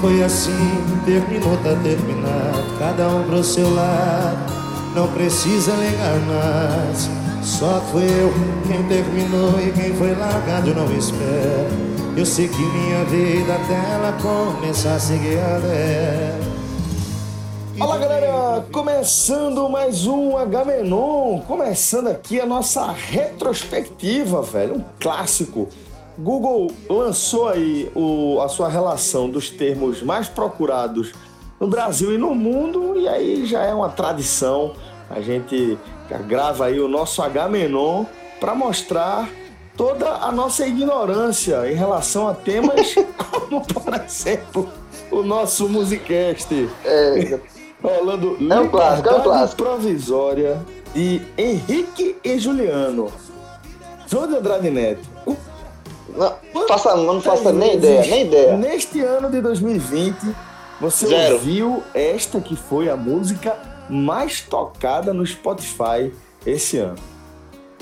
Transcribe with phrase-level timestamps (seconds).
[0.00, 0.50] Foi assim,
[1.04, 2.78] terminou, tá terminado.
[2.78, 4.52] Cada um pro seu lado,
[4.94, 7.08] não precisa ligar mais.
[7.42, 8.32] Só foi eu
[8.66, 11.90] quem terminou e quem foi largado, não espero.
[12.16, 16.50] Eu sei que minha vida até ela começar a seguir a dela.
[17.78, 25.68] Fala galera, começando mais um Agamenon, começando aqui a nossa retrospectiva, velho, um clássico.
[26.20, 31.12] Google lançou aí o, a sua relação dos termos mais procurados
[31.58, 34.74] no Brasil e no mundo, e aí já é uma tradição.
[35.08, 35.78] A gente
[36.26, 38.04] grava aí o nosso Agamenon
[38.38, 39.28] para mostrar
[39.76, 44.68] toda a nossa ignorância em relação a temas como, por exemplo,
[45.10, 46.68] o nosso Musicast.
[46.84, 47.38] É,
[47.82, 49.62] Rolando É um clássico, é um clássico.
[49.62, 50.60] Provisória
[50.94, 53.10] de Henrique e Juliano.
[54.06, 55.08] João de Andrade Neto.
[56.54, 58.56] Não, faça, não faça nem ideia, nem ideia.
[58.56, 60.16] Neste ano de 2020,
[60.80, 61.34] você Zero.
[61.34, 63.56] ouviu esta que foi a música
[63.88, 66.12] mais tocada no Spotify
[66.46, 66.96] esse ano.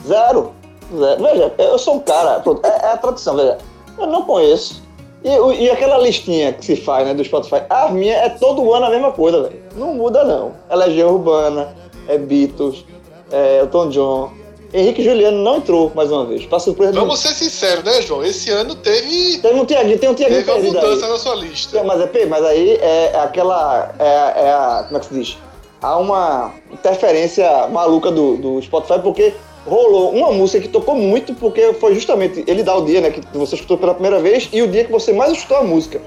[0.06, 0.52] Zero.
[0.96, 1.22] Zero.
[1.22, 3.58] Veja, eu sou um cara, pronto, é, é a tradução, veja.
[3.98, 4.82] Eu não conheço.
[5.22, 5.28] E,
[5.62, 8.90] e aquela listinha que se faz, né, do Spotify, a minha é todo ano a
[8.90, 9.62] mesma coisa, velho.
[9.74, 10.52] Não muda, não.
[10.68, 11.74] É Legião Urbana,
[12.06, 12.84] é Beatles,
[13.30, 14.32] é Elton John.
[14.72, 16.44] Henrique Juliano não entrou mais uma vez.
[16.44, 18.22] Pra surpresa de Vamos ser sinceros, né, João?
[18.24, 20.84] Esse ano teve, Tem um Tiaguinho, tem um Tiaguinho teve uma perdido aí.
[20.84, 21.82] mudança na sua lista.
[21.84, 23.94] Mas, é, mas aí é aquela.
[23.98, 24.04] É,
[24.44, 24.84] é a.
[24.86, 25.38] Como é que se diz?
[25.80, 29.32] Há uma interferência maluca do, do Spotify, porque
[29.64, 32.44] rolou uma música que tocou muito, porque foi justamente.
[32.46, 33.10] Ele dá o dia, né?
[33.10, 36.00] Que você escutou pela primeira vez e o dia que você mais escutou a música.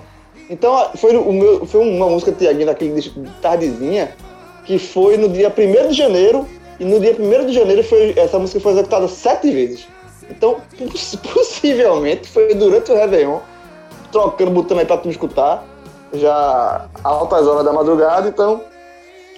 [0.49, 3.09] Então foi, o meu, foi uma música do Tiaguinho daquele de
[3.41, 4.13] tardezinha,
[4.65, 6.45] que foi no dia 1 de janeiro,
[6.81, 9.87] e no dia 1 de janeiro foi, essa música foi executada sete vezes.
[10.29, 13.39] Então, poss- possivelmente foi durante o Réveillon,
[14.11, 15.63] trocando, botando aí pra tu escutar,
[16.13, 18.63] já altas horas da madrugada, então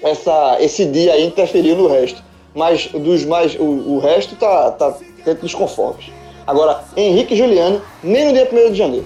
[0.02, 2.24] essa, esse dia aí interferiu no resto.
[2.56, 3.56] Mas dos mais.
[3.56, 6.06] O, o resto tá, tá dentro dos conformes.
[6.46, 9.06] Agora, Henrique e Juliano, nem no dia 1 de janeiro.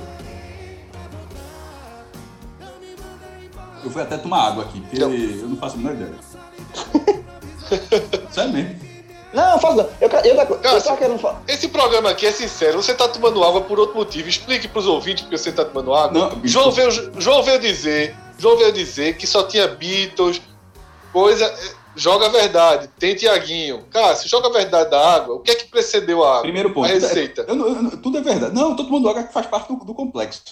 [3.84, 5.14] Eu fui até tomar água aqui, porque Não.
[5.14, 6.14] eu não faço a menor ideia.
[8.38, 8.88] Sério mesmo.
[9.34, 9.90] Não, não.
[10.00, 10.84] Eu, eu, eu, eu Cássio.
[10.84, 11.42] tava querendo falar.
[11.48, 12.82] Esse programa aqui é sincero.
[12.82, 14.30] Você tá tomando água por outro motivo.
[14.30, 16.30] Explique pros ouvintes porque você tá tomando água.
[16.36, 16.42] Não.
[16.46, 16.90] João, veio,
[17.20, 18.16] João veio dizer.
[18.38, 20.42] João veio dizer que só tinha Beatles,
[21.12, 21.46] coisa.
[21.46, 23.84] eh, Joga a verdade, tem Tiaguinho.
[23.90, 25.34] Cássio, joga a verdade da água.
[25.34, 26.42] O que é que precedeu a água?
[26.44, 26.86] Primeiro ponto.
[26.86, 27.44] A receita.
[27.48, 28.54] Eu não- eu tudo é verdade.
[28.54, 30.44] Não, eu tô tomando água que faz parte do, do complexo.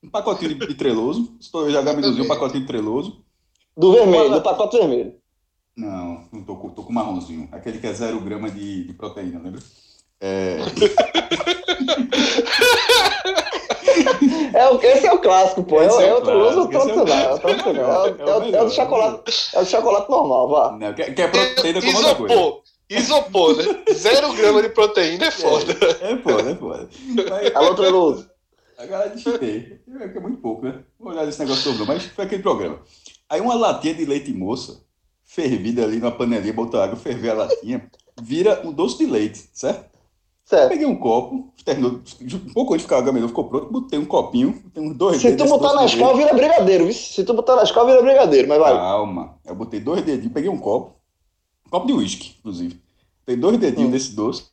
[0.00, 1.34] Um pacotinho de, de treloso.
[1.40, 3.16] Estou já gabinuzinho, um pacotinho de treloso.
[3.76, 5.14] Do vermelho, do pacote vermelho.
[5.76, 7.48] Não, não tô, com- tô com marronzinho.
[7.52, 9.60] Aquele que é zero grama de, de proteína, lembra?
[10.20, 10.58] É,
[14.54, 15.80] É, o- esse é o clássico, pô.
[15.82, 17.16] É, Esse é é o é tradicional.
[17.16, 17.38] É o.
[17.38, 19.50] É É é é do chocolate.
[19.54, 20.72] É o chocolate normal, vá.
[20.78, 22.34] não, que, que é proteína como outra coisa.
[22.34, 22.62] Isopor.
[22.90, 23.64] Isopor, né?
[23.94, 25.72] Zero grama de proteína é foda.
[26.00, 26.88] É foda, é foda.
[27.30, 28.30] Mas, Alô, treloso.
[28.78, 29.80] Agora desfilei.
[30.00, 30.80] É é muito pouco, né?
[30.98, 32.80] Vou olhar esse negócio todo, mas foi aquele programa.
[33.28, 34.83] Aí uma latinha de leite moça,
[35.34, 37.90] fervida ali numa panelinha, botou água, ferver a latinha,
[38.22, 39.92] vira um doce de leite, certo?
[40.44, 40.68] Certo.
[40.68, 44.04] Peguei um copo, terminou, um pouco antes de ficar o gamelão, ficou pronto, botei um
[44.04, 46.92] copinho, tem uns dois Se tu botar na escola, vira brigadeiro, viu?
[46.94, 48.72] Se tu botar na escola, vira brigadeiro, mas vai.
[48.74, 49.38] Calma.
[49.44, 50.94] Eu botei dois dedinhos, peguei um copo,
[51.66, 52.80] um copo de uísque, inclusive.
[53.26, 53.92] Tem dois dedinhos Hum.
[53.92, 54.44] desse doce.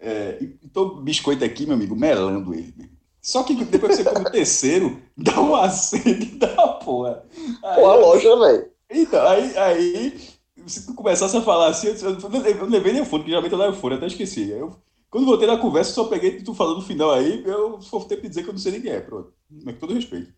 [0.00, 2.90] É, e tô biscoito aqui, meu amigo, melando ele.
[3.20, 7.22] Só que depois que você come o terceiro, dá uma sede da porra.
[7.62, 8.71] Aí Pô, a eu- loja, velho.
[8.92, 10.20] Então, aí, aí,
[10.66, 13.30] se tu começasse a falar assim, eu, eu, eu não levei nem o fone, porque
[13.30, 14.50] geralmente eu levo o fone, até esqueci.
[14.50, 14.76] Eu,
[15.10, 18.08] quando voltei na conversa, eu só peguei tu falando no final aí, eu só vou
[18.08, 19.32] ter que dizer que eu não sei nem quem é, pronto.
[19.50, 20.32] Mas com todo respeito.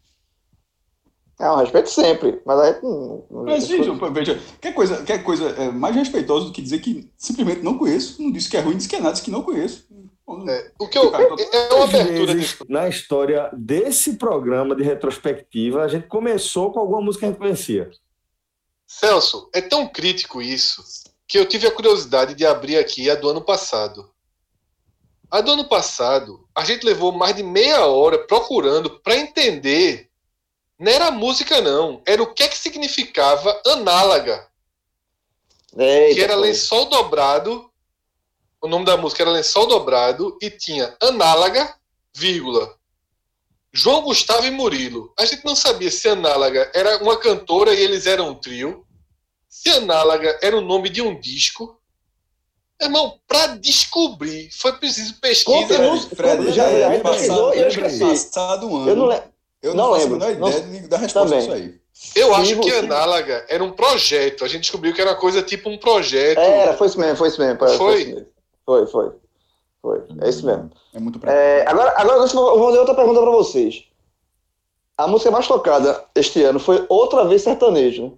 [1.39, 2.77] É um respeito sempre, mas aí.
[2.83, 7.11] hum, Mas, gente, veja, quer coisa, quer coisa é, mais respeitosa do que dizer que
[7.17, 9.43] simplesmente não conheço, não disse que é ruim, disse que é nada, disse que não
[9.43, 9.85] conheço.
[10.49, 15.89] É, o que eu, é uma abertura vezes, na história desse programa de retrospectiva, a
[15.89, 17.91] gente começou com alguma música que a gente conhecia.
[18.99, 20.85] Celso, é tão crítico isso
[21.27, 24.09] que eu tive a curiosidade de abrir aqui a do ano passado.
[25.29, 30.09] A do ano passado, a gente levou mais de meia hora procurando para entender.
[30.79, 32.03] Não era música, não.
[32.07, 34.47] Era o que é que significava análaga.
[35.77, 37.69] Eita, que era lençol dobrado.
[38.61, 41.75] O nome da música era lençol dobrado e tinha análaga,
[42.15, 42.79] vírgula.
[43.75, 45.13] João Gustavo e Murilo.
[45.19, 48.85] A gente não sabia se análaga era uma cantora e eles eram um trio.
[49.49, 51.77] Se análaga era o nome de um disco.
[52.81, 55.59] Irmão, para descobrir, foi preciso pesquisa.
[55.59, 57.99] Conta, não- Fred, já, é, já pesquisou e eu passado, esqueci.
[58.05, 58.89] passado um ano.
[58.91, 59.23] Eu não, le-
[59.63, 60.25] eu não não, faço lembro.
[60.25, 61.41] a menor Não- ideia de- da resposta Também.
[61.41, 61.85] disso aí.
[62.17, 64.45] Eu Sim, acho que você- análaga era um projeto.
[64.45, 66.39] A gente descobriu que era uma coisa tipo um projeto.
[66.39, 67.59] Era, foi isso mesmo, foi isso mesmo.
[67.59, 68.27] Foi, Foi?
[68.67, 69.11] Foi, foi.
[69.81, 70.71] Foi, é isso mesmo.
[70.95, 73.85] É muito É, agora, agora eu vou eu vou fazer outra pergunta pra vocês.
[74.97, 78.17] A música mais tocada este ano foi outra vez sertanejo?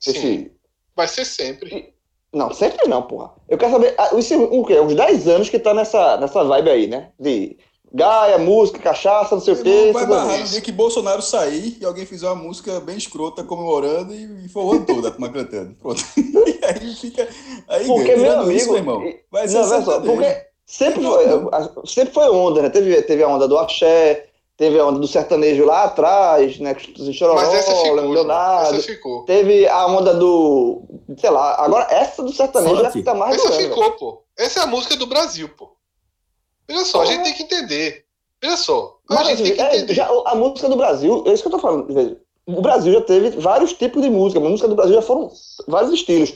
[0.00, 0.52] Sim, Esse,
[0.96, 1.94] vai ser sempre.
[2.32, 3.32] Não, sempre não, porra.
[3.48, 4.80] Eu quero saber, ah, isso, o quê?
[4.80, 7.10] Uns 10 anos que tá nessa, nessa vibe aí, né?
[7.20, 7.58] De
[7.92, 9.90] Gaia, música, cachaça, não sei o quê.
[9.92, 14.12] Vai barrar no dia que Bolsonaro sair e alguém fizer uma música bem escrota comemorando
[14.12, 15.76] e, e for o ano todo a turma cantando.
[15.76, 16.02] Pronto.
[16.44, 17.28] E aí fica.
[17.68, 18.16] Aí Porque, ganha.
[18.16, 18.52] meu Tirando amigo.
[18.52, 22.70] isso, meu irmão, vai ser não, só, porque sempre foi, a- sempre foi onda, né?
[22.70, 24.26] Teve, teve a onda do axé,
[24.56, 26.74] teve a onda do sertanejo lá atrás, né?
[27.12, 27.94] Chororó, Mas essa ficou.
[27.94, 28.74] Leonardo.
[28.78, 29.24] Essa ficou.
[29.24, 30.82] Teve a onda do.
[31.18, 34.22] Sei lá, agora essa do sertanejo é a que tá mais Essa doendo, ficou, pô.
[34.38, 35.70] Essa é a música do Brasil, pô.
[36.68, 38.04] Veja só, a gente tem que entender.
[38.42, 39.94] Veja só, a Mas, gente tem que é, entender.
[39.94, 41.92] já, a música do Brasil, é isso que eu tô falando.
[41.92, 44.40] veja, O Brasil já teve vários tipos de música.
[44.40, 45.30] A música do Brasil já foram
[45.68, 46.34] vários estilos.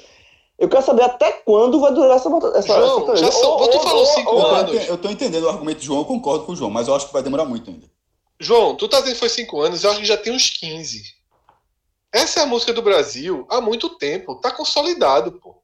[0.58, 3.76] Eu quero saber até quando vai durar essa essa, João, essa já são- Ou- tu
[3.76, 4.88] ou- falou ou- cinco ou- anos.
[4.88, 7.06] Eu tô entendendo o argumento do João, eu concordo com o João, mas eu acho
[7.06, 7.88] que vai demorar muito ainda.
[8.40, 11.02] João, tu tá dizendo que foi 5 anos, eu acho que já tem uns 15.
[12.12, 15.60] Essa é a música do Brasil há muito tempo, tá consolidado, pô.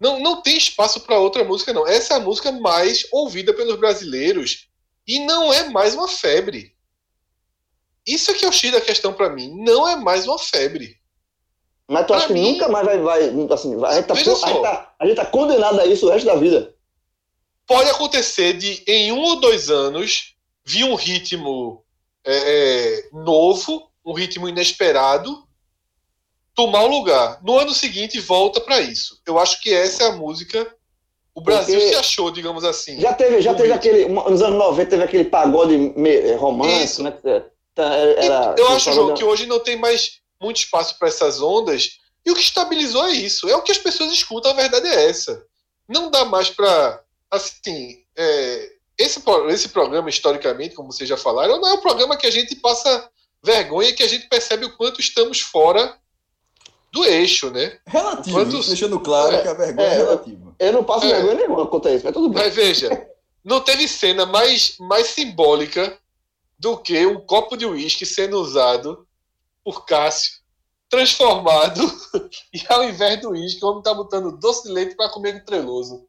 [0.00, 1.86] Não, não tem espaço para outra música, não.
[1.86, 4.68] Essa é a música mais ouvida pelos brasileiros
[5.06, 6.74] e não é mais uma febre.
[8.06, 9.52] Isso é que é o X da questão para mim.
[9.64, 10.96] Não é mais uma febre.
[11.88, 12.98] Mas tu acha que Pra mim- nunca mais vai.
[12.98, 13.22] vai
[13.52, 16.10] assim, vai- a, gente tá, a, gente tá, a gente tá condenado a isso o
[16.10, 16.74] resto da vida.
[17.66, 20.34] Pode acontecer de, em um ou dois anos,
[20.64, 21.82] vir um ritmo
[22.26, 25.44] é, é, novo, um ritmo inesperado,
[26.54, 27.38] tomar o lugar.
[27.42, 29.20] No ano seguinte, volta para isso.
[29.26, 30.66] Eu acho que essa é a música.
[31.34, 33.00] O Brasil Porque- se achou, digamos assim.
[33.00, 33.76] Já teve, já teve ritmo.
[33.76, 34.08] aquele.
[34.08, 35.92] Nos anos 90 teve aquele pagode
[36.38, 37.10] romântico, né?
[37.12, 37.42] que,
[37.74, 41.98] tá, Era, eu acho, João, que hoje não tem mais muito espaço para essas ondas.
[42.24, 43.48] E o que estabilizou é isso.
[43.48, 45.44] É o que as pessoas escutam, a verdade é essa.
[45.88, 47.02] Não dá mais para.
[47.30, 52.26] Assim, é, esse, esse programa, historicamente, como vocês já falaram, não é um programa que
[52.26, 53.10] a gente passa
[53.42, 55.98] vergonha, que a gente percebe o quanto estamos fora
[56.92, 57.78] do eixo, né?
[57.86, 60.54] Relativo, Quantos- deixando claro É, que a vergonha é, é, relativa.
[60.58, 61.08] Eu não passo É.
[61.08, 62.42] vergonha nenhuma quanto a isso, mas tudo bem.
[62.44, 63.08] Mas veja,
[63.44, 65.98] não teve cena mais, mais simbólica
[66.56, 69.06] do que um copo de uísque sendo usado
[69.64, 70.32] por Cássio,
[70.88, 71.80] transformado,
[72.54, 75.44] e ao invés do uísque, o homem tá botando doce de leite para comer com
[75.46, 76.06] treloso.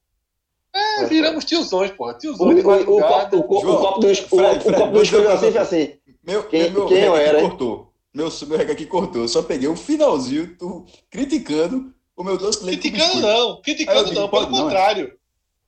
[0.74, 2.14] É, viramos tiozões, porra.
[2.14, 3.38] O, Tiozões de o, madrugada.
[3.42, 4.38] copo- o, o copo do uísque- o-
[4.74, 5.98] copo do olhou assim fez assim.
[6.22, 7.94] Meu, Quem- meu quem eu era, cortou.
[8.14, 9.22] Meu, meu rec aqui cortou.
[9.22, 14.10] Eu só peguei o finalzinho, tu criticando o meu doce de leite Criticando não, criticando
[14.10, 14.62] digo, não, pelo pode não, é?
[14.64, 15.18] contrário.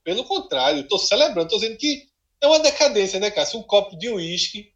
[0.03, 2.03] Pelo contrário, tô celebrando, tô dizendo que
[2.41, 3.59] é uma decadência, né, Cássio?
[3.59, 4.71] Um copo de uísque,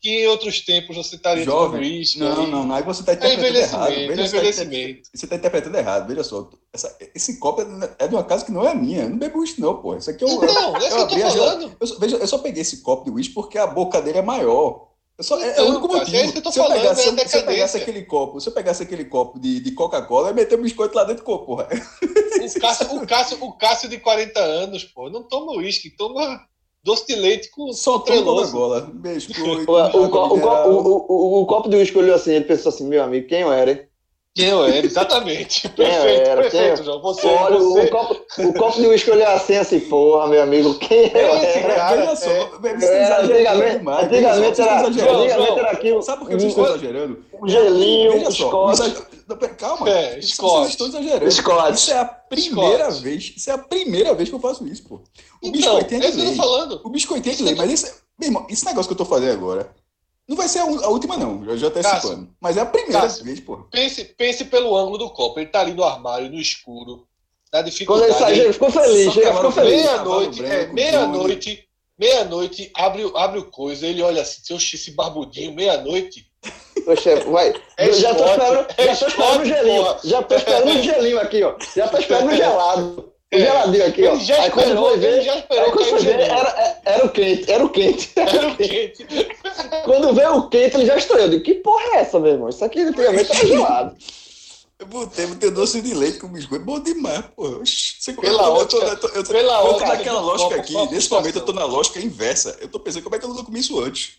[0.00, 2.02] que em outros tempos você estaria Jovem.
[2.16, 2.74] Não, aí- não, não.
[2.76, 3.92] Aí você está É interpretando errado.
[3.92, 5.08] envelhecimento, Veja, é você tá envelhecimento.
[5.14, 6.08] Você está interpretando errado.
[6.08, 6.50] Veja só.
[6.72, 9.02] essa- esse copo é, é de uma casa que não é minha.
[9.02, 9.96] Eu não bebo uísque, não, pô.
[9.96, 10.28] Isso aqui é.
[10.28, 11.76] Não, é isso que eu tô falando.
[11.80, 14.86] Eu, veja, eu só peguei esse copo de uísque porque a boca dele é maior.
[15.18, 16.16] Eu só, é- é, Então, o único cara, motivo.
[16.16, 17.76] é isso que eu tô se, eu falando, pegasse, é se, eu- se eu pegasse
[17.76, 20.94] aquele copo, se eu pegasse aquele copo de, de Coca-Cola, eu ia meter um biscoito
[20.94, 21.68] lá dentro do copo, porra.
[22.56, 26.40] O Cássio, o, Cássio, o Cássio de 40 anos, pô, não toma uísque, toma
[26.88, 28.52] doce de leite com treloso.
[28.52, 28.90] Coca-Cola.
[28.94, 29.70] Biscoito,
[30.66, 33.42] O, o, o, o copo de uísque olhou assim, ele pensou assim, meu amigo, quem
[33.42, 33.87] eu era, hein?
[34.38, 35.66] Quem eu era, exatamente.
[35.66, 37.02] Eu Perfeito, era, perfeito, quem- João.
[37.02, 40.74] Você, Olha, você, o, copo, o copo de uísque olhou assim, assim, porra, meu amigo,
[40.78, 41.74] quem eu Esse era?
[41.74, 44.04] cara, Veja só, é- estão É, antigamente, demais.
[44.06, 45.18] antigamente, só, era, exagerando.
[45.22, 47.24] antigamente era aqui um, Sabe por que vocês estão exagerando?
[47.42, 48.82] um gelinho, Veja um só, Scott.
[48.82, 49.90] exa- Não, pera, calma.
[49.90, 50.52] É, Vocês- Scott.
[50.52, 51.30] Vocês estão exagerando.
[51.32, 51.72] Scott.
[51.74, 53.02] Isso é a primeira Scott.
[53.02, 53.32] vez.
[53.36, 54.94] Isso é a primeira vez que eu faço isso, pô.
[54.94, 55.00] O
[55.42, 56.50] Então, biscoitinho é é isso de que eu tô lei.
[56.58, 56.80] falando.
[56.84, 59.32] O biscoitinho é de lei, mas esse, meu irmão, esse negócio que eu tô fazendo
[59.32, 59.68] agora
[60.28, 61.44] não vai ser a, última, não.
[61.44, 61.90] Eu já tô Cássio.
[62.10, 62.28] antecipando.
[62.40, 63.24] Mas é a primeira Cássio.
[63.24, 63.56] vez, pô.
[63.70, 65.40] Pense, pense pelo ângulo do copo.
[65.40, 67.06] Ele tá ali no armário, no escuro.
[67.50, 68.10] da Quando dificuldade.
[68.10, 69.72] ele saiu, ele ficou feliz, ele ficou feliz.
[69.82, 71.64] Meia-noite, é, meia-noite,
[71.98, 76.26] meia-noite, abre, o- abre o coisa, ele olha assim, oxe, esse barbudinho, meia-noite.
[76.84, 77.52] Poxa, vai.
[77.76, 79.82] É já tô esporte, esperando, é já tô esperando o esporte, gelinho.
[79.84, 80.00] porra.
[80.04, 81.54] Já tô esperando o gelinho aqui, ó.
[81.74, 83.12] Já tô esperando o gelado.
[83.30, 83.40] O É.
[83.40, 84.12] geladinho aqui, ó.
[84.14, 86.80] Ele já Aí quando esperou, foi ver, ele já esperou aí quando foi ver, era,
[86.84, 88.10] era o quente, era o quente.
[88.16, 89.06] Era o quente.
[89.84, 91.26] Quando veio o quente, ele já estranhou.
[91.26, 92.48] Eu digo, que porra é essa, meu irmão?
[92.48, 93.96] Isso aqui antigamente era gelado.
[94.78, 96.64] Eu botei, botei doce de leite com biscoito.
[96.64, 97.60] Bom demais, pô.
[97.64, 100.74] Você Pela eu ótica- eu tô, eu tô, pela eu tô ótica naquela lógica aqui.
[100.90, 102.56] Nesse momento eu tô na lógica inversa.
[102.60, 104.12] Eu tô pensando como é que eu não comi isso antes.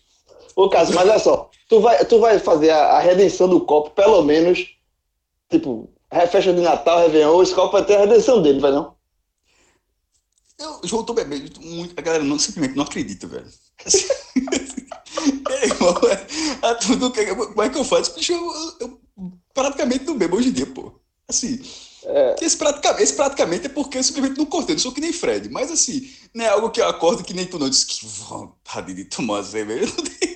[0.54, 1.48] Ô, Cássio, mas olha só.
[1.68, 4.66] Tu vai, tu vai fazer a, a redenção do copo, pelo menos,
[5.50, 8.94] tipo, festa de Natal, Réveillon, esse copo vai ter a redenção dele, vai não?
[10.60, 11.94] Eu, João, tô bebendo muito.
[11.98, 13.46] A galera não, simplesmente não acredita, velho.
[13.84, 14.04] Assim,
[15.50, 15.94] é, irmão,
[16.62, 18.14] é, a tudo, que- como é que eu faço?
[18.14, 19.00] Bicho, eu, eu
[19.54, 20.92] praticamente não bebo hoje em dia, pô.
[21.28, 21.60] Assim,
[22.04, 22.36] É.
[22.42, 25.48] esse, praticamente, esse praticamente é porque eu simplesmente não cortei, não sou que nem Fred.
[25.48, 27.68] Mas assim, não é algo que eu acordo que nem tu não.
[27.70, 29.86] Diz que vontade de tomar cerveja.
[29.96, 30.29] Não tem.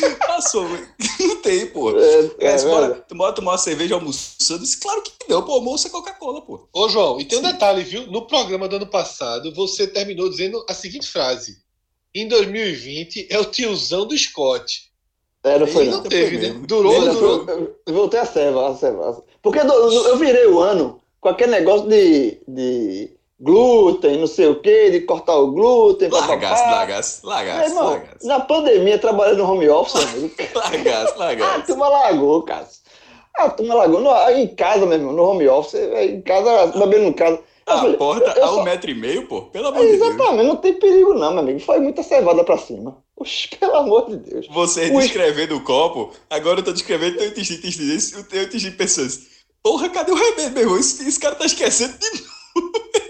[0.26, 0.88] Passou, velho.
[1.20, 1.98] Não tem, pô.
[1.98, 4.62] É, É, é, bora, tu bora tomar uma cerveja almoçando?
[4.62, 5.52] Disse, claro que não, pô.
[5.52, 6.68] Almoço é Coca-Cola, pô.
[6.72, 8.06] Ô, João, e tem um detalhe, viu?
[8.06, 11.58] No programa do ano passado, você terminou dizendo a seguinte frase.
[12.14, 14.90] Em 2020 é o tiozão do Scott.
[15.44, 15.98] É, não foi E não.
[15.98, 16.60] não teve, né?
[16.66, 17.76] Durou, durou.
[17.86, 19.22] Eu, voltei a serva, a serva.
[19.40, 24.90] Porque eu virei o ano com aquele negócio de, de glúten, não sei o quê,
[24.90, 26.08] de cortar o glúten.
[26.08, 28.26] Meu largasse, irmão, largasse.
[28.26, 31.66] na pandemia, trabalhando no home office, amigo, Largasse, a largasse.
[31.66, 32.66] turma largou, cara.
[33.36, 34.00] A turma largou.
[34.00, 37.38] No, em casa, meu irmão, no home office, em casa, bebendo em casa.
[37.66, 39.42] A falei, porta a um só- metro e meio, pô.
[39.42, 40.00] Pelo É, amor de Deus.
[40.14, 41.58] exatamente, não tem perigo não, meu amigo.
[41.60, 42.96] Foi muita cevada pra cima.
[43.16, 44.46] Oxe, pelo amor de Deus.
[44.48, 45.02] Você Ui.
[45.02, 49.22] descrevendo o copo, agora eu tô descrevendo teu intestino, teu intestino pensando assim,
[49.62, 50.78] porra, cadê o remédio, meu irmão?
[50.78, 52.72] Esse, esse cara tá esquecendo de novo.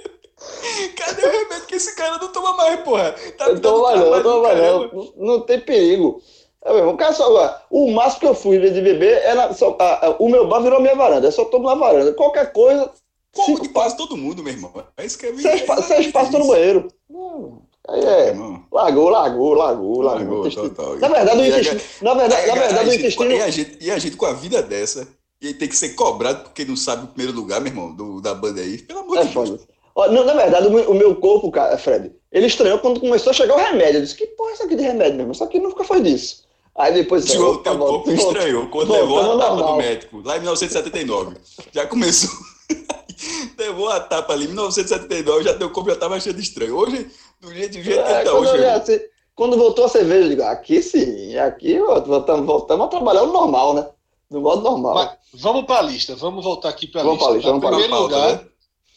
[0.96, 3.12] Cadê o remédio que esse cara não toma mais, porra?
[3.37, 4.61] Tá Eu trabalho valendo, eu tô do valendo.
[4.62, 4.90] caramba.
[5.16, 6.20] Não, não tem perigo.
[6.64, 9.76] É o cara só, o máximo que eu fui em vez de beber era só,
[9.78, 11.28] a- a- o meu bar virou minha varanda.
[11.28, 12.12] Eu só tomo na varanda.
[12.14, 12.90] Qualquer coisa,
[13.32, 14.73] Como passos, quase todo mundo, meu irmão.
[14.96, 16.88] É isso que é seis, pa- seis passos tô no banheiro.
[17.08, 17.58] Hum,
[17.88, 18.28] Aí é.
[18.30, 18.64] Irmão.
[18.73, 20.02] Largou, largou, largou, largou.
[20.02, 20.70] Largou, intestino.
[20.70, 20.96] total.
[20.99, 21.80] Na verdade, o a- intestino.
[22.02, 23.30] Na verdade, na verdade, o intestino.
[23.30, 25.06] E a, gente, e a gente com a vida dessa,
[25.40, 28.35] e tem que ser cobrado porque não sabe o primeiro lugar, meu irmão, do, da
[28.35, 28.78] banda aí.
[28.78, 29.49] Pelo amor É de Deus.
[29.50, 29.61] foda.
[29.96, 33.54] Na verdade, o meu, o meu corpo, cara, Fred, ele estranhou quando começou a chegar
[33.54, 33.98] o remédio.
[33.98, 35.32] Eu disse, que porra é isso aqui de remédio mesmo?
[35.32, 36.44] Isso aqui nunca foi disso.
[36.76, 37.24] Aí depois...
[37.24, 40.36] O teu, opa, teu volta, corpo estranhou quando volta, levou a tapa do médico, lá
[40.36, 41.36] em 1979.
[41.72, 42.30] Já começou.
[43.58, 46.76] levou a tapa ali em 1979, já teu corpo já estava cheio de estranho.
[46.76, 47.10] Hoje,
[47.40, 49.00] do jeito, do jeito que É, ele tá hoje, já, assim,
[49.34, 53.72] quando voltou a cerveja, eu digo, aqui sim, aqui voltamos, voltamos a trabalhar no normal,
[53.72, 53.88] né?
[54.30, 54.94] No modo normal.
[54.94, 57.28] Mas vamos pra lista, vamos voltar aqui pra Vamos lista.
[57.28, 58.40] pra lista, vamos Em pra primeiro lugar, né?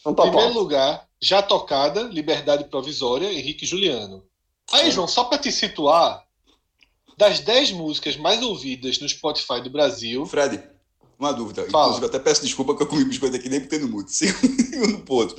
[0.04, 0.58] Vamos pra primeiro pauta.
[0.58, 4.24] lugar, já tocada, Liberdade Provisória, Henrique e Juliano.
[4.72, 6.24] Aí, João, só pra te situar,
[7.18, 10.62] das 10 músicas mais ouvidas no Spotify do Brasil, Fred,
[11.18, 11.66] uma dúvida.
[11.70, 11.84] Fala.
[11.84, 14.08] Inclusive, eu até peço desculpa que eu comi biscoito aqui nem no mudo.
[14.10, 15.36] Segundo ponto.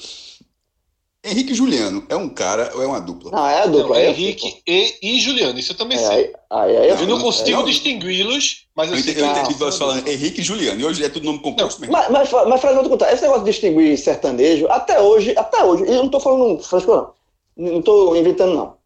[1.24, 3.30] Henrique Juliano é um cara ou é uma dupla?
[3.32, 4.00] Não, é a não, dupla.
[4.00, 6.34] é aí, Henrique e, e Juliano, isso eu também É, sei.
[6.50, 7.66] aí, aí, aí, Eu não não, consigo não.
[7.66, 10.82] distingui-los, mas eu Eu sei entendi, eu que- entendi você falando Henrique e Juliano.
[10.82, 11.94] E hoje é tudo nome composto mesmo.
[11.94, 15.64] Mas, mas, mas Fred, vou te contar, esse negócio de distinguir sertanejo, até hoje, até
[15.64, 17.72] hoje, e eu não tô falando frescura, não.
[17.74, 18.78] Não tô inventando, não.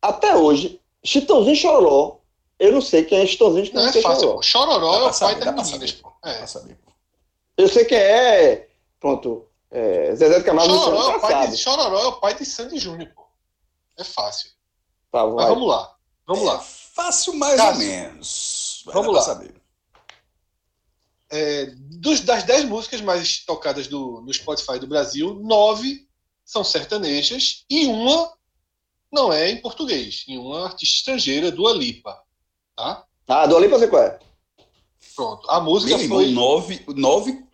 [0.00, 2.16] Até hoje, Chitãozinho e Chororó,
[2.58, 4.20] eu não sei quem é Chitãozinho e Não é quem fácil.
[4.20, 4.36] Chororó.
[4.36, 4.42] pô.
[4.42, 5.92] Chororó é o pai das meninas.
[5.92, 6.10] pô.
[6.24, 6.44] É.
[7.58, 8.66] Eu sei quem é,
[8.98, 11.56] pronto, é, Zezé de Camargo Chororó, é Luciano o pai Calçado.
[11.56, 13.26] de, Chororó é o pai de Sandy Júnior, pô.
[13.98, 14.50] É fácil.
[15.10, 15.94] Tá, Mas vamos lá.
[16.26, 16.58] Vamos É lá.
[16.60, 17.72] Fácil mais Cássio.
[17.82, 18.82] ou menos.
[18.86, 19.22] Vai Vamos lá.
[19.22, 19.54] saber.
[21.30, 21.66] É,
[21.98, 26.06] dos- das 10 músicas mais tocadas do, no Spotify do Brasil, nove
[26.44, 28.30] são sertanejas e uma
[29.10, 30.24] não é em português.
[30.28, 32.22] E uma artista estrangeira, Dua Lipa.
[32.76, 33.04] Tá?
[33.28, 34.18] Ah, do Olimpo eu sei qual é.
[35.14, 35.50] Pronto.
[35.50, 37.46] A música Meu irmão, foi nove, nove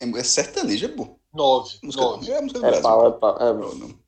[0.00, 1.18] é sertanejo, é bom.
[1.32, 1.78] nove.
[1.82, 2.30] Música, nove.
[2.30, 2.82] é a música do É Brasil.
[2.82, 3.36] pau, é pau.
[3.40, 3.98] É, Não.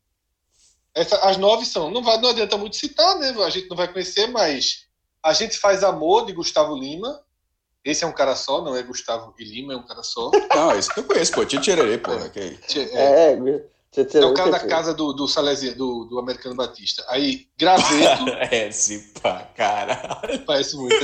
[0.95, 1.91] Essa- as nove são.
[1.91, 3.31] Não, vai, não adianta muito citar, né?
[3.45, 4.87] A gente não vai conhecer, mas
[5.23, 7.21] A gente faz amor de Gustavo Lima.
[7.85, 10.31] Esse é um cara só, não é Gustavo e Lima, é um cara só.
[10.55, 11.45] Não, esse que eu conheço, pô.
[11.45, 12.13] Tia Tchererê, pô.
[12.13, 12.31] É,
[12.95, 13.37] É, é,
[13.91, 17.05] você- é o cara da casa do, do Salesi, do, do Americano Batista.
[17.09, 20.45] Aí, Graveto, É, sim, pra caralho.
[20.47, 20.95] parece muito.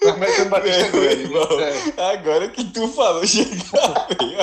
[0.00, 1.22] Mas eu bati é grande.
[1.22, 2.12] Irmão, é.
[2.12, 4.36] Agora que tu falou chegar bem.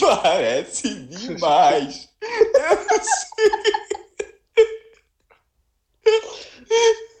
[0.00, 2.08] Parece demais.
[2.22, 3.50] Eu não sei.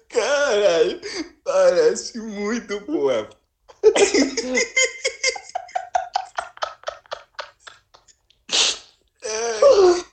[0.08, 1.00] Caralho,
[1.44, 3.28] parece muito boa.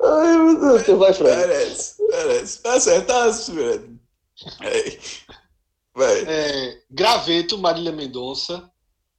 [0.04, 1.42] Ai, meu Deus, vai, Fred.
[1.42, 2.60] Parece, parece.
[2.62, 4.00] Tá certo, tá certo.
[4.62, 4.98] É.
[5.98, 8.70] É, Graveto, Marília Mendonça.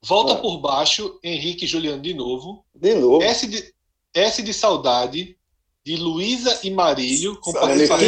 [0.05, 0.37] Volta Ah.
[0.37, 2.65] por baixo, Henrique e Juliano de novo.
[2.75, 3.23] De novo.
[3.23, 3.73] S de,
[4.15, 5.37] S de Saudade,
[5.85, 8.07] de Luísa e Marílio, com participação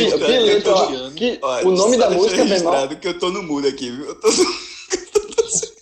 [1.43, 2.49] Olha, o nome da música, irmão.
[2.49, 4.07] registrado que eu tô no mudo aqui, viu?
[4.07, 4.29] Eu tô...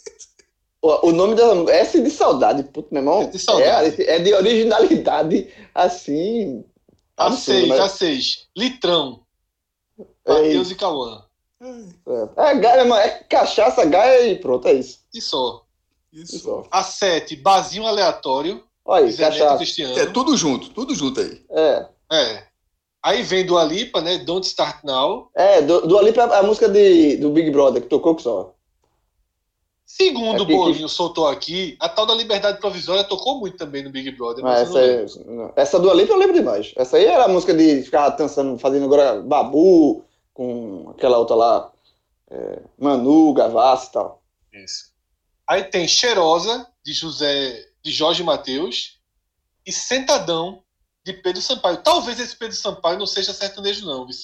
[0.84, 3.22] O, nome da S de saudade, puto, meu irmão.
[3.22, 4.02] S de saudade.
[4.02, 6.64] É, é de originalidade, assim.
[7.16, 8.48] A absurdo, 6, mas- a 6.
[8.56, 9.20] Litrão,
[10.26, 11.24] É, Matheus e Cauã.
[11.62, 14.98] É, é, gaia, meu irmão, é cachaça, gaia e pronto, é isso.
[15.14, 15.64] E só.
[16.12, 16.38] Isso.
[16.40, 16.64] Só.
[16.70, 19.62] A 7, Bazinho Aleatório, Olha aí, cachaça.
[20.00, 21.40] É tudo junto, tudo junto aí.
[21.50, 21.86] É.
[22.12, 22.44] É.
[23.04, 24.18] Aí vem do Alipa, né?
[24.18, 25.30] Don't Start Now.
[25.34, 28.54] É, do, do Alipa a música de, do Big Brother, que tocou que só.
[29.84, 33.82] Segundo É o que- Bolinho soltou aqui, a tal da Liberdade Provisória tocou muito também
[33.82, 34.42] no Big Brother.
[34.42, 35.44] Mas Mas eu não essa, lembro.
[35.44, 36.72] aí, essa do Alipa eu lembro demais.
[36.76, 41.72] Essa aí era a música de ficar dançando, fazendo agora babu, com aquela outra lá,
[42.30, 44.22] é, Manu, Gavassi e tal.
[44.52, 44.92] Isso.
[45.46, 49.00] Aí tem Cheirosa, de José, de Jorge Mateus,
[49.66, 50.62] e Sentadão,
[51.04, 51.82] de Pedro Sampaio.
[51.82, 54.16] Talvez esse Pedro Sampaio não seja sertanejo, não, viu?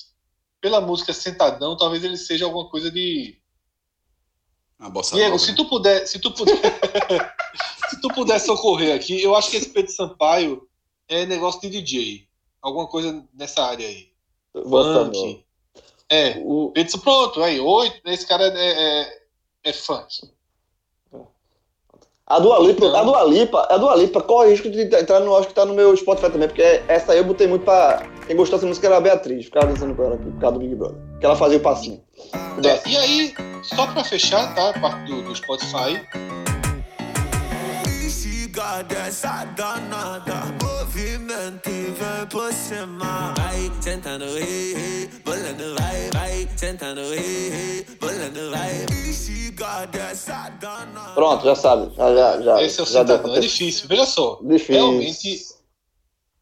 [0.60, 3.38] Pela música Sentadão, talvez ele seja alguma coisa de.
[4.78, 5.56] Uma bossa Diego, nova, se né?
[5.56, 6.54] tu puder, se tu puder,
[7.90, 10.68] se tu puder socorrer aqui, eu acho que esse Pedro Sampaio
[11.08, 12.28] é negócio de DJ,
[12.62, 14.12] alguma coisa nessa área aí.
[14.54, 15.06] Bossa.
[15.06, 15.44] Funk.
[16.10, 19.18] É, O, Pedro, pronto, aí, oito, esse cara é, é,
[19.64, 20.30] é funk.
[22.26, 25.20] a do Alipa, Então- a do Alipa, a do Alipa, corre o risco de entrar
[25.20, 28.02] no, acho que tá no meu Spotify também, porque essa aí eu botei muito pra.
[28.26, 30.60] Quem gostou dessa música era a Beatriz, ficava dançando com ela aqui, por causa do
[30.60, 30.98] Big Brother.
[31.20, 32.02] Que ela fazia o passinho.
[32.64, 34.70] É, e aí, só pra fechar, tá?
[34.70, 36.00] A parte do, do Spotify.
[38.50, 43.57] Got essa danada Movimento e vem por cima Vai
[43.88, 44.26] sentando,
[45.24, 47.00] Bolando, vai, vai Sentando,
[47.98, 48.86] Bolando, vai
[51.14, 51.94] Pronto, já sabe.
[51.96, 53.34] Já, já, já, Esse é o já Cidadão.
[53.34, 54.38] É difícil, veja só.
[54.42, 54.74] Difícil.
[54.74, 55.46] Realmente,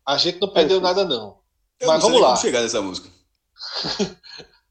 [0.06, 1.38] a gente não perdeu É nada, não.
[1.80, 2.28] Eu Mas não vamos lá.
[2.28, 3.08] como chegar nessa música.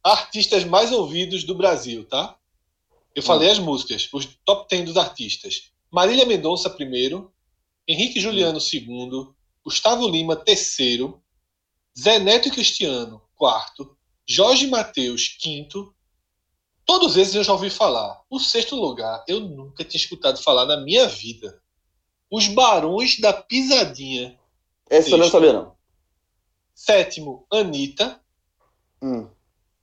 [0.04, 2.36] Artistas mais ouvidos do Brasil, tá?
[3.16, 3.26] Eu Hum.
[3.26, 5.72] falei as músicas, os top 10 dos artistas.
[5.92, 7.32] Marília Mendonça, primeiro.
[7.88, 9.34] Henrique Juliano, segundo.
[9.64, 11.22] Gustavo Lima, terceiro.
[11.98, 13.96] Zé Neto e Cristiano, quarto.
[14.28, 15.94] Jorge Mateus, quinto.
[16.86, 18.22] Todos esses eu já ouvi falar.
[18.30, 21.62] O sexto lugar, eu nunca tinha escutado falar na minha vida.
[22.30, 24.38] Os Barões da Pisadinha.
[24.90, 25.76] Esse eu não sabia, não.
[26.74, 28.20] Sétimo, Anitta.
[29.02, 29.28] Hum.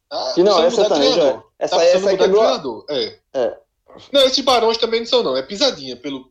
[0.08, 0.34] Tá?
[0.34, 1.42] Que não, essa também já.
[1.58, 2.42] Essa, Tá essa de quebrou.
[2.42, 2.86] treinador.
[2.90, 3.18] É.
[3.32, 3.58] É.
[4.12, 5.36] Não, esses barões também não são, não.
[5.36, 5.96] É pisadinha.
[5.96, 6.30] Pelo...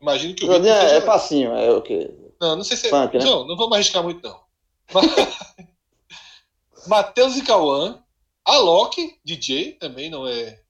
[0.00, 2.10] Imagino que o Pisadinha é, é passinho, é o quê?
[2.40, 2.90] Não, não sei se é.
[2.90, 3.24] Funk, né?
[3.24, 4.41] Não, não vamos arriscar muito, não.
[6.86, 8.02] Matheus e Cauã.
[8.44, 10.60] Alok, DJ, também não é.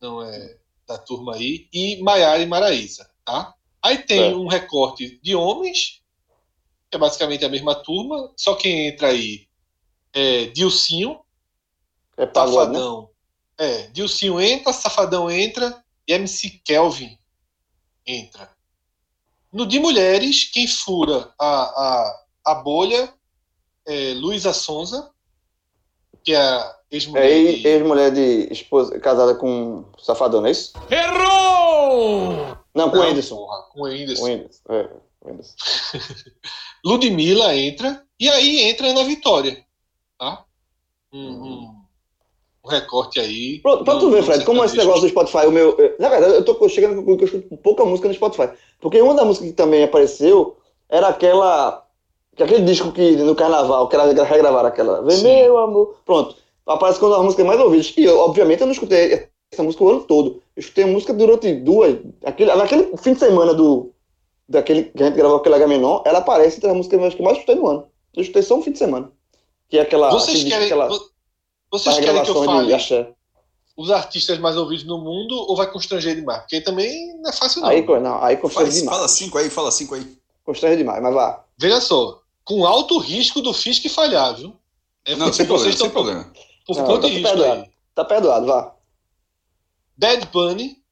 [0.00, 0.56] Não é
[0.86, 1.68] da turma aí.
[1.72, 3.54] E Maiara e Maraísa, tá?
[3.82, 4.34] Aí tem É.
[4.34, 6.02] um recorte de homens,
[6.90, 9.46] que é basicamente a mesma turma, só quem entra aí
[10.12, 11.20] é Dilcinho,
[12.16, 12.78] É pagode, né?
[12.78, 13.10] Safadão.
[13.58, 17.18] É, Dilcinho entra, Safadão entra e MC Kelvin
[18.06, 18.50] entra.
[19.52, 23.12] No de mulheres, quem fura a, a, a bolha
[23.86, 25.10] é Luísa Sonza,
[26.24, 27.68] que é a ex-mulher É de...
[27.68, 30.72] ex-mulher de esposa casada com um safadão, não é isso?
[30.90, 32.56] Errou!
[32.74, 33.46] Não, com o Anderson.
[33.72, 34.22] com o Whindersson.
[34.26, 34.62] Com Anderson.
[34.70, 35.54] É, Anderson.
[36.84, 39.64] Ludmilla entra, e aí entra Ana Vitória.
[40.18, 40.44] Tá?
[41.12, 41.44] Um, Uhum.
[41.44, 41.76] um-
[42.64, 43.60] um recorte aí.
[43.60, 45.76] Pronto, pra tu ver, Fred, como esse negócio do Spotify, o meu.
[45.80, 48.50] eh, Na verdade, eu tô chegando que eu escuto pouca música no Spotify.
[48.80, 51.85] Porque uma das músicas que também apareceu era aquela.
[52.36, 55.02] Que Aquele disco que no carnaval, que era regravaram aquela.
[55.02, 55.96] Vem meu amor.
[56.04, 56.36] Pronto.
[56.66, 57.94] Aparece quando as músicas mais ouvidas.
[57.96, 60.42] E eu, obviamente, eu não escutei essa música o ano todo.
[60.54, 61.96] Eu escutei a música durante duas.
[62.24, 63.92] Aquele, naquele fim de semana do.
[64.48, 67.38] Daquele que a gente gravou aquele Agamenon, ela aparece entre as músicas que eu mais
[67.38, 67.86] escutei no ano.
[68.14, 69.10] Eu escutei só um fim de semana.
[69.68, 70.10] Que é aquela.
[70.10, 71.10] Vocês querem, aquela vo-
[71.72, 73.08] vocês querem que eu fale axé.
[73.76, 76.40] os artistas mais ouvidos no mundo ou vai constranger demais?
[76.42, 77.68] Porque também não é fácil, não.
[77.68, 78.96] Aí, não, aí constrange Fala, demais.
[78.96, 80.16] fala cinco aí, fala cinco aí.
[80.44, 81.44] Constrange demais, mas vá.
[81.58, 84.56] Veja só, com alto risco do Fisk falhar, viu?
[85.04, 86.32] É Não, sem problema, vocês sem estão problema.
[86.66, 87.60] por Não, conta tá risco perdoado.
[87.62, 87.70] aí.
[87.94, 88.74] Tá perdoado, vá.
[89.98, 90.82] Bad Bunny,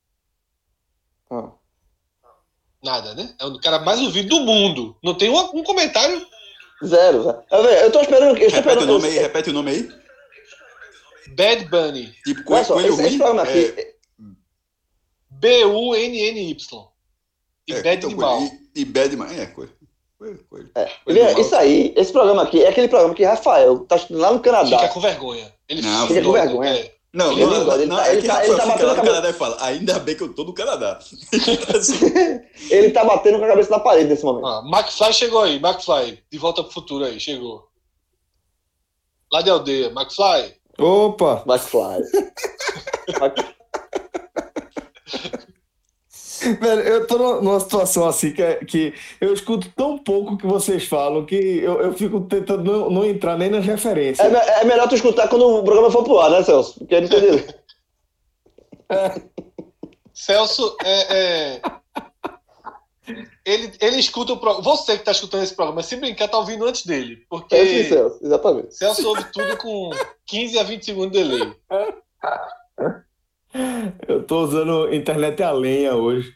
[1.31, 1.53] Ah.
[2.83, 3.35] nada, né?
[3.39, 4.97] É o cara mais ouvido do mundo.
[5.03, 6.27] Não tem um, um comentário.
[6.85, 7.43] Zero.
[7.51, 8.31] Eu, velho, eu tô esperando.
[8.31, 9.89] Eu tô Repete esperando o nome aí, repete o nome aí.
[11.37, 12.13] Bad Bunny.
[12.25, 13.19] Tipo, coelho, só, coelho esse, esse ruim.
[13.19, 13.95] programa é, aqui.
[15.31, 16.57] B-U-N-N-Y.
[17.67, 18.43] E é, Bad então,
[18.75, 19.17] E, e bad.
[19.33, 19.55] É.
[20.25, 20.67] Foi, foi.
[20.75, 20.89] É.
[21.41, 24.79] Isso aí, esse programa aqui, é aquele programa que Rafael tá estudando lá no Canadá.
[24.79, 25.53] Fica com vergonha.
[25.69, 26.71] Ele Não, fica com vergonha.
[26.71, 26.95] é.
[27.13, 28.93] Não, Ele não, gosta, ele não, tá- é ele tá- ele tá fica batendo lá
[28.93, 30.99] a no cabeça- Canadá e fala, ainda bem que eu tô no Canadá.
[31.79, 32.11] Assim,
[32.71, 34.47] Ele tá batendo com a cabeça na parede nesse momento.
[34.47, 36.19] Ah, McFly chegou aí, McFly.
[36.33, 37.69] De volta pro futuro aí, chegou.
[39.31, 40.55] Lá de aldeia, McFly.
[40.79, 41.45] Opa!
[41.47, 42.03] McFly.
[46.61, 50.85] Velho, eu tô numa- situação assim que, é- que eu escuto tão pouco que vocês
[50.87, 54.33] falam que eu, eu fico tentando não, não entrar nem nas referências.
[54.33, 56.79] É, é melhor tu escutar quando o programa for pro ar, né, Celso?
[56.79, 57.45] Porque ele entendeu.
[60.13, 61.17] Celso é.
[61.57, 61.61] é-
[63.45, 64.65] Ele, ele escuta o programa.
[64.65, 67.19] Você que tá escutando esse programa, se brincar, tá ouvindo antes dele.
[67.29, 68.75] Porque É isso, Celso, exatamente.
[68.75, 69.91] Celso ouve tudo com
[70.27, 71.53] 15 a 20 segundos de delay.
[74.25, 76.35] Eu tô usando internet a lenha hoje.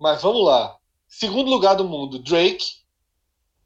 [0.00, 0.78] Mas vamos lá.
[1.06, 2.76] Segundo lugar do mundo, Drake.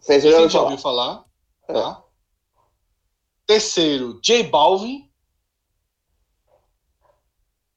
[0.01, 1.25] Sem Você já já ouviu falar.
[1.69, 1.95] falar.
[1.95, 2.03] Tá?
[3.47, 5.09] Terceiro, J Balvin.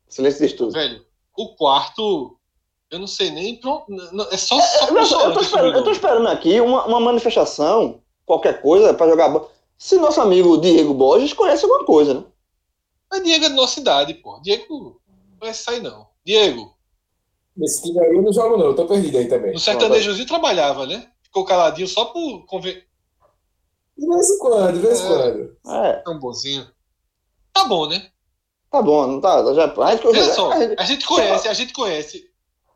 [0.10, 0.72] Silêncio de tudo.
[0.72, 1.06] Velho,
[1.38, 2.40] o quarto,
[2.90, 3.58] eu não sei nem.
[3.58, 6.86] Pro, não, é só, só Eu, não, eu, tô esperando, eu tô esperando aqui uma,
[6.88, 9.46] uma manifestação, qualquer coisa, pra jogar.
[9.78, 12.24] Se nosso amigo Diego Borges conhece alguma coisa, né?
[13.12, 14.40] Mas Diego é da nossa cidade, pô.
[14.42, 15.01] Diego
[15.42, 16.08] vai sair, não.
[16.26, 16.78] Diego,
[17.58, 18.68] Nesse time aí eu não jogo, não.
[18.68, 19.52] Eu tô perdido aí também.
[19.52, 21.12] no sertanejozinho trabalhava, né?
[21.22, 22.82] Ficou caladinho só por conven...
[23.98, 25.08] De vez em quando, de vez em É.
[25.08, 25.58] quando.
[25.68, 26.72] É, tão bonzinho.
[27.54, 28.10] Tá bom, né?
[28.72, 29.54] tá bom, não tá.
[29.54, 32.32] Já, a gente, Olha só, a gente- a gente conhece, a gente conhece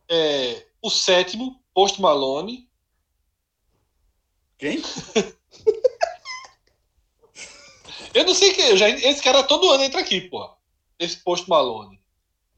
[0.10, 2.70] é, o sétimo, Post Malone.
[4.58, 4.82] Quem?
[8.14, 10.50] Eu não sei quem, eu já, esse cara todo ano entra aqui, pô.
[10.98, 12.00] Esse Post Malone.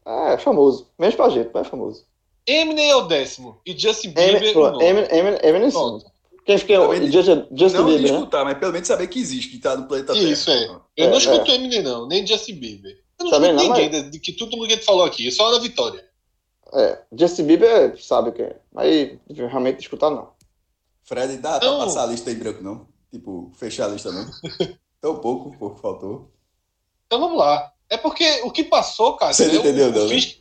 [0.08, 0.88] É, é famoso.
[0.98, 2.04] Menos pra gente, mas é famoso.
[2.46, 3.60] Eminem é o décimo.
[3.66, 4.82] E Justin Bieber Eminem, o nono.
[4.82, 5.76] Eminem, Eminem, Eminem sim.
[5.76, 6.06] Pronto.
[6.46, 8.18] Quem fica Também- Justin, Justin não Bieber, né?
[8.18, 10.24] escutar, mas pelo menos saber que existe, que tá no planeta Terra.
[10.24, 10.64] Isso, é.
[10.64, 11.18] Eu É, não é.
[11.18, 12.92] escuto Eminem, não, nem Justin Bieber.
[13.20, 15.58] Eu não escuto não, ninguém de, de que tudo mundo que falou aqui, só na
[15.58, 16.08] Vitória.
[16.72, 18.56] É, Justin Bieber sabe o que é.
[18.72, 20.30] Mas realmente escutar não.
[21.02, 21.76] Fred, dá Não.
[21.76, 22.86] pra passar a lista aí branco, não?
[23.10, 24.26] Tipo, fechar a lista, não?
[25.00, 26.30] Tão pouco, pouco faltou.
[27.06, 27.72] Então vamos lá.
[27.90, 29.32] É porque o que passou, cara.
[29.32, 30.14] Você não é entendeu, não, né?
[30.14, 30.38] Fisk-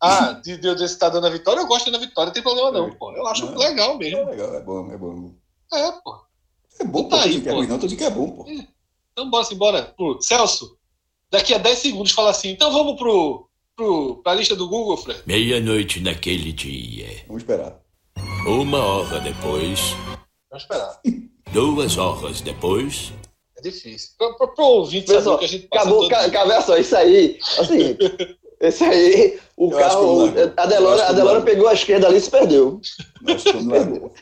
[0.00, 2.70] Ah, de Deus você tá dando a vitória, eu gosto da vitória, não tem problema
[2.72, 3.12] não, pô.
[3.12, 3.56] Eu acho Não.
[3.58, 4.24] legal É mesmo.
[4.26, 5.34] legal, é bom, é bom.
[5.72, 6.20] É, pô.
[6.80, 7.54] É bom, Tá pô, aí, é pô.
[7.56, 8.46] ruim, não, tu diz que é bom, pô.
[9.12, 9.82] Então bora embora.
[9.96, 10.76] Pro Celso,
[11.30, 15.22] daqui a 10 segundos fala assim, então vamos pro, pro, pra lista do Google, Fred.
[15.24, 17.24] Meia-noite naquele dia.
[17.26, 17.80] Vamos esperar.
[18.46, 19.80] Uma hora depois.
[20.50, 21.00] Vamos esperar.
[21.52, 23.12] Duas horas depois.
[23.64, 24.10] É difícil.
[24.18, 26.30] Pro, pro ouvinte Pessoal, que a gente passa acabou, todo ca, dia.
[26.30, 27.38] ca, olha só, isso aí.
[27.56, 28.36] É o seguinte.
[28.60, 30.24] Esse aí, o Eu carro.
[30.26, 30.52] largo.
[30.56, 32.80] A Delora, a Delora pegou a esquerda ali e se perdeu.
[33.22, 34.12] Não largou.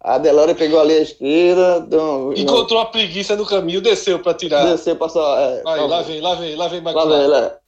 [0.00, 4.64] A Delora pegou ali a esquerda, deu, Encontrou uma preguiça no caminho, desceu pra tirar.
[4.66, 5.22] desceu, passou.
[5.36, 7.08] É, Aí, lá vem, lá vem, lá vem Lá McFly.
[7.16, 7.58] vem, ela.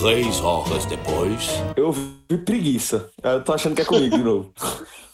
[0.00, 1.48] Três horas depois.
[1.76, 3.10] Eu vi preguiça.
[3.22, 4.52] Eu tô achando que é comigo de novo.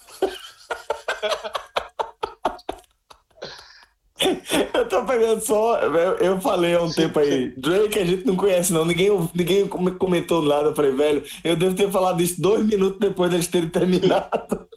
[4.74, 5.78] Eu tô pegando só.
[5.78, 8.84] Eu, eu falei há um tempo aí, Drake a gente não conhece, não.
[8.84, 10.68] Ninguém, ninguém com- comentou nada.
[10.68, 14.68] Eu falei, velho, eu devo ter falado isso dois minutos depois deles terem terminado.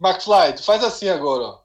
[0.00, 1.58] McFly, tu faz assim agora, ó.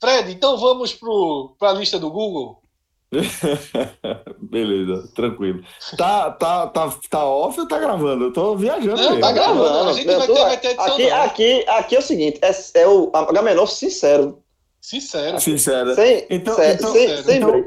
[0.00, 2.62] Fred, então vamos pro, pra lista do Google?
[4.40, 5.62] Beleza, tranquilo.
[5.96, 8.24] Tá, tá, tá, tá off ou tá gravando?
[8.26, 9.20] Eu tô viajando Não, mesmo.
[9.20, 9.88] tá gravando.
[9.90, 11.22] A gente vai ter- vai ter edição, aqui, não.
[11.22, 14.42] aqui, aqui é o seguinte: é, é o Agamenon sincero.
[14.80, 15.40] Sincero.
[15.40, 15.94] Sincero.
[15.94, 17.64] Sem, Então- sem, então- sem, sem então-.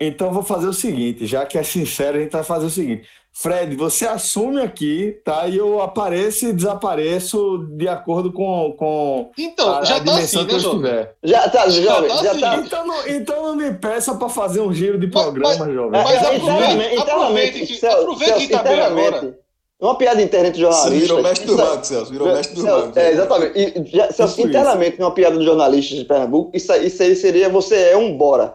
[0.00, 2.70] Então eu vou fazer o seguinte, já que é sincero, a gente vai fazer o
[2.70, 3.06] seguinte.
[3.34, 5.48] Fred, você assume aqui, tá?
[5.48, 10.42] E eu apareço e desapareço de acordo com, com Então, a, já a tá dimensão
[10.42, 10.80] assim, que né, eu Jovem?
[10.90, 11.14] estiver.
[11.24, 12.40] Já tá, jovem, tá já assim.
[12.40, 12.56] tá.
[12.56, 16.00] Então não, então não me peça para fazer um giro de Mas- programa, jovem.
[16.00, 19.38] É, Mas é, aproveite- internamente, aproveite internamente, que- Celso, aproveite que tá bem internamente, agora.
[19.80, 21.00] Uma piada interna de Você jornalista.
[21.00, 22.12] virou mestre do isso aí- mago, Celso.
[22.12, 22.92] Virou mestre do mago.
[22.98, 23.58] É, exatamente.
[23.58, 27.74] E, já, Celso, internamente, numa piada de jornalistas de Pernambuco, isso, isso aí seria você
[27.90, 28.54] é um bora.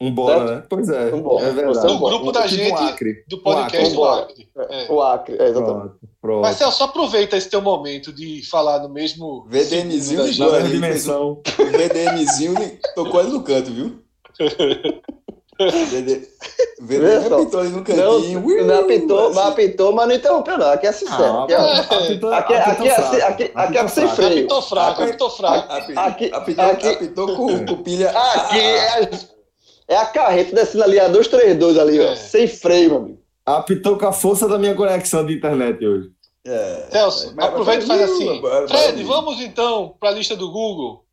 [0.00, 0.62] Embora, né?
[0.68, 1.44] Pois é, Vambora.
[1.46, 1.78] é verdade.
[1.78, 3.24] Você é Do grupo da Tipo um gente, Acre.
[3.26, 4.48] do podcast Um do Acre.
[4.56, 4.74] Acre.
[4.76, 4.92] É.
[4.92, 5.80] O Acre, é, exatamente.
[5.80, 6.42] Pronto, pronto.
[6.42, 9.44] Mas Celso, aproveita esse teu momento de falar no mesmo.
[9.48, 10.52] VDMzinho ligou gente.
[10.52, 11.42] Na ali, um- dimensão.
[11.58, 12.54] O VDMzinho
[12.94, 13.98] tocou ali no canto, viu?
[15.90, 16.28] VD...
[17.28, 17.34] Só.
[17.34, 18.64] apitou ali no Não, cantinho.
[18.66, 19.34] não apitou, assim.
[19.34, 20.70] mas apitou, mas não interrompeu, não.
[20.70, 21.24] Aqui é sincero.
[21.24, 21.56] Ah, aqui, é,
[22.06, 23.32] apitou- aqui, é- aqui, é, apitou assim- fraco.
[23.32, 24.30] aqui, aqui é Apitou sem freio.
[24.38, 25.72] Apitou fraco, apitou fraco.
[25.72, 28.10] Apitou, aqui- apitou com, com pilha.
[28.10, 29.10] Aqui é a,
[29.88, 32.12] é a carreta descendo ali, a 232 ali, ó.
[32.12, 32.16] É.
[32.16, 33.18] Sem freio, meu amigo.
[33.46, 36.10] Apitou com a força da minha conexão de internet hoje.
[36.46, 38.40] É, Celso, mas- aproveita e faz assim.
[38.40, 41.04] mas- Fred, mas- vamos então para a lista do Google.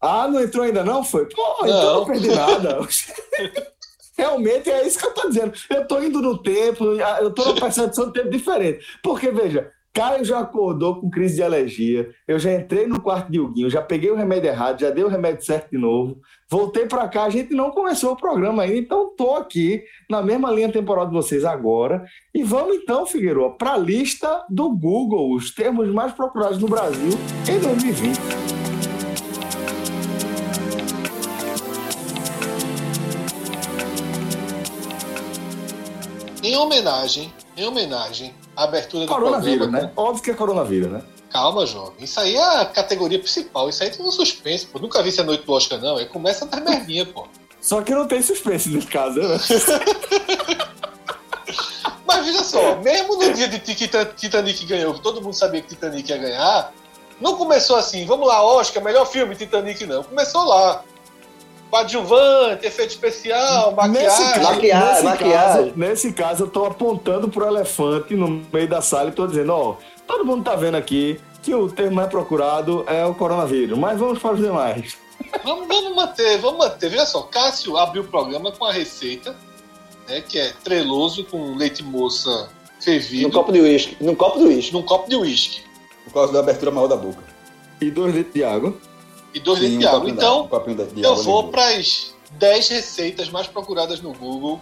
[0.00, 1.04] Ah, não entrou ainda não?
[1.04, 1.26] Foi?
[1.28, 1.94] Pô, então eu Não.
[2.00, 2.78] não perdi nada.
[4.16, 5.52] Realmente é isso que eu tô dizendo.
[5.70, 8.84] Eu tô indo no tempo, eu tô numa percepção de tempo diferente.
[9.02, 13.38] Porque, veja, Caio já acordou com crise de alergia, eu já entrei no quarto de
[13.40, 16.18] Huguinho, já peguei o remédio errado, já dei o remédio certo de novo,
[16.52, 20.50] voltei pra cá, a gente não começou o programa ainda, então tô aqui na mesma
[20.50, 22.04] linha temporal de vocês agora.
[22.34, 27.12] E vamos então, Figueiredo, para a lista do Google, os termos mais procurados no Brasil
[27.48, 28.18] em 2020.
[36.42, 39.86] Em homenagem, em homenagem à abertura do Coronavírus, programa.
[39.86, 39.92] né?
[39.96, 41.02] Óbvio que é coronavírus, né?
[41.32, 41.94] Calma, jovem.
[42.04, 43.68] Isso aí é a categoria principal.
[43.68, 44.78] Isso aí tem um suspense, pô.
[44.78, 45.96] Nunca vi essa noite do Oscar, não.
[45.96, 47.26] Aí começa das merdinhas, pô.
[47.60, 49.38] Só que não tem suspense nesse caso, né?
[52.06, 56.10] Mas veja só, mesmo no dia de Titanic ganhou, que todo mundo sabia que Titanic
[56.10, 56.72] ia ganhar,
[57.20, 60.02] não começou assim, vamos lá, Oscar, melhor filme, Titanic, não.
[60.02, 60.82] Começou lá.
[61.70, 64.42] Coadjuvante, efeito especial, maquiagem.
[64.42, 65.64] Maquiagem, nesse maquiagem.
[65.64, 69.54] Caso, nesse caso, eu tô apontando pro elefante no meio da sala e tô dizendo,
[69.54, 73.98] ó, todo mundo tá vendo aqui que o termo mais procurado é o coronavírus, mas
[73.98, 74.96] vamos para os demais.
[75.44, 76.88] Vamos, vamos manter, vamos manter.
[76.88, 79.34] Veja só, Cássio abriu o programa com a receita,
[80.08, 83.96] né, que é treloso com leite moça Num fervido copo de uísque.
[84.00, 84.72] Num copo de uísque.
[84.72, 85.62] num copo de uísque
[86.04, 87.22] Por causa da abertura maior da boca.
[87.80, 88.74] E dois litros de água.
[89.34, 90.00] e dois Sim, litros de um água.
[90.00, 90.16] copinho
[90.76, 94.12] da- Então, um de eu água vou de para as 10 receitas mais procuradas no
[94.12, 94.60] Google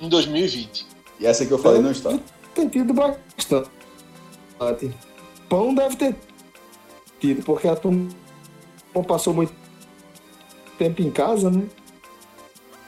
[0.00, 0.86] em 2020.
[1.18, 2.18] E essa que eu falei não está.
[2.54, 3.70] Tem tido bastante.
[5.48, 6.14] Pão deve ter
[7.18, 8.10] tido, porque a turma
[9.08, 9.54] passou muito
[10.78, 11.66] tempo em casa, né?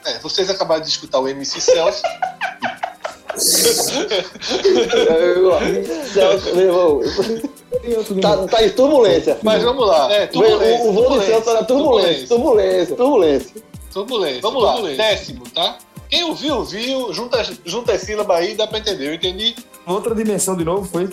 [0.05, 2.03] É, vocês acabaram de escutar o MC Celso.
[6.13, 7.01] Celso, meu irmão,
[7.97, 9.39] outro tá, tá em turbulência.
[9.41, 10.13] Mas vamos lá.
[10.13, 10.83] É, turbulência.
[10.83, 12.27] o, o voo do Celso na turbulência.
[12.27, 13.63] Turbulência, turbulência.
[13.91, 14.41] Turbulência.
[14.41, 14.79] Vamos lá.
[14.81, 15.79] Décimo, tá?
[16.07, 17.11] Quem ouviu, viu.
[17.11, 19.07] Junta, junta as sílabas aí, dá pra entender.
[19.07, 19.55] Eu entendi
[19.85, 21.09] Outra dimensão de novo foi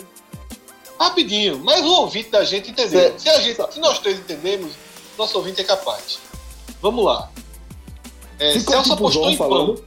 [1.03, 1.59] rapidinho.
[1.59, 3.17] Mas o ouvinte da gente entendeu.
[3.19, 4.73] Se, a gente, se nós três entendemos,
[5.17, 6.19] nosso ouvinte é capaz.
[6.81, 7.31] Vamos lá.
[8.39, 9.49] É, Ficou Celso tipo apostou em pão.
[9.49, 9.85] falando.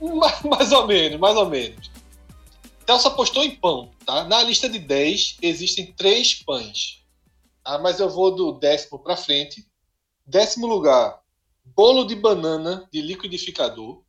[0.00, 1.90] Ma- Mais ou menos, mais ou menos.
[2.86, 4.24] Celso apostou em pão, tá?
[4.24, 7.02] Na lista de 10 existem três pães.
[7.64, 7.78] Tá?
[7.78, 9.66] Mas eu vou do décimo para frente.
[10.26, 11.20] Décimo lugar,
[11.64, 14.02] bolo de banana de liquidificador.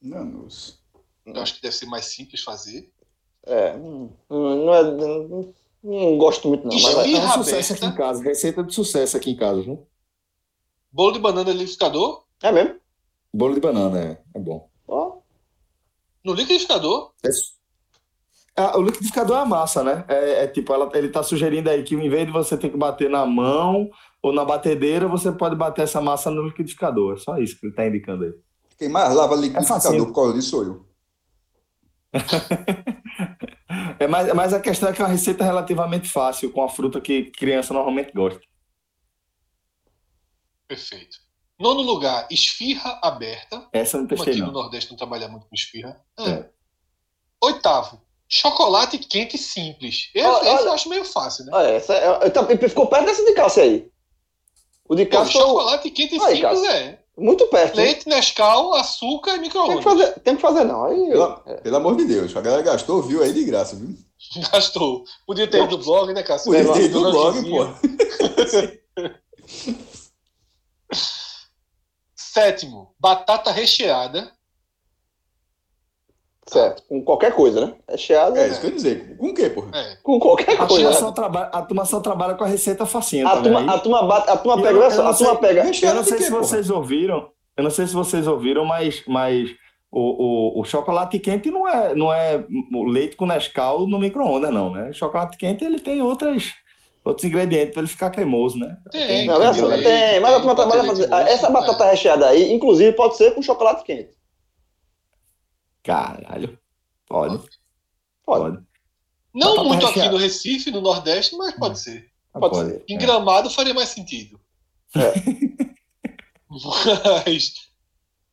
[0.00, 0.74] Não, nossa.
[1.24, 2.90] Eu acho que deve ser mais simples fazer.
[3.46, 3.76] É,
[4.28, 4.82] não é.
[4.82, 5.54] Não,
[5.84, 6.74] não gosto muito, não.
[6.74, 9.86] Mas É um sucesso aqui em casa, receita de sucesso aqui em casa, viu?
[10.90, 12.24] Bolo de banana liquidificador.
[12.42, 12.76] é mesmo?
[13.32, 14.68] Bolo de banana, é, é bom.
[14.88, 15.18] Ó,
[16.24, 17.28] No liquidificador, É
[18.56, 20.04] Ah, o liquidificador é a massa, né?
[20.08, 22.76] É, é tipo, ela, ele tá sugerindo aí que em vez de você ter que
[22.76, 23.90] bater na mão
[24.22, 27.14] ou na batedeira, você pode bater essa massa no liquidificador.
[27.14, 28.32] É só isso que ele tá indicando aí.
[28.78, 30.06] Quem mais lava liquidificador facinho.
[30.06, 30.86] por causa disso sou eu.
[33.98, 37.00] É mais, mas a questão é que é uma receita relativamente fácil, com a fruta
[37.00, 38.40] que criança normalmente gosta.
[40.68, 41.18] perfeito.
[41.58, 43.66] Nono lugar, esfirra aberta.
[43.72, 44.62] Essa eu não Como testei, aqui no não.
[44.62, 45.98] Nordeste não trabalha muito com esfirra.
[46.20, 46.44] É.
[47.42, 50.10] Oitavo, chocolate quente simples.
[50.14, 50.66] Esse, Olha, esse olha.
[50.68, 51.52] eu acho meio fácil, né?
[51.54, 53.90] olha, essa é, tá- ficou perto dessa de Cássio aí.
[54.88, 56.66] O de Cássio chocolate quente Aí, simples Cássio.
[56.70, 56.98] é.
[57.16, 57.78] Muito perto.
[57.80, 57.86] hein?
[57.86, 59.84] Leite, Nescau, açúcar e Tem que micro-ondas.
[59.84, 60.84] fazer, tem que fazer não.
[60.84, 61.54] Aí, Pelo, é.
[61.56, 63.94] pelo amor de Deus, a galera gastou, viu aí de graça, viu?
[64.52, 65.04] Gastou.
[65.26, 66.52] Podia ter ido do blog, né, Cássio?
[66.52, 67.66] Podia ter ido Do blog, pô.
[72.14, 74.30] Sétimo, batata recheada.
[76.48, 76.82] Certo.
[76.88, 77.74] Com qualquer coisa, né?
[77.88, 79.16] É cheado É isso que eu ia dizer.
[79.18, 79.70] Com o quê, porra?
[79.74, 79.96] É.
[80.02, 80.92] com qualquer A turma, coisa.
[80.92, 84.02] só trabalha, a turma só trabalha com a receita facinha, A tá turma, a turma
[84.06, 85.60] bate, a turma Eu- pega, eu só, não a turma sei- pega.
[85.60, 86.42] Eu não sei quê, se porra?
[86.44, 89.50] vocês ouviram, eu não sei se vocês ouviram, mas, mas
[89.90, 92.44] o, o, o chocolate quente não é, não é
[92.92, 94.90] leite com Nescau no micro-ondas, não, né?
[94.90, 96.52] O chocolate quente ele tem outras,
[97.04, 98.76] outros ingredientes para ele ficar cremoso, né?
[98.90, 101.08] Tem, Não, só, leite, tem, mas a turma trabalha ter fazer.
[101.08, 101.90] moço, Essa batata é.
[101.92, 104.10] recheada aí, inclusive, pode ser com chocolate quente.
[105.86, 106.58] Caralho.
[107.06, 107.48] Pode, Pode.
[108.50, 108.66] pode.
[109.32, 112.10] Não Batata muito aqui no Recife, no Nordeste, mas pode ser.
[112.32, 112.84] Pode ser.
[112.88, 112.98] Em É.
[112.98, 114.40] Gramado faria mais sentido.
[114.94, 115.12] É.
[117.26, 117.54] Mas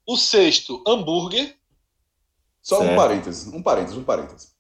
[0.08, 1.56] o sexto, hambúrguer.
[2.62, 2.96] Só um Certo.
[2.96, 4.54] parênteses, um parênteses, um parênteses.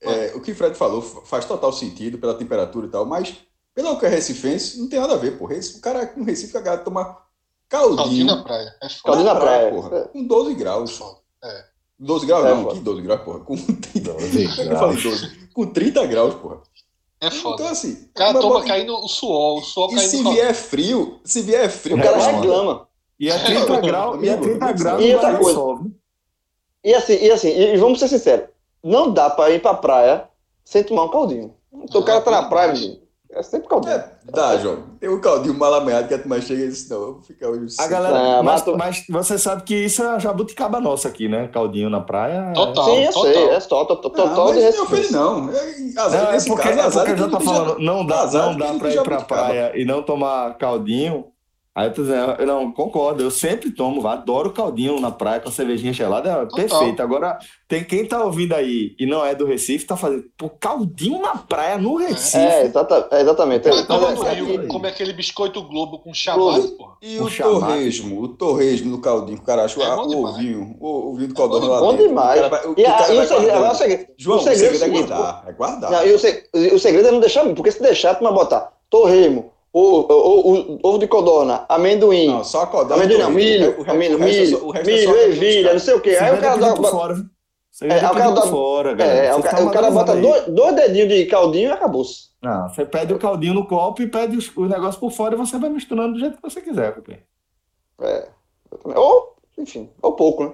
[0.00, 3.36] É, o que o Fred falou fa- faz total sentido pela temperatura e tal, mas
[3.74, 5.54] pelo que é recifense, não tem nada a ver, porra.
[5.54, 7.20] Esse- O cara com Recife, a galera toma
[7.68, 8.76] Caldinho caldinho na praia.
[8.82, 9.02] É foda.
[9.04, 9.70] Caldinho na praia.
[9.70, 10.96] porra, com 12 graus.
[10.96, 11.18] Foda.
[11.44, 11.64] É.
[12.00, 12.70] 12 graus É, não, pô.
[12.70, 13.40] que 12 graus, porra.
[13.40, 15.48] Com 30, 12 Por que eu falei 12?
[15.52, 16.58] Com 30 graus, porra.
[17.20, 17.54] É foda.
[17.62, 17.92] Então, assim.
[18.10, 21.42] o cara toma caindo o suor, o suor E caindo se no vier frio, se
[21.42, 22.88] vier frio, O cara mano, reclama.
[23.18, 25.58] E é 30 É, graus, e é amigo, 30 amigo, graus e outra coisa.
[25.58, 25.92] viu?
[26.82, 28.48] E assim, e assim, e vamos ser sinceros,
[28.82, 30.26] não dá pra ir pra praia
[30.64, 31.54] sem tomar um caldinho.
[31.70, 32.98] Então o cara tá na praia, menino,
[33.32, 33.92] é sempre caldinho.
[33.94, 34.78] É, dá, João.
[34.98, 37.48] Tem um caldinho mal amanhado que a turma chega e diz, não, eu vou ficar
[37.48, 37.74] hoje.
[37.78, 41.48] A galera, É, mas, mas- mas você sabe que isso é jabuticaba nossa aqui, né?
[41.48, 42.50] Caldinho na praia.
[42.50, 42.84] é- Total.
[42.84, 43.32] Sim, eu total.
[43.32, 45.12] sei, é Não, total mas de não ofende, respeito.
[45.12, 45.50] não.
[45.50, 48.46] É, azar, Não, é porque, caso, é porque de já tá falando, não dá, azar
[48.46, 51.26] não de dá pra ir já pra praia e não tomar caldinho.
[51.80, 55.48] Aí eu tô dizendo, eu não, concordo, eu sempre tomo, adoro caldinho na praia com
[55.48, 57.00] a cervejinha gelada, é perfeito.
[57.00, 61.22] Agora, tem quem tá ouvindo aí e não é do Recife, tá fazendo, pô, caldinho
[61.22, 62.36] na praia no Recife.
[62.36, 63.66] É, exata, é, exatamente.
[63.66, 63.88] É, mas
[64.18, 66.96] no é- Rio, come aquele biscoito Globo com chamate, porra.
[67.00, 67.60] E o chamate.
[67.60, 70.34] torresmo, o torresmo no caldinho, o cara acha É ah, o demais.
[70.34, 72.08] ovinho, o ovinho do É caldão bom lá bom dentro.
[72.08, 72.40] demais.
[72.40, 73.50] O cara o, E, o a- e o segredo, guardando.
[73.52, 74.06] agora é o segredo.
[74.18, 75.90] João, o o segredo é o segredo é guardar, é guardar.
[75.92, 78.70] Não, e o, se- o segredo é não deixar, porque se deixar, tu vai botar
[78.90, 82.96] torremo, o, o, o, ovo de codorna, amendoim, Não, só caldão.
[82.96, 85.94] amendoim não, milho, O o é milho, só- o resto é milho, ervilha, não sei
[85.94, 86.10] o que.
[86.16, 86.76] Aí o é cara dá.
[86.76, 87.16] fora.
[87.70, 89.36] Segredo É, é o cara dá- fora, É, galera.
[89.36, 90.20] o, Vocês ca- tão o cara bota aí.
[90.20, 92.30] dois, dois dedinhos de caldinho e acabou-se.
[92.42, 95.38] Não, você pede o caldinho no copo e pede os, os negócios por fora e
[95.38, 97.18] você vai misturando do jeito que você quiser, Cupim.
[98.00, 98.28] É,
[98.96, 100.52] ou, enfim, ou pouco, né?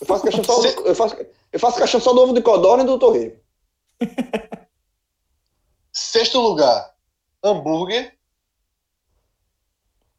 [0.00, 1.16] Eu faço questão só, do- eu faço,
[1.52, 3.38] eu faço questão só do ovo de codorna e do torresmo.
[5.92, 6.89] Sexto lugar,
[7.42, 8.12] hambúrguer.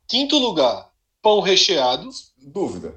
[0.07, 0.89] Quinto lugar,
[1.21, 2.10] pão recheado.
[2.38, 2.95] Dúvida.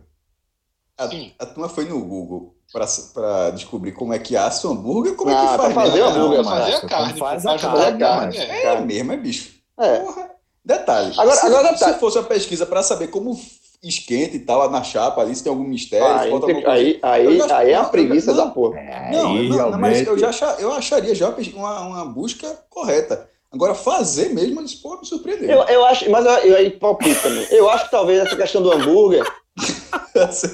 [0.99, 1.33] A, Sim.
[1.39, 5.31] a turma foi no Google pra, pra descobrir como é que assa o hambúrguer, como
[5.31, 6.07] é Ah, que pra faz fazer mesmo?
[6.07, 7.19] o hambúrguer, Pra fazer a macho, carne.
[7.19, 8.65] faz a carne, a carne, é.
[8.67, 9.55] É mesmo, é bicho.
[9.79, 9.99] É.
[10.01, 10.31] Porra.
[10.65, 11.13] Detalhe.
[11.19, 11.95] Agora- se, agora detalhe.
[11.95, 13.39] se fosse uma pesquisa pra saber como
[13.83, 17.37] esquenta e tal na chapa ali, se tem algum mistério, se Aí, tem- aí, aí,
[17.39, 18.81] já- aí é não, preguiça não, da porra.
[19.13, 23.29] Não, Aí, não, não, mas eu já eu acharia já uma, uma busca correta.
[23.55, 25.49] Agora, fazer mesmo, disse, pô, me surpreendeu.
[25.49, 27.47] Eu, eu acho, mas eu, eu aí palpito também.
[27.51, 29.25] Eu acho que talvez essa questão do hambúrguer,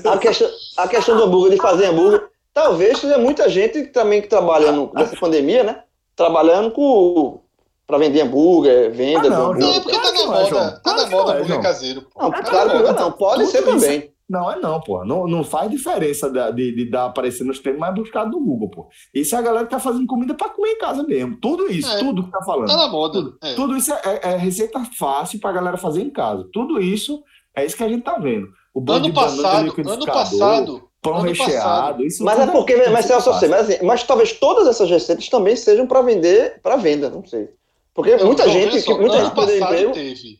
[0.04, 4.28] a questão, a questão do hambúrguer, de fazer hambúrguer, talvez seja muita gente também que
[4.28, 5.82] trabalha no, nessa pandemia, né?
[6.14, 7.40] Trabalhando com
[7.86, 9.76] para vender hambúrguer, venda Ah, não, do Não, hambúrguer.
[9.76, 10.80] é porque tá na moda.
[10.84, 12.06] Tá na moda hambúrguer caseiro.
[12.16, 14.12] Não, claro que não, pode Tudo ser isso também.
[14.30, 15.04] Não é não, pô.
[15.04, 18.70] Não, não faz diferença da- de, de dar aparecer nos termos mais buscados do Google,
[18.70, 18.88] pô.
[19.12, 21.36] Isso é a galera que tá fazendo comida pra comer em casa mesmo.
[21.40, 21.98] Tudo isso, É.
[21.98, 22.68] tudo que tá falando.
[22.68, 23.14] Tá na moda.
[23.14, 23.54] Tudo, é.
[23.54, 26.46] tudo isso é, é- é receita fácil pra galera fazer em casa.
[26.52, 27.22] Tudo isso
[27.56, 28.46] é isso que a gente tá vendo.
[28.72, 32.04] O Ano de no passado, ano passado, pão ano recheado, passado.
[32.04, 33.50] isso Mas tudo é porque, mas, isso é eu fácil.
[33.50, 37.48] mas, assim, mas talvez todas essas receitas também sejam para vender, para venda, não sei.
[37.92, 39.92] Porque Não, muita gente, que, muita ano gente perdeu emprego.
[39.92, 40.38] teve.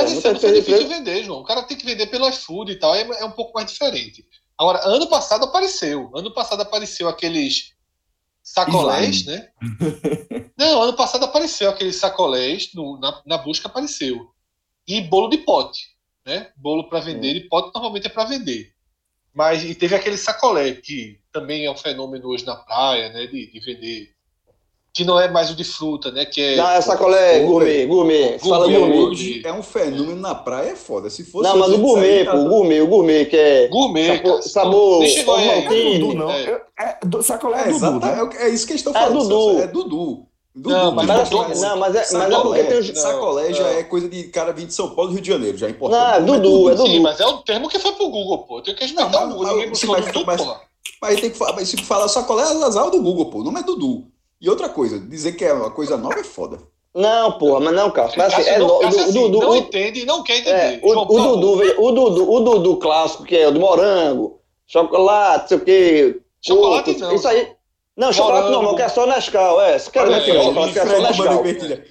[0.00, 1.40] É, Mas foi gente perdeu difícil vender, João.
[1.40, 4.24] O cara tem que vender pelo iFood e tal, é, é um pouco mais diferente.
[4.58, 6.10] Agora, ano passado apareceu.
[6.14, 7.74] Ano passado apareceu aqueles
[8.42, 9.50] sacolés, né?
[10.58, 14.30] Não, ano passado apareceu aqueles sacolés, no- na, na busca apareceu.
[14.86, 15.80] E bolo de pote,
[16.24, 16.50] né?
[16.56, 18.72] Bolo para vender de pote normalmente é para vender.
[19.34, 23.26] Mas e teve aquele sacolé, que também é um fenômeno hoje na praia, né?
[23.26, 24.15] De, de vender.
[24.96, 26.24] Que não é mais o de fruta, né?
[26.24, 26.56] Que é.
[26.56, 28.38] Não, é sacolé gourmet, gourmet.
[28.38, 29.42] Você fala Gourmet, gourmet.
[29.44, 31.10] É um fenômeno na praia, é foda.
[31.10, 34.22] Se fosse Não, mas o gourmet, pô, o tá- gourmet, o gourmet, que é Gourmet,
[34.42, 35.64] sabor, sabor aí.
[35.66, 35.98] Não é.
[35.98, 36.30] Dudu, não.
[36.30, 36.50] É.
[36.50, 38.30] Eu- É, do, sacolé é, É, Dudu, né?
[38.38, 39.18] é, é isso que eles estão É falando.
[39.18, 39.28] Dudu.
[39.50, 40.26] Celso, É Dudu.
[40.54, 40.70] Dudu.
[40.70, 42.88] Não, mas Mas, Dudu- não, mas é, mas é porque Sacolé, tem os.
[42.88, 43.70] Não, sacolé já não.
[43.70, 46.00] é coisa de cara vindo de São Paulo e Rio de Janeiro, já é importante.
[46.00, 47.02] Não, é Não Dudu, é Sim, Dudu.
[47.02, 48.62] mas é o termo que foi pro Google, pô.
[48.62, 49.42] Tem que respeitar Não, o Google.
[49.42, 52.90] mas- Ninguém mas- buscou Dudu, mas- tem que falar, mas se falar sacolé é azar
[52.90, 53.44] do Google, pô.
[53.44, 54.04] Não é Dudu.
[54.46, 56.58] E outra coisa, dizer que é uma coisa nova é foda.
[56.94, 58.16] Não, porra, mas não, Cássio.
[58.16, 59.40] Mas assim, é não, no- o assim, Dudu.
[59.40, 60.56] não o- entende e não quer entender.
[60.56, 61.36] É, o, João, o favor.
[61.36, 66.20] Dudu, o Dudu, o Dudu clássico, que é o do morango, chocolate, sei o quê.
[66.40, 67.14] Chocolate coco, não.
[67.16, 67.48] Isso aí.
[67.96, 68.54] Não, chocolate Morango.
[68.62, 69.78] normal, que é só Nescau, é.
[69.78, 71.42] Você quer aí, chocolate que é só Nescau.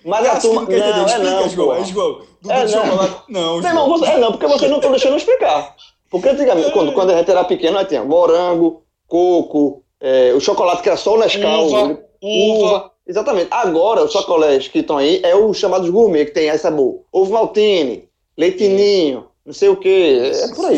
[0.06, 0.62] Mas a Cássio turma.
[0.62, 0.78] não.
[0.80, 1.68] Não, é Explica, não, João.
[1.68, 1.80] porra.
[1.80, 2.22] É, João.
[2.42, 2.86] Dudu É de não.
[2.86, 3.16] chocolate.
[3.28, 3.90] Não, irmão, João.
[3.98, 5.76] você, é não, porque vocês não estão deixando eu explicar.
[6.10, 10.82] Porque antigamente, quando, quando a gente era pequeno, nós tínhamos morango, coco, é, o chocolate
[10.82, 11.98] que era só o Nescau.
[12.22, 12.92] Uva.
[13.08, 13.48] Exatamente.
[13.52, 17.02] Agora, os chocolés que estão aí é os chamados gourmet, que tem esse sabor.
[17.12, 20.32] Ovo maltine, leitinho, não sei o quê.
[20.34, 20.78] É por aí.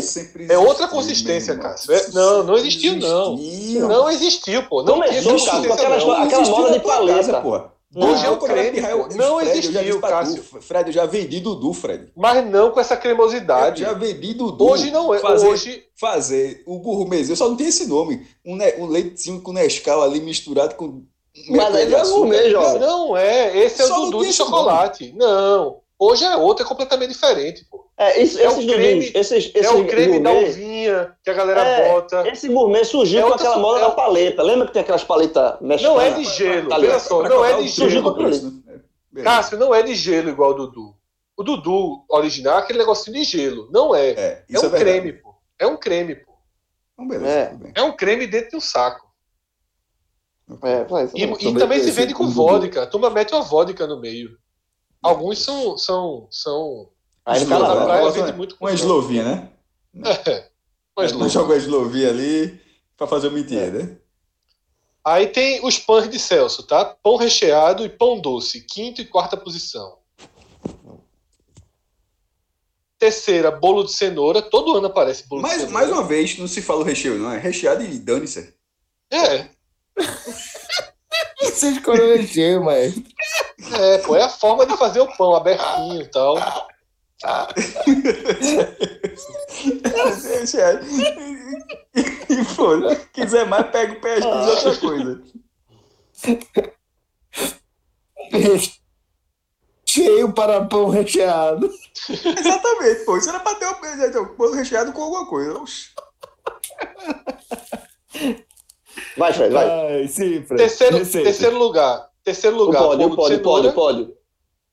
[0.50, 1.58] É outra existiu, consistência.
[1.58, 1.94] Cássio.
[1.94, 3.36] É- não, não existiu, não.
[3.36, 3.88] Existiu.
[3.88, 4.84] Não existiu, pô.
[4.84, 6.12] Não Começou, com aquela não.
[6.24, 7.42] aquela existiu moda de paleta.
[7.42, 7.78] porra.
[7.96, 9.16] Não, Hoje é o quando era creme, pô.
[9.16, 10.44] Não Fred, eu já existiu, tu, Cássio.
[10.44, 12.12] Fred, eu já vendi Dudu, Fred.
[12.18, 13.82] Mas não com essa Eu cremosidade.
[13.82, 14.66] já vendi Dudu.
[14.70, 15.20] Hoje não é.
[15.20, 15.84] Fazer, Hoje.
[15.98, 18.28] fazer o gourmet, eu só não tenho esse nome.
[18.46, 21.04] Um, um leitinho com Nescau ali misturado com.
[21.50, 22.80] Mas aí não é gourmet, jovem.
[22.80, 23.58] Não é.
[23.58, 25.14] Esse é Só o Dudu de esse chocolate.
[25.16, 25.82] Não.
[26.00, 27.88] Hoje é outro, é completamente diferente, pô.
[27.98, 31.34] É, isso, É o creme- esses, É esses o creme da gourmet, uvinha que a
[31.34, 32.28] galera É, bota.
[32.30, 34.44] Esse gourmet surgiu É com aquela moda é da paleta.
[34.44, 35.82] Lembra que tem aquelas paletas mexicanas?
[35.82, 37.00] Não é de gelo, ligado?
[37.00, 38.16] só, não é de gelo.
[38.16, 38.80] né?
[39.18, 39.24] É.
[39.24, 40.94] Cássio, não é de gelo igual o Dudu.
[41.36, 43.68] O Dudu original é aquele negocinho de gelo.
[43.72, 44.10] Não é.
[44.10, 45.34] É, É, um é creme, pô.
[45.58, 46.34] É um creme, pô.
[46.94, 47.46] Então, beleza, É.
[47.48, 47.72] tudo bem.
[47.76, 49.07] É um creme dentro de um saco.
[50.64, 51.18] É, isso.
[51.18, 52.84] E, e também se vende com vodka.
[52.84, 54.38] A turma mete uma vodka no meio.
[55.04, 55.78] Alguns são.
[55.78, 56.90] são, são
[57.26, 59.50] Aí Slow, na praia vende uma- muito com Uma eslovinha, né?
[60.26, 60.50] É.
[60.96, 61.30] Mas Não não.
[61.30, 62.60] joga uma eslovinha ali
[62.96, 63.98] pra fazer o mentir, né?
[65.04, 66.84] Aí tem os pães de Celso, tá?
[66.86, 69.98] Pão recheado e pão doce, quinta e quarta posição.
[73.00, 74.42] Terceira, bolo de cenoura.
[74.42, 75.74] Todo ano aparece bolo de Mais, cenoura.
[75.86, 77.32] mais uma vez, não se fala o recheio, não.
[77.32, 78.54] É recheado e dane-se.
[79.12, 79.50] É,
[81.42, 82.94] Você escolheu o recheio, mas.
[83.80, 86.36] é, pô, é a forma de fazer o pão abertinho e tal.
[90.40, 90.86] Recheado.
[92.30, 92.74] E, pô,
[93.14, 95.24] quiser mais, pega o pé de outra coisa.
[99.88, 101.72] Recheio para pão recheado.
[102.10, 103.18] Exatamente, pô.
[103.18, 105.64] Isso era pra ter o um bolo recheado com alguma coisa.
[109.18, 109.70] Vai, Fred, vai.
[110.02, 110.62] Ai, sim, Fred.
[110.62, 111.28] Terceiro, Receita.
[111.30, 112.10] terceiro lugar.
[112.24, 113.70] Terceiro O lugar, pódio, o bolo de pódio, o pódio, cenoura.
[113.70, 114.18] o pódio.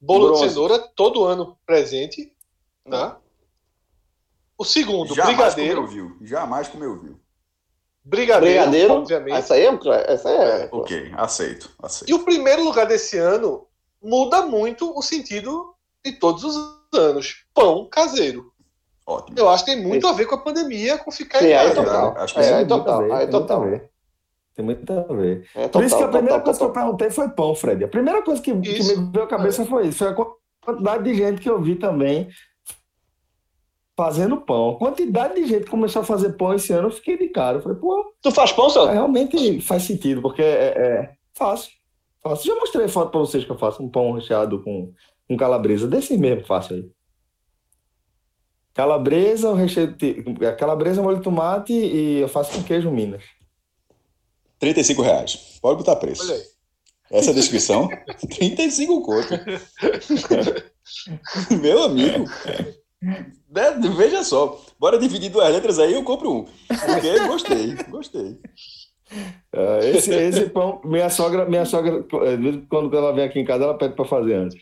[0.01, 0.49] Bolo de Bronze.
[0.51, 2.32] cenoura, todo ano presente.
[2.90, 3.18] Tá?
[4.59, 5.82] O segundo, Jamais brigadeiro.
[5.86, 6.16] comeu viu.
[6.26, 7.20] Jamais comeu viu.
[8.05, 8.95] Brigadeiro, Brigadeiro.
[8.95, 9.34] obviamente.
[9.36, 10.68] Essa aí é Essa aí é.
[10.70, 12.11] Ok, aceito, aceito.
[12.11, 13.66] E o primeiro lugar desse ano
[14.03, 15.74] muda muito o sentido
[16.05, 16.57] de todos os
[16.95, 17.45] anos.
[17.55, 18.53] Pão caseiro.
[19.07, 19.38] Ótimo.
[19.38, 21.68] Eu acho que tem muito a ver com a pandemia, com ficar Sim, em aí
[21.70, 21.82] casa.
[21.82, 22.14] total.
[22.18, 23.64] Acho que É, aí total, aí total.
[24.55, 25.46] Tem muito a ver.
[25.55, 26.82] É Por isso que a total, primeira total, coisa que eu total.
[26.84, 27.84] perguntei foi pão, Fred.
[27.84, 29.98] A primeira coisa que, que me veio à cabeça foi isso.
[29.98, 30.16] Foi a
[30.64, 32.28] quantidade de gente que eu vi também
[33.96, 34.70] fazendo pão.
[34.70, 37.59] A quantidade de gente que começou a fazer pão esse ano, eu fiquei de cara.
[37.59, 38.90] Eu falei, pô, Tu faz pão, Celso?
[38.92, 41.72] realmente faz sentido, porque é, é fácil.
[42.22, 42.55] Fácil.
[42.55, 44.92] Já mostrei foto pra vocês que eu faço um pão recheado com,
[45.28, 45.86] com calabresa.
[45.88, 46.90] Desse mesmo fácil aí.
[48.72, 53.22] Calabresa, o recheio de, é, calabresa, molho de tomate e eu faço com queijo Minas.
[54.64, 55.58] 35 reais.
[55.60, 56.22] Pode botar preço.
[56.24, 56.42] Olha aí.
[57.10, 57.88] Essa é descrição.
[58.36, 59.28] 35 conto.
[61.60, 62.24] Meu amigo.
[63.02, 64.60] Né, Veja só.
[64.78, 66.44] Bora dividir duas letras aí, eu compro um.
[66.68, 68.38] Porque gostei, gostei.
[69.52, 72.04] Ah, esse, esse pão, minha sogra, minha sogra,
[72.68, 74.60] quando ela vem aqui em casa, ela pede pra fazer antes.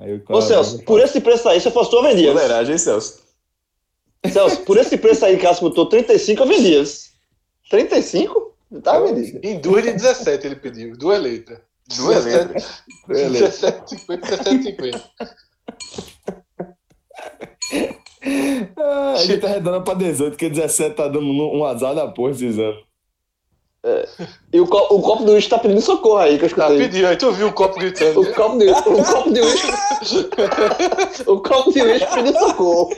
[0.00, 2.02] Aí, eu- Ô, Celso, vem, eu por esse preço aí, se eu fosse tu, eu
[2.04, 2.32] vendia.
[2.32, 3.20] Toleragem, Celso?
[4.32, 6.82] Celso, por esse preço aí que Cássio botou 35, eu vendia.
[7.68, 8.49] 35?
[8.82, 9.14] Tá faço.
[9.14, 9.40] vendido.
[9.42, 11.58] Em duas de 17 ele pediu, duas letras.
[11.96, 12.82] Duas letras.
[13.08, 13.72] Beleza.
[13.82, 15.02] 17,50, 17,50.
[18.76, 22.58] Ah, a gente arredonda pra 18, porque 17 tá dando um azar da porra esses
[22.58, 22.84] anos.
[24.52, 26.78] E o, co- o copo do uísque tá pedindo socorro aí, que eu Tá, escutei.
[26.86, 28.20] pediu, aí tu viu o copo gritando.
[28.20, 29.72] O copo de o copo de uísque.
[31.26, 32.90] o copo de uísque pedindo socorro.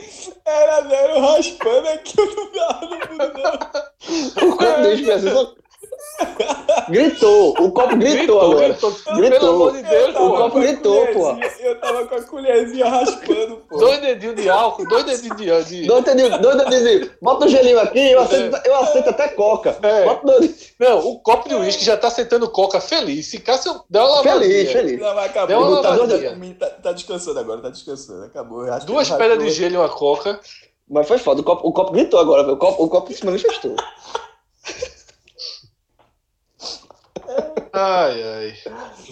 [0.45, 4.49] Era zero raspando aqui, não no fundo, não.
[4.49, 5.62] O copo de uísque pedindo socorro.
[6.89, 8.69] Gritou, o copo gritou, agora.
[8.69, 8.91] gritou.
[8.91, 9.39] Gritou.
[9.39, 11.37] Pelo amor de Deus, Eu O copo gritou, pô.
[11.59, 13.77] Eu tava com a colherzinha raspando, pô.
[13.77, 15.81] Dois dedinhos de álcool, dois dedinhos de.
[15.81, 15.87] de...
[15.87, 17.11] Dois dedinhos, dois dedinhos.
[17.21, 19.77] Bota um gelinho aqui, eu aceito, eu aceito até coca.
[19.81, 20.05] É.
[20.05, 20.73] Bota dois.
[20.79, 23.27] Não, o copo de uísque já tá sentando coca feliz.
[23.27, 24.99] Se Cássio der uma lavadinha, Feliz, feliz.
[24.99, 25.47] Não, mas acabou.
[25.47, 26.55] Deu uma tá, lavadinha.
[26.59, 28.25] tá, tá descansando agora, tá descansando.
[28.25, 28.65] Acabou.
[28.85, 30.39] Duas pedras de gelo e uma coca.
[30.89, 33.75] Mas foi foda, o copo, o copo gritou agora, o copo, o copo se manifestou.
[37.73, 38.53] Ai, ai.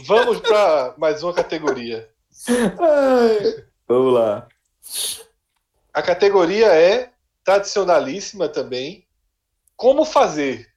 [0.05, 2.07] Vamos pra mais uma categoria.
[2.79, 4.47] Ai, vamos lá.
[5.93, 7.09] A categoria é
[7.43, 9.05] tradicionalíssima também.
[9.75, 10.67] Como fazer?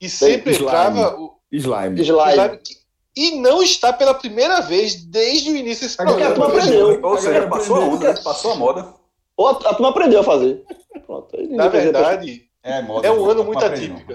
[0.00, 0.68] E sempre slime.
[0.68, 2.00] entrava o Slime.
[2.00, 2.80] Slime que-
[3.16, 6.46] E não está pela primeira vez desde o início desse Agora a programa.
[6.46, 7.00] turma aprendeu.
[7.10, 8.20] Ou seja, passou a onda, né?
[8.22, 8.94] Passou a moda.
[9.36, 10.64] Ou a, a turma aprendeu a fazer.
[11.06, 13.06] Pronto, Na verdade, É, moda.
[13.06, 14.14] é um ano muito atípico.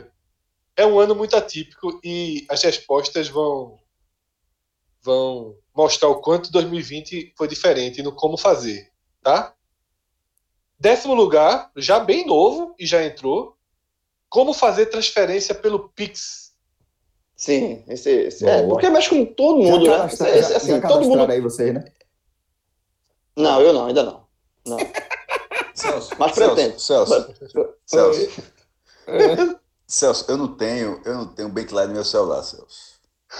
[0.78, 3.80] É um ano muito atípico e as respostas vão
[5.02, 9.54] vão mostrar o quanto 2020 foi diferente no como fazer, tá?
[10.80, 13.56] Décimo lugar, já bem novo e já entrou.
[14.28, 16.54] Como fazer transferência pelo Pix?
[17.36, 19.98] Sim, esse, esse é, porque mexe com todo Já mundo, né?
[19.98, 21.32] cadastra- Esse- esse, já- assim, já todo mundo.
[21.32, 21.86] aí vocês, né?
[23.38, 24.26] Não, eu não, ainda não.
[24.66, 24.78] Não.
[25.74, 26.80] Celso, Mas Celso, pretendo.
[26.80, 27.36] Celso,
[27.86, 28.42] Celso,
[29.08, 29.65] É.
[29.88, 32.96] Celso, eu não tenho, eu não tenho Bankline no meu celular, Celso.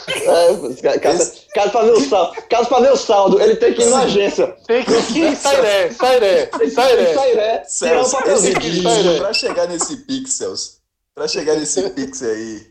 [0.08, 3.82] É, caso, caso pra ver o saldo, caso pra ver o saldo, ele tem que
[3.82, 4.48] ir na agência.
[4.68, 7.14] Tem que ir Sairé, Sairé, Sairé.
[7.14, 10.80] Sairé, Celso, esse bicho, pra chegar nesse pixels,
[11.14, 12.68] pra chegar nesse pixel aí,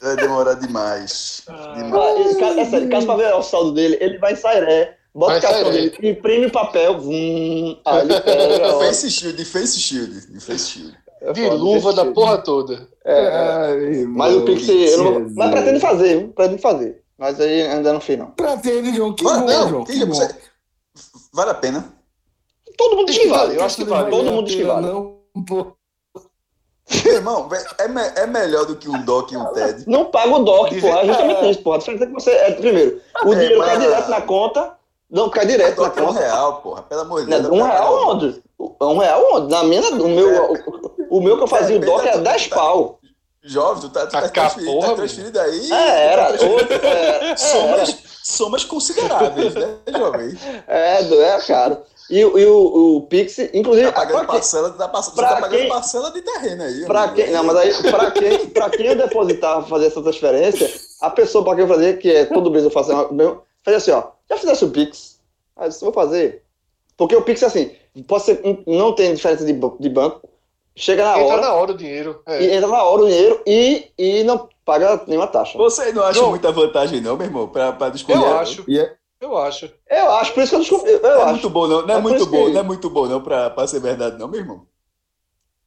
[0.00, 1.42] vai demorar demais.
[1.46, 1.94] demais.
[1.94, 4.98] Ah, ele- ca- é sério, caso pra ver o saldo dele, ele vai em Sairé,
[5.14, 8.80] bota Vai o cartão dele, imprime o papel, vum, aí ele pega, ó.
[8.80, 11.01] Face shield, de face shield, de face shield.
[11.32, 12.88] De luva da porra toda.
[13.04, 15.34] Ai, Mas o Pix, eu não, Jesus.
[15.36, 16.28] mas pretende fazer, viu?
[16.28, 17.02] pretende fazer.
[17.18, 18.30] Mas aí ainda não fiz, não.
[18.32, 19.14] Pretende, João.
[19.14, 19.84] Que Vai- bom, não, João.
[19.84, 20.14] que Que bom.
[20.14, 20.34] você-
[21.32, 21.84] Vale a pena.
[22.76, 24.10] Todo mundo diz que vale, eu acho que vale.
[24.10, 24.86] Todo mundo diz que vale.
[24.86, 25.72] Não, pô.
[27.06, 29.84] Irmão, vé- é, me- é melhor do que um doc e um TED.
[29.88, 31.00] Não paga o DOC, porra.
[31.00, 31.76] É justamente isso, porra.
[31.76, 32.30] A diferença é que você.
[32.30, 34.76] É, primeiro, o É, dinheiro mas- cai direto na conta.
[35.10, 36.20] Não, cai direto na Doc é um conta.
[36.20, 36.82] real, porra.
[36.82, 37.46] Pelo amor de Deus.
[37.48, 38.42] Um real onde?
[38.80, 39.50] Um real onde?
[39.50, 40.52] Na minha, o meu,
[41.16, 42.98] o, meu que eu fazia o Depende DOC da era tua- 10 pau.
[43.44, 45.72] Jovem, tu tá, tu tá transferido, porra, tá transferido aí.
[45.72, 46.28] É, era.
[46.30, 50.38] Outro, é, é, Somas, somas consideráveis, né, jovem?
[50.68, 51.78] é, é caro.
[52.08, 53.86] E, o- e o, o Pix, inclusive.
[53.86, 55.02] Tá pagando parcela, tá, tá
[55.40, 56.84] pagando quem- parcela de terreno aí.
[56.84, 57.16] Pra amigo.
[57.16, 61.42] quem, não, mas aí, pra quem, pra quem eu depositava fazer essa transferência, a pessoa
[61.44, 64.36] pra quem eu fazia, que é todo mês eu faço, meu, fazia assim, ó, já
[64.36, 65.18] fizesse o Pix?
[65.56, 66.42] Aí eu disse, vou fazer.
[66.96, 67.72] Porque o Pix é assim,
[68.06, 70.28] pode ser, não tem diferença de, de banco,
[70.76, 72.22] chega na Entra hora, na hora o dinheiro.
[72.26, 72.42] É.
[72.42, 75.56] e entra na hora o dinheiro e, e não paga nenhuma taxa.
[75.58, 76.30] Você não acha Não.
[76.30, 78.22] muita vantagem, não, meu irmão, pra, pra descobrir?
[78.22, 78.64] Eu acho.
[78.68, 79.70] E é- Eu acho.
[79.88, 81.30] Eu acho, por isso que eu eu Não é acho.
[81.32, 81.82] muito bom, não.
[81.86, 84.18] Não é É muito bom, que- não é muito bom, não, pra, pra ser verdade,
[84.18, 84.66] não, meu irmão.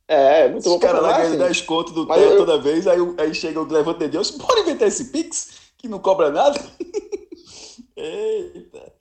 [0.07, 0.79] É, é muito Os bom.
[0.79, 3.65] caras lá ganham assim, 10 conto do TED eu- toda vez, aí, aí chega o
[3.71, 6.59] levante de Deus, bora inventar esse Pix, que não cobra nada.
[7.95, 8.93] Eita.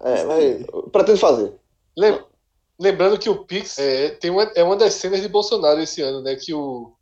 [0.00, 1.52] É, mas eu pretendo fazer.
[1.96, 2.20] Lem-
[2.80, 6.22] Lembrando que o Pix é, tem uma, é uma das cenas de Bolsonaro esse ano,
[6.22, 6.36] né?
[6.36, 6.92] Que o,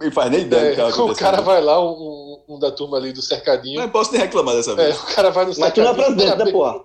[0.00, 1.18] Não faz nem ideia é, que tá o acontecendo.
[1.18, 3.80] cara vai lá, um, um da turma ali do cercadinho.
[3.80, 4.98] Não posso nem reclamar dessa É, vez.
[5.02, 6.16] o cara vai no Mas tu não é cercadinho.
[6.16, 6.84] presidente, né, parabéns, porra?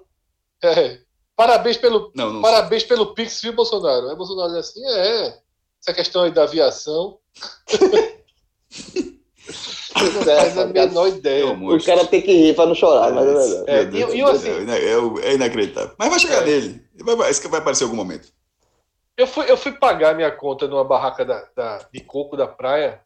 [0.64, 1.00] é,
[1.36, 4.10] parabéns pelo, Não, não parabéns pelo Pix, viu, Bolsonaro?
[4.10, 5.38] Aí Bolsonaro diz assim, é,
[5.82, 7.20] essa questão aí da aviação.
[10.02, 11.44] não faz a menor ideia.
[11.44, 11.94] É O monstro.
[11.96, 13.64] cara tem que rir pra não chorar, mas é verdade.
[13.68, 14.50] É, Deus, e- e meu assim-
[14.90, 15.96] é, o- é inacreditável.
[15.98, 16.46] Mas vai chegar É.
[16.46, 16.82] nele.
[17.02, 18.28] Vai, vai, isso que vai aparecer em algum momento.
[19.18, 23.00] Eu fui, eu fui pagar minha conta numa barraca da, da- de coco da praia.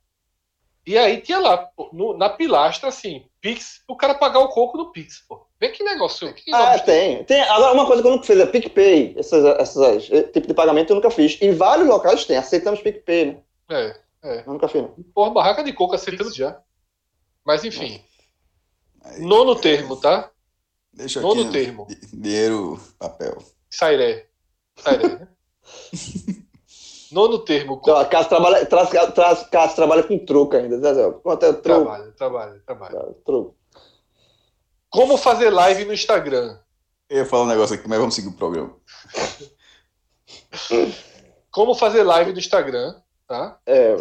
[0.86, 4.92] E aí tinha lá, no- na pilastra, assim, Pix, o cara pagar o coco no
[4.92, 5.46] Pix, pô.
[5.60, 6.34] Vê que negócio.
[6.34, 7.24] Que Ah, tem.
[7.26, 7.42] tem.
[7.42, 9.16] Agora, uma coisa que eu nunca fiz é PicPay.
[9.18, 11.38] Essas, essas, esse tipo de pagamento eu nunca fiz.
[11.42, 12.38] Em vários locais tem.
[12.38, 13.38] Aceitamos PicPay,
[13.70, 13.96] né?
[14.24, 14.94] É, Eu nunca fiz, não.
[15.14, 16.58] porra, barraca de coco aceitando já.
[17.48, 18.04] Mas enfim,
[19.06, 20.30] Aí, nono termo, tá?
[20.92, 21.52] Deixa Nono aqui.
[21.54, 21.88] termo.
[21.88, 23.38] di- Dinheiro, papel.
[23.70, 24.28] Sairé.
[24.78, 25.28] Sairé, né?
[27.10, 27.80] Nono termo.
[27.82, 30.78] Então, a casa trabalha, traz, traz, casa trabalha com troco ainda.
[30.78, 31.10] Zé Zé.
[31.24, 31.62] Quanto é troco?
[31.86, 33.14] Trabalha, trabalha, trabalha.
[33.26, 33.56] Troco.
[34.90, 36.60] Como fazer live no Instagram?
[37.10, 38.76] Eu ia falar um negócio aqui, mas vamos seguir o programa.
[41.50, 43.58] Como fazer live no Instagram, tá?
[43.66, 43.96] É,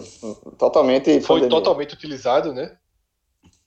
[0.59, 1.21] totalmente.
[1.21, 1.49] Foi pandemia.
[1.61, 2.77] totalmente utilizado, né?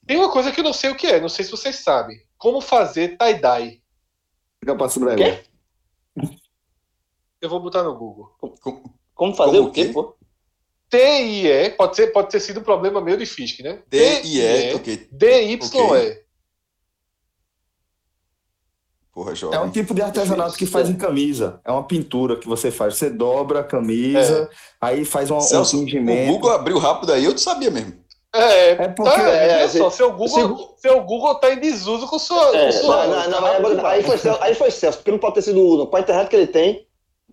[0.06, 2.16] Tem uma coisa que eu não sei o que é, não sei se vocês sabem.
[2.36, 3.82] Como fazer tie-dye?
[4.58, 5.16] Fica pra Breve.
[5.16, 6.30] Quê?
[7.40, 8.34] Eu vou botar no Google.
[8.38, 8.82] Com-
[9.14, 10.16] Como fazer Como o quê, pô?
[10.88, 13.82] T-I-E, pode, ser, pode ter sido um problema meio de Fisk, né?
[13.88, 15.08] D-I-E, ok.
[15.12, 16.24] D-Y-E.
[19.12, 19.60] Porra, É jovem.
[19.60, 21.60] um tipo de artesanato que faz em camisa.
[21.64, 22.96] É uma pintura que você faz.
[22.96, 24.48] Você dobra a camisa,
[24.80, 26.26] aí faz um, um Celso, o.
[26.32, 27.99] Google abriu rápido aí, eu não sabia mesmo.
[28.32, 32.06] É, É porque- tá, é, olha se- só, seu Google, seu Google tá em desuso
[32.06, 32.56] com sua.
[32.56, 35.18] É, com sua não, não, não, mas aí, foi Celso, aí foi Celso, porque não
[35.18, 35.86] pode ter sido o Uno.
[35.88, 36.86] Com a internet que ele tem,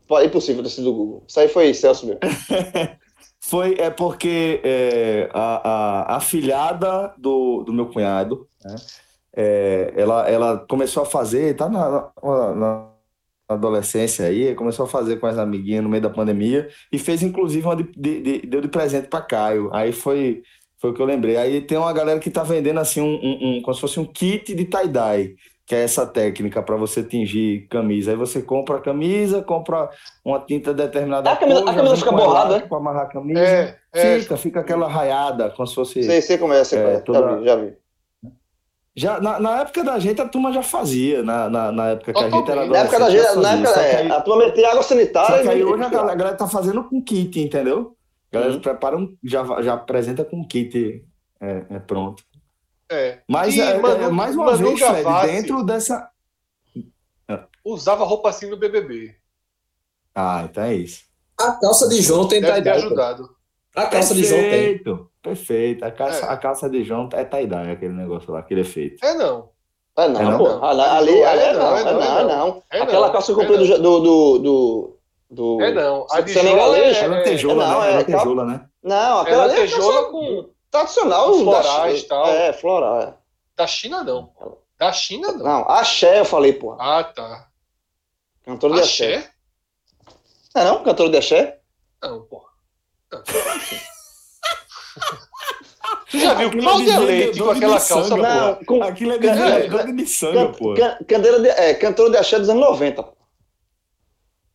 [0.08, 1.24] pode- é impossível ter sido o Google.
[1.28, 2.20] Isso aí foi Celso mesmo.
[3.40, 5.70] Foi, é porque é, a,
[6.14, 8.76] a, a filhada do, do meu cunhado, né,
[9.34, 12.88] é, ela, ela começou a fazer, tá na, na- na
[13.48, 17.66] adolescência aí, começou a fazer com as amiguinhas no meio da pandemia e fez inclusive
[17.66, 19.70] uma de, de- de- deu de presente para Caio.
[19.72, 20.44] Aí foi,
[20.80, 21.38] foi o que eu lembrei.
[21.38, 24.06] Aí tem uma galera que tá vendendo assim um, um- um- como se fosse um
[24.06, 25.36] kit de tie-dye.
[25.66, 28.12] Que é essa técnica para você tingir camisa.
[28.12, 29.90] Aí você compra a camisa, compra
[30.24, 33.06] uma tinta determinada A camisa- a cor, já camisa fica borrada, elástico pra amarrar a
[33.08, 33.40] camisa.
[33.42, 34.20] É, é.
[34.22, 36.02] Fica, fica aquela raiada, como se fosse.
[36.04, 37.00] Sei, sei como é, sei como É, é.
[37.02, 37.74] toda- Já vi, já vi.
[38.96, 41.22] Já, na, na época da gente, a turma já fazia.
[41.22, 42.66] Na, na, na época que a gente era.
[42.66, 45.50] Na época da gente, na época, é, aí- a turma metia água sanitária Só que
[45.50, 47.97] aí e- hoje a galera, a galera tá fazendo com kit, entendeu?
[48.32, 48.62] A galera Uhum.
[48.62, 51.06] prepara um, já, já apresenta com kit
[51.40, 52.24] é, é pronto.
[52.90, 53.20] É.
[53.28, 56.10] Mas E é, é, Manu- mais uma Manu vez, Fred, Gavassi dentro dessa.
[57.64, 59.14] Usava roupa assim no BBB.
[60.16, 61.04] Ah, então é isso.
[61.40, 63.30] A calça de João tem Deve ajudado.
[63.76, 64.50] A calça de João tem.
[64.50, 65.84] Perfeito, perfeito.
[65.86, 66.30] A calça, É.
[66.30, 69.06] a calça de João é tie-dye, aquele negócio lá, aquele efeito.
[69.06, 69.50] É não.
[69.98, 70.38] É não, É não?
[70.38, 70.66] pô.
[70.66, 72.64] Ali, ali, ali é não, é não, é não.
[72.72, 73.14] É Aquela não.
[73.14, 73.78] calça que eu É comprei não.
[73.78, 74.97] do, do, do, do,
[75.30, 76.06] do- É não.
[76.12, 76.34] A de?
[76.34, 77.88] Jola É é, lantejola, não, né?
[77.88, 78.66] É é lantejola, né?
[78.84, 81.32] Não, é aquela é lantejola calça com tradicional.
[81.32, 82.28] da florais e tal.
[82.28, 83.02] É, floral.
[83.02, 83.14] é.
[83.56, 84.32] da China não.
[84.80, 85.44] Da China não.
[85.44, 86.74] Não, axé eu falei, pô.
[86.80, 87.48] Ah, tá.
[88.46, 89.16] Cantor de axé.
[89.16, 89.30] Axé?
[90.56, 90.84] Não é não?
[90.84, 91.60] Cantor de axé?
[92.02, 92.48] Não, porra.
[93.12, 93.24] Não.
[96.10, 98.22] Tu já viu Aquilo Cláudia é de Leite com de aquela miçanga, calça, pô.
[98.22, 98.36] porra?
[98.52, 100.74] Não, com, Aquilo é de É, de miçanga, can, pô.
[100.74, 103.04] can, candeira de, é, cantor de axé dos anos 90.
[103.04, 103.17] pô.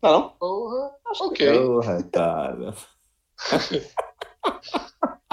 [0.03, 0.29] Não, não?
[0.39, 0.91] Porra.
[1.21, 1.59] Ok.
[1.67, 2.75] Porra, cara.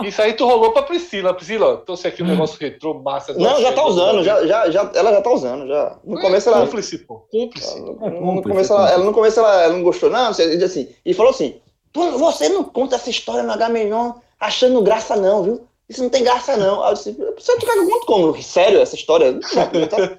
[0.03, 1.33] Isso aí tu rolou pra Priscila.
[1.33, 3.33] Priscila, trouxe aqui um negócio retrô, massa.
[3.33, 5.67] Não, já tá do- usando, já, já, já, ela já tá usando.
[5.67, 5.97] Já.
[6.05, 6.61] No É, começo ela.
[6.61, 7.15] Cúmplice, pô.
[7.31, 7.79] Cúmplice.
[7.81, 10.33] No, É no cúmplice, começo ela, ela- no começo ela, ela não gostou, não.
[10.33, 11.59] Você diz assim, e falou assim:
[11.91, 15.67] "Pô, você não conta essa história no Agamenon achando graça, não, viu?
[15.89, 16.81] Isso não tem graça, não.
[16.83, 18.41] Aí eu disse, você que eu conte como?
[18.41, 19.33] Sério, essa história?
[19.33, 20.17] Não, tá.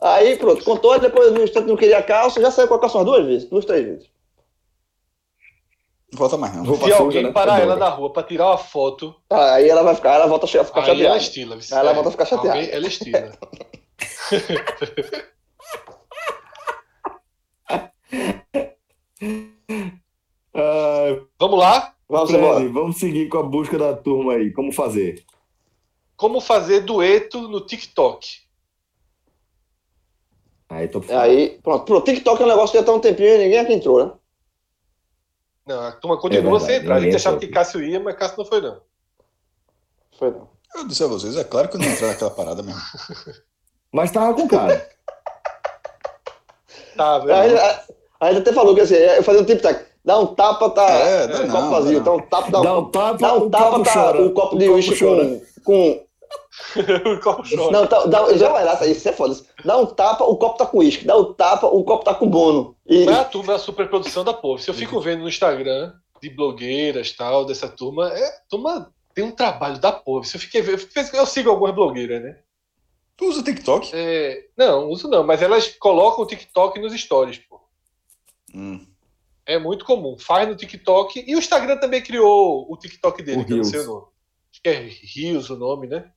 [0.00, 3.06] Aí pronto, contou, depois no instante não queria calça, já saiu com a calça umas
[3.06, 4.10] duas vezes, duas, três vezes.
[6.12, 6.64] Não volta mais, não.
[6.76, 7.32] Se alguém né?
[7.32, 10.48] parar ela na rua pra tirar uma foto, Aí ela vai ficar, ela volta a
[10.48, 11.16] ficar aí ela chateada.
[11.18, 11.56] estila.
[11.56, 11.66] viu?
[11.76, 12.58] Aí ela volta a ficar chateada.
[12.58, 13.32] alguém- Ela estila.
[20.54, 21.94] Ah, Vamos lá?
[22.08, 22.68] Vamos Fred, embora.
[22.70, 24.50] vamos seguir com a busca da turma aí.
[24.52, 25.22] Como fazer?
[26.16, 28.40] Como fazer dueto no TikTok.
[30.68, 33.38] Aí tô Aí, pronto, pro TikTok é um negócio que já tá um tempinho e
[33.38, 34.12] ninguém aqui entrou, né?
[35.66, 36.96] Não, a turma continua É sem entrar.
[36.96, 38.80] A gente achava que Cássio ia, mas Cássio não foi, não.
[40.18, 40.48] Foi não.
[40.74, 42.80] Eu disse a vocês, é claro que eu não ia entrar naquela parada mesmo.
[43.92, 44.86] Mas tava com cara.
[46.94, 47.32] Tá, velho.
[47.32, 47.78] Aí, aí,
[48.20, 49.86] aí ele até falou que assim, eu fazia um tic-tac.
[50.04, 50.90] Dá um tapa, tá.
[50.90, 52.00] É, é, dá copo não, vazio.
[52.00, 53.92] dá Dá um tapa, dá um, Dá um tapa, dá um tapa, copo tá.
[53.92, 54.22] chora.
[54.22, 55.40] Um copo de uísque com.
[55.62, 56.07] com
[57.06, 57.70] o copo chora.
[57.70, 59.36] não, tá, dá, já vai lá, isso é foda.
[59.64, 61.04] Dá um tapa, o copo tá com uísque.
[61.04, 62.76] Dá um tapa, o copo tá com bono.
[62.86, 64.60] E, Mas a turma é a superprodução da povo.
[64.60, 69.24] Se eu fico vendo no Instagram de blogueiras tal, dessa turma, é, a turma tem
[69.24, 70.24] um trabalho da povo.
[70.24, 72.38] Se eu fiquei vendo, eu sigo algumas blogueiras, né?
[73.16, 73.90] Tu usa TikTok?
[73.92, 77.60] É, não, uso não, mas elas colocam o TikTok nos stories, pô.
[78.54, 78.86] Hum.
[79.44, 80.16] É muito comum.
[80.18, 81.24] Faz no TikTok.
[81.26, 84.06] E o Instagram também criou o TikTok dele, O que eu não sei o nome.
[84.52, 86.12] Acho que é Rios o nome, né?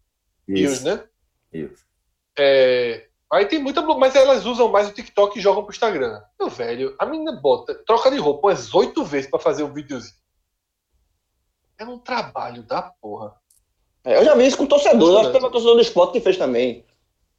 [0.47, 1.03] Isso, né?
[1.53, 1.83] isso.
[2.37, 3.81] É, Aí tem muita.
[3.81, 6.21] Mas elas usam mais o TikTok e jogam pro Instagram.
[6.37, 10.15] Meu velho, a menina bota, troca de roupa umas oito vezes pra fazer um videozinho.
[11.77, 13.33] É um trabalho da porra.
[14.03, 15.11] É, eu já vi isso com torcedor.
[15.13, 15.39] Eu acho que É.
[15.39, 16.85] teve um torcedor do esporte que fez também.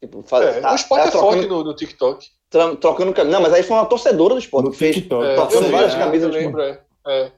[0.01, 2.27] Tipo, faz, É, tá- o esporte tá é forte trocando, no, no TikTok.
[2.49, 4.95] tra- trocando Não, mas aí foi uma torcedora do esporte que fez.
[4.97, 5.25] TikTok.
[5.27, 6.83] É, trocando várias lembro, camisas eu de- lembro, é.
[7.07, 7.33] É.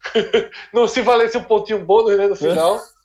[0.72, 2.78] Não se valesse um pontinho bônus né, no final.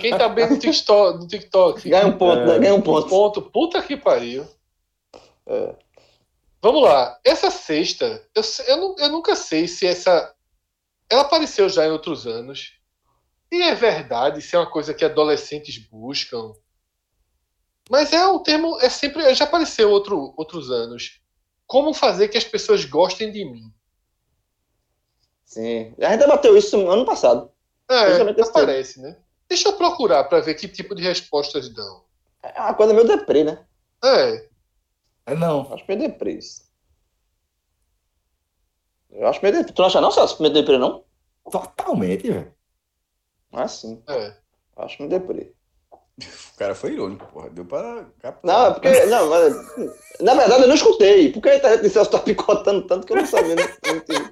[0.00, 2.46] Quem tá bem no TikTok, no TikTok Ganha um ponto, É.
[2.46, 2.58] né?
[2.58, 3.08] Ganha um Um ponto.
[3.08, 4.46] ponto, puta que pariu.
[5.46, 5.74] É.
[6.62, 7.18] Vamos lá.
[7.24, 10.34] Essa sexta, eu, eu, eu nunca sei se essa.
[11.10, 12.72] Ela apareceu já em outros anos.
[13.50, 16.52] E é verdade, se é uma coisa que adolescentes buscam.
[17.88, 19.32] Mas é um termo, é sempre.
[19.34, 21.20] Já apareceu outro, outros anos.
[21.66, 23.72] Como fazer que as pessoas gostem de mim?
[25.44, 25.94] Sim.
[26.00, 27.50] A gente debateu isso ano passado.
[27.88, 29.16] É, aparece, né?
[29.48, 32.04] Deixa eu procurar para ver que tipo de respostas dão.
[32.42, 33.64] É uma coisa meio deprê, né?
[34.04, 34.48] É,
[35.26, 35.72] É, não.
[35.72, 36.64] Acho meio deprê isso.
[39.10, 39.72] Eu acho meio deprê.
[39.72, 40.40] Tu não acha não, Celso?
[40.42, 41.04] Meio deprê, não?
[41.50, 42.52] Totalmente, velho.
[43.52, 44.02] Ah, sim.
[44.08, 44.36] é.
[44.76, 45.52] Acho meio deprê.
[46.18, 47.50] O cara foi irônico, porra.
[47.50, 48.06] Deu pra.
[48.42, 49.04] Não, é porque.
[49.06, 49.54] Não, mas,
[50.20, 51.30] na verdade, eu não escutei.
[51.32, 53.54] Porque a internet de Celso tá picotando tanto que eu não sabia.
[53.54, 54.30] Não, não entendi, não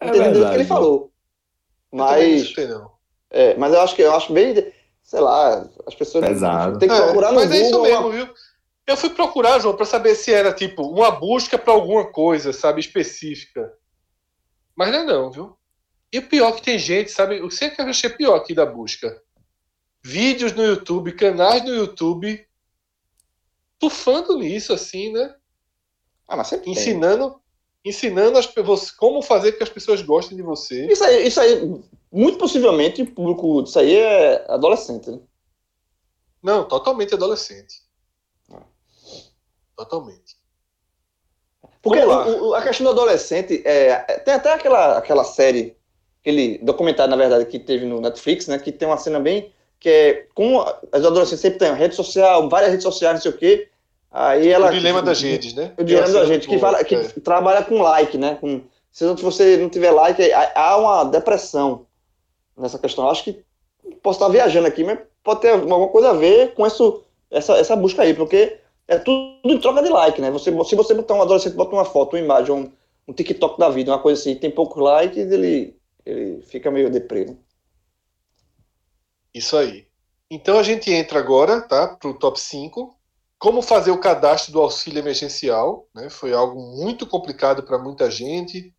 [0.00, 0.68] É entendi direito o que ele verdade.
[0.68, 1.12] falou.
[1.92, 2.42] Eu também não Mas.
[2.42, 2.97] escutei, não.
[3.30, 4.72] É, mas eu acho que eu acho bem.
[5.02, 6.26] Sei lá, as pessoas.
[6.26, 6.78] Pesado.
[6.78, 7.82] Tem que É, procurar no mas é isso Google.
[7.86, 8.34] mesmo, viu?
[8.86, 12.80] Eu fui procurar, João, para saber se era tipo uma busca para alguma coisa, sabe,
[12.80, 13.72] específica.
[14.74, 15.56] Mas não é não, viu?
[16.10, 17.40] E o pior é que tem gente, sabe?
[17.42, 19.22] O que é que eu achei pior aqui da busca?
[20.02, 22.46] Vídeos no YouTube, canais no YouTube,
[23.78, 25.34] tufando nisso, assim, né?
[26.26, 26.74] Ah, mas sempre tem.
[27.84, 30.86] Ensinando, as pessoas como fazer que as pessoas gostem de você.
[30.86, 31.80] Isso aí, isso aí,
[32.12, 35.20] muito possivelmente, o público disso aí é adolescente, né?
[36.42, 37.76] Não, totalmente adolescente.
[38.52, 38.62] Ah.
[39.76, 40.36] Totalmente.
[41.82, 45.76] Porque o- o- a questão do adolescente é- tem até aquela, aquela série,
[46.20, 48.58] aquele documentário, na verdade, que teve no Netflix, né?
[48.58, 49.52] Que tem uma cena bem.
[49.80, 53.38] que é como as adolescentes sempre têm rede social, várias redes sociais, não sei o
[53.38, 53.68] quê.
[54.10, 54.68] Aí ela.
[54.68, 55.72] o dilema das redes, né?
[55.78, 57.08] O dilema da gente, que, boa, fala, que é.
[57.20, 58.36] trabalha com like, né?
[58.40, 61.86] Com, se você não tiver like, há- uma depressão.
[62.56, 63.04] nessa questão.
[63.04, 63.44] Eu acho que
[64.02, 67.76] posso estar viajando aqui, mas pode ter alguma coisa a ver com isso, essa, essa
[67.76, 70.30] busca aí, porque é tudo em troca de like, né?
[70.30, 72.72] Você, se você botar um adolescente, bota uma foto, uma imagem, um,
[73.06, 77.26] um TikTok da vida, uma coisa assim, tem poucos likes, ele, ele fica meio deprê.
[77.26, 77.36] né?
[79.34, 79.86] Isso aí.
[80.30, 82.97] Então a gente entra agora, tá, para o top 5.
[83.38, 86.10] Como fazer o cadastro do auxílio emergencial, né?
[86.10, 88.74] Foi algo muito complicado para muita gente.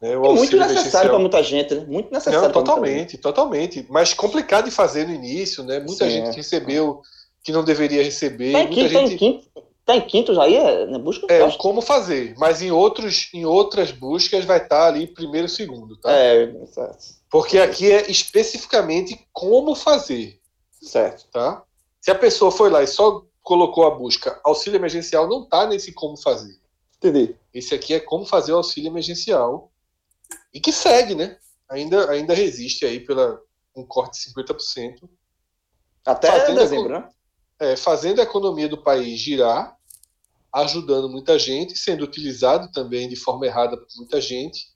[0.00, 0.16] Né?
[0.16, 1.84] O E muito necessário para muita gente, né?
[1.86, 2.42] Muito necessário.
[2.42, 3.86] Não, totalmente, totalmente.
[3.90, 5.78] Mas complicado de fazer no início, né?
[5.78, 6.32] Muita Sim, gente é.
[6.32, 7.00] recebeu
[7.44, 8.52] que não deveria receber.
[8.52, 8.54] gente.
[8.54, 10.98] Tá em muita quinto, tá gente quinto, tá em quinto já aí, é, né?
[10.98, 11.26] Busca?
[11.32, 15.96] é acho- como fazer, mas em outros em outras buscas vai estar ali primeiro, segundo,
[15.98, 16.10] tá?
[16.12, 17.04] É, certo.
[17.30, 20.40] Porque aqui é especificamente como fazer,
[20.82, 21.26] certo.
[21.30, 21.62] tá?
[22.00, 25.92] Se a pessoa foi lá e só colocou a busca auxílio emergencial, não tá nesse
[25.92, 26.58] como fazer.
[26.96, 27.36] Entendi.
[27.54, 29.70] Esse aqui é como fazer o auxílio emergencial
[30.52, 31.38] e que segue, né?
[31.70, 33.40] Ainda ainda resiste aí pela
[33.76, 35.08] um corte de 50%.
[36.04, 37.08] Até Fazendo dezembro, né?
[37.60, 39.76] é, fazendo a economia do país girar,
[40.52, 44.74] ajudando muita gente, sendo utilizado também de forma errada por muita gente,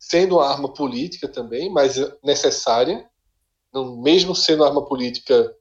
[0.00, 3.08] sendo uma arma política também, mas necessária,
[3.72, 5.54] não, mesmo sendo arma política,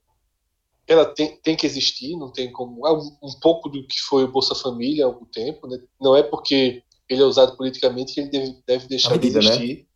[0.87, 2.85] ela tem, tem que existir, não tem como.
[2.87, 5.77] É um, um pouco do que foi o Bolsa Família há algum tempo, né?
[6.01, 9.53] não é porque ele é usado politicamente que ele deve, deve deixar medida, de né?
[9.55, 9.87] existir.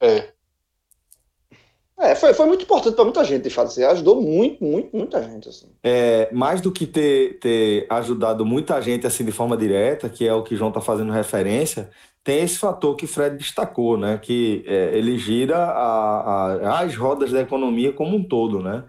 [0.00, 0.32] É,
[2.00, 3.66] É, foi, foi muito importante para muita gente, de fato.
[3.68, 5.48] Assim, ajudou muito, muito, muita gente.
[5.48, 5.66] Assim.
[5.82, 10.32] É, mais do que ter, ter ajudado muita gente assim de forma direta, que é
[10.32, 11.90] o que João está fazendo referência,
[12.22, 14.16] tem esse fator que Fred destacou, né?
[14.18, 16.20] Que é, ele gira a-
[16.52, 18.84] a- as rodas da economia como um todo, né?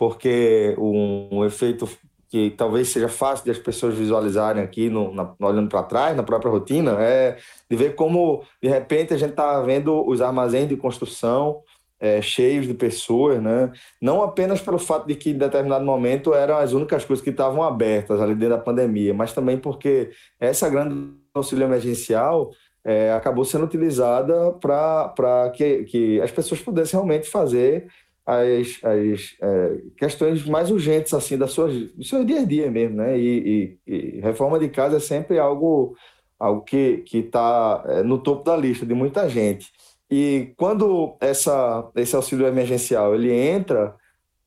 [0.00, 1.86] Porque um, um efeito
[2.30, 6.22] que talvez seja fácil de as pessoas visualizarem aqui, no, na- olhando para trás, na
[6.22, 7.36] própria rotina, é
[7.68, 11.60] de ver como, de repente, a gente está vendo os armazéns de construção
[12.00, 13.70] é, cheios de pessoas, né?
[14.00, 17.62] Não apenas pelo fato de que em determinado momento eram as únicas coisas que estavam
[17.62, 20.08] abertas ali dentro da pandemia, mas também porque
[20.40, 27.28] essa grande auxílio emergencial é, acabou sendo utilizada para que, que as pessoas pudessem realmente
[27.28, 27.86] fazer
[28.26, 32.96] as, as é, questões mais urgentes assim das suas, do seu dia a dia mesmo,
[32.96, 33.18] né?
[33.18, 35.96] E, e- e reforma de casa é sempre algo,
[36.38, 39.70] algo que está no topo da lista de muita gente.
[40.10, 43.94] E quando essa, esse auxílio emergencial ele entra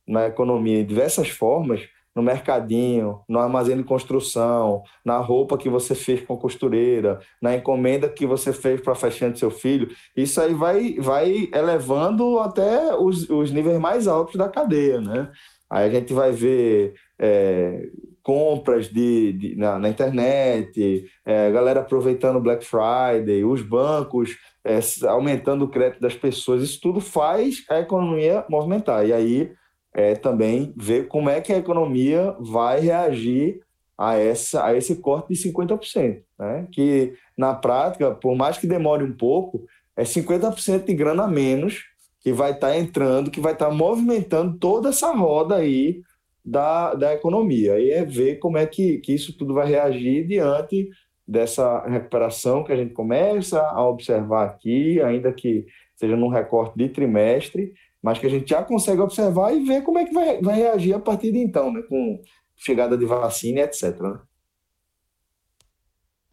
[0.07, 1.81] na economia de diversas formas,
[2.15, 7.55] no mercadinho, no armazém de construção, na roupa que você fez com a costureira, na
[7.55, 12.39] encomenda que você fez para a festinha do seu filho, isso aí vai, vai elevando
[12.39, 15.31] até os, os níveis mais altos da cadeia, né?
[15.69, 17.87] Aí a gente vai ver é,
[18.21, 25.65] compras de, de- na, na internet, é, galera aproveitando Black Friday, os bancos é, aumentando
[25.65, 29.05] o crédito das pessoas, isso tudo faz a economia movimentar.
[29.07, 29.51] E aí
[29.93, 33.61] é, também ver como é que a economia vai reagir
[33.97, 36.67] a, essa, a esse corte de 50%, né?
[36.71, 39.65] Que na prática, por mais que demore um pouco,
[39.95, 41.83] é 50% de grana a menos
[42.19, 46.01] que vai estar entrando, que vai estar movimentando toda essa roda aí
[46.43, 47.79] da, da economia.
[47.79, 50.89] E é ver como é que, que isso tudo vai reagir diante
[51.27, 55.65] dessa recuperação que a gente começa a observar aqui, ainda que
[55.95, 57.73] seja num recorte de trimestre,
[58.03, 60.93] mas que a gente já consegue observar e ver como é que vai, vai reagir
[60.93, 61.81] a partir de então, né?
[61.83, 62.21] Com
[62.55, 63.97] chegada de vacina e etc.
[64.01, 64.19] né?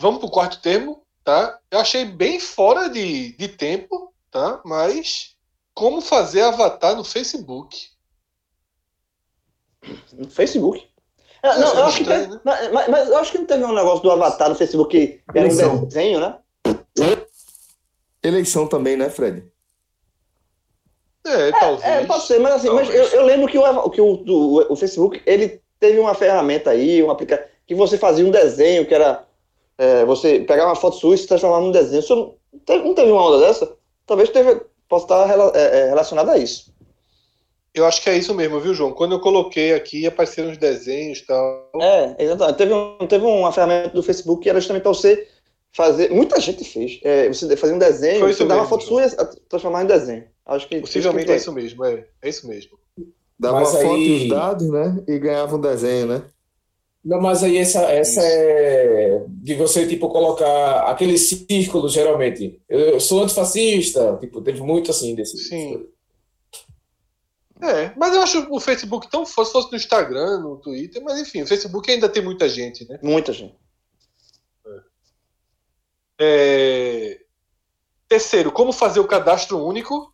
[0.00, 1.58] Vamos para o quarto termo, tá?
[1.70, 4.60] Eu achei bem fora de, de tempo, tá?
[4.64, 5.36] Mas
[5.72, 7.78] como fazer avatar no Facebook?
[10.12, 10.88] No Facebook.
[11.42, 12.40] É, não, eu acho que teve- né?
[12.44, 15.22] mas, mas- mas eu acho que não teve um negócio do Avatar no Facebook que
[15.38, 15.76] era Eleição.
[15.76, 16.38] um desenho, né?
[18.22, 19.50] Eleição também, né, Fred?
[21.26, 21.84] É, talvez.
[21.84, 24.76] É, pode ser, mas assim, mas eu, eu lembro que, o, que o, do- o
[24.76, 29.24] Facebook, ele teve uma ferramenta aí, um aplicativo, que você fazia um desenho, que era,
[29.78, 32.00] é, você pegava uma foto sua e se transformava num desenho.
[32.00, 33.72] Isso não, teve, não teve uma onda dessa?
[34.06, 36.72] Talvez teve, possa estar é, é, relacionado a isso.
[37.72, 38.92] Eu acho que é isso mesmo, viu, João?
[38.92, 41.70] Quando eu coloquei aqui, apareceram os desenhos e tal.
[41.80, 42.56] É, exatamente.
[42.56, 45.28] Teve, um, teve uma ferramenta do Facebook que era justamente para você
[45.72, 46.10] fazer.
[46.10, 46.98] Muita gente fez.
[47.04, 50.24] É, você fazia um desenho, você dava uma mesmo, foto sua e transformava em desenho.
[50.50, 50.80] Acho que.
[50.80, 52.78] Possivelmente é isso mesmo, é, é isso mesmo.
[53.38, 55.02] Dava Mas a foto aí- e os dados, né?
[55.08, 56.22] E ganhava um desenho, né?
[57.02, 62.60] Não, mas aí essa, essa é de você, tipo, colocar aqueles círculos, geralmente.
[62.68, 65.38] Eu sou antifascista, tipo, teve muito assim desse.
[65.38, 65.86] Sim.
[67.62, 71.18] É, mas eu acho o Facebook tão fosse, se fosse no Instagram, no Twitter, mas
[71.18, 72.98] enfim, o Facebook ainda tem muita gente, né?
[73.02, 73.54] Muita gente.
[76.18, 77.20] É,
[78.10, 80.12] Terceiro, como fazer o cadastro único?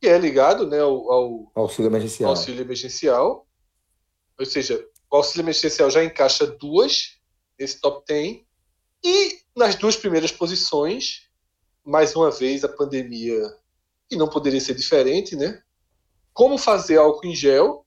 [0.00, 2.30] Que é ligado né, ao, ao Auxílio emergencial.
[2.30, 3.46] auxílio emergencial.
[4.38, 7.18] Ou seja, o auxílio emergencial já encaixa duas
[7.58, 8.40] nesse top 10.
[9.04, 11.28] E nas duas primeiras posições,
[11.84, 13.40] mais uma vez a pandemia,
[14.10, 15.60] e não poderia ser diferente, né?
[16.32, 17.84] Como fazer álcool em gel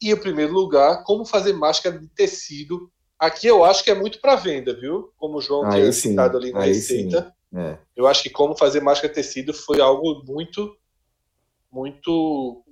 [0.00, 2.90] e, em primeiro lugar, como fazer máscara de tecido.
[3.18, 5.12] Aqui eu acho que é muito para venda, viu?
[5.16, 7.34] Como o João Aí tinha sim, citado ali na receita.
[7.54, 7.78] É.
[7.96, 10.76] Eu acho que como fazer máscara de tecido foi algo muito,
[11.76, 12.62] muito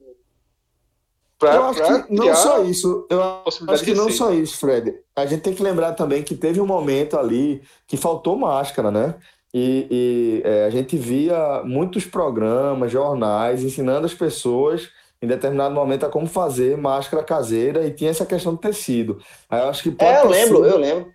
[1.38, 3.06] pra, Eu acho que não só isso.
[3.10, 3.22] Eu
[3.68, 4.94] acho que não só isso, Fred.
[5.14, 9.14] A gente tem que lembrar também que teve um momento ali que faltou máscara, né?
[9.52, 14.88] E, e, é, a gente via muitos programas, jornais, ensinando as pessoas
[15.22, 19.20] em determinado momento a como fazer máscara caseira e tinha essa questão do tecido.
[19.48, 21.14] Aí eu acho que pode É, eu lembro, eu lembro.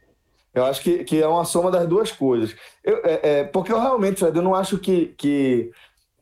[0.53, 2.55] Eu acho que, que é uma soma das duas coisas.
[2.83, 5.71] Eu, é, é, porque eu realmente, Fred, eu não acho que, que,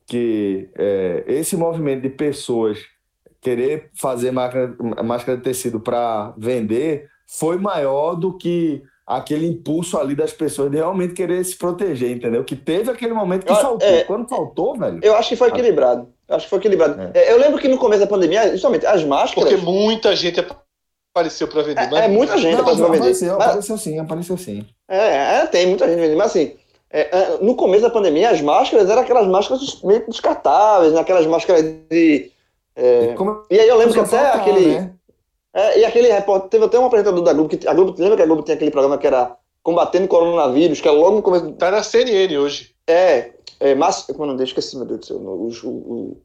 [0.08, 2.80] que é, esse movimento de pessoas
[3.42, 10.16] querer fazer máscara, máscara de tecido para vender foi maior do que aquele impulso ali
[10.16, 12.44] das pessoas de realmente querer se proteger, entendeu?
[12.44, 13.88] Que teve aquele momento que Ah, faltou.
[13.88, 14.04] é.
[14.04, 15.00] Quando faltou, velho.
[15.02, 16.10] Eu acho que foi equilibrado.
[16.28, 17.00] Eu acho que foi equilibrado.
[17.02, 17.12] É.
[17.14, 19.50] É, Eu lembro que no começo da pandemia, justamente, as máscaras.
[19.50, 20.46] Porque muita gente
[21.16, 21.90] apareceu para vender.
[21.94, 22.98] É, é muita gente Não, apareceu pra vender.
[23.00, 24.66] apareceu, Mas- apareceu sim, apareceu sim.
[24.90, 26.18] É, é, tem muita gente vendendo.
[26.18, 26.56] Mas assim,
[26.90, 31.00] é, é, no começo da pandemia, as máscaras eram aquelas máscaras meio descartáveis, né?
[31.02, 32.32] aquelas máscaras de.
[32.76, 34.80] é, Como E aí eu lembro que até faltar, aquele.
[34.80, 34.94] né?
[35.54, 38.22] É, e aquele repórter, teve até um apresentador da Globo, que a Globo, lembra que
[38.24, 41.46] a Globo tinha aquele programa que era Combatendo o Coronavírus, que era logo no começo.
[41.46, 42.74] do- Tá na CNN hoje.
[42.86, 44.50] É, é Márcio, como é o nome dele?
[44.50, 46.18] Esqueci, meu Deus do céu, o, o, o,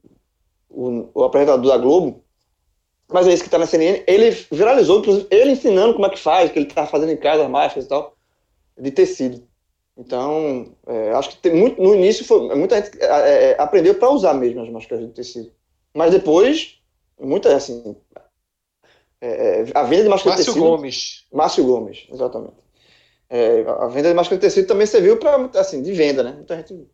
[0.71, 2.23] o, o apresentador da Globo,
[3.11, 6.19] mas é esse que tá na CNN, ele viralizou, inclusive, ele ensinando como é que
[6.19, 8.15] faz, que ele tá fazendo em casa as máscaras e tal,
[8.79, 9.43] de tecido.
[9.97, 14.11] Então, é, acho que tem muito, no início foi, muita gente é, é, aprendeu para
[14.11, 15.53] usar mesmo as máscaras de tecido.
[15.95, 16.81] Mas depois,
[17.21, 17.95] muita, assim,
[19.21, 20.65] é, é, a venda de máscara de Márcio tecido...
[20.69, 21.25] Gomes.
[21.33, 22.57] Márcio Gomes, exatamente.
[23.31, 26.33] É, a venda de máscara de tecido também serviu para, assim, de venda, né?
[26.33, 26.89] Muita gente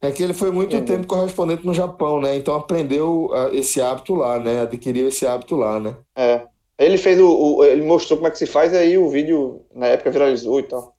[0.00, 0.84] É que ele foi muito Uhum.
[0.84, 2.36] tempo correspondente no Japão, né?
[2.36, 4.60] Então aprendeu ah, esse hábito lá, né?
[4.62, 5.96] Adquiriu esse hábito lá, né?
[6.16, 6.46] É.
[6.78, 9.86] Ele fez o, o- Ele mostrou como é que se faz, aí o vídeo na
[9.88, 10.97] época viralizou e tal.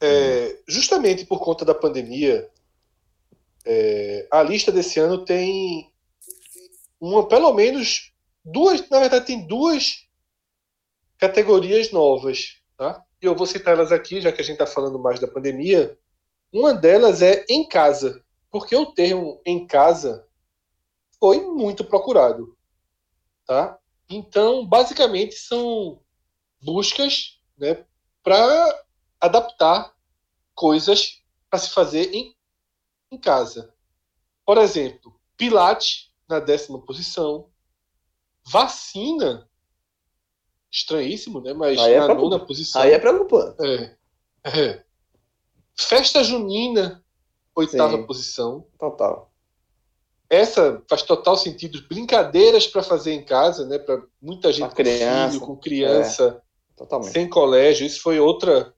[0.00, 2.50] É, justamente por conta da pandemia,
[3.64, 5.90] é, a lista desse ano tem
[7.00, 8.12] uma, pelo menos
[8.44, 10.06] duas, na verdade tem duas
[11.18, 13.02] categorias novas, tá?
[13.20, 15.98] E eu vou citar elas aqui, já que a gente está falando mais da pandemia.
[16.52, 20.26] Uma delas é em casa, porque o termo em casa
[21.18, 22.56] foi muito procurado,
[23.46, 23.78] tá?
[24.08, 26.00] Então, basicamente são
[26.62, 27.84] buscas, né,
[28.22, 28.85] para
[29.20, 29.94] adaptar
[30.54, 32.34] coisas para se fazer em,
[33.10, 33.72] em casa.
[34.44, 37.48] Por exemplo, Pilates na décima posição,
[38.44, 39.48] vacina,
[40.70, 41.52] estranhíssimo, né?
[41.52, 42.82] Mas Aí é na nona posição.
[42.82, 43.56] Aí é preocupante.
[43.64, 43.96] É.
[44.44, 44.84] É.
[45.74, 47.04] Festa junina,
[47.54, 48.06] oitava Sim.
[48.06, 48.66] posição.
[48.78, 49.30] Total.
[50.28, 51.80] Essa faz total sentido.
[51.88, 53.78] Brincadeiras para fazer em casa, né?
[53.78, 55.26] Para muita gente Pra criança.
[55.26, 56.42] com filho, com criança,
[56.76, 57.12] Totalmente.
[57.12, 57.86] sem colégio.
[57.86, 58.74] Isso foi outra,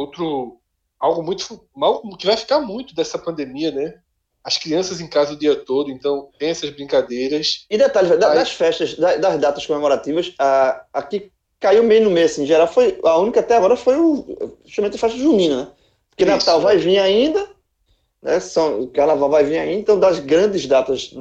[0.00, 0.58] outro,
[0.98, 3.94] algo muito, algo que vai ficar muito dessa pandemia, né?
[4.42, 7.66] As crianças em casa o dia todo, então tem essas brincadeiras.
[7.68, 12.04] E detalhe, da- Aí- das festas, da- das datas comemorativas, a, a que caiu meio
[12.04, 15.18] no meio, assim, em geral, foi, a única até agora foi o, justamente a festa
[15.18, 15.68] junina, né?
[16.08, 16.32] Porque Isso.
[16.32, 17.46] Natal vai vir ainda,
[18.22, 18.40] né?
[18.40, 21.14] São, o Carnaval vai vir ainda, então das grandes datas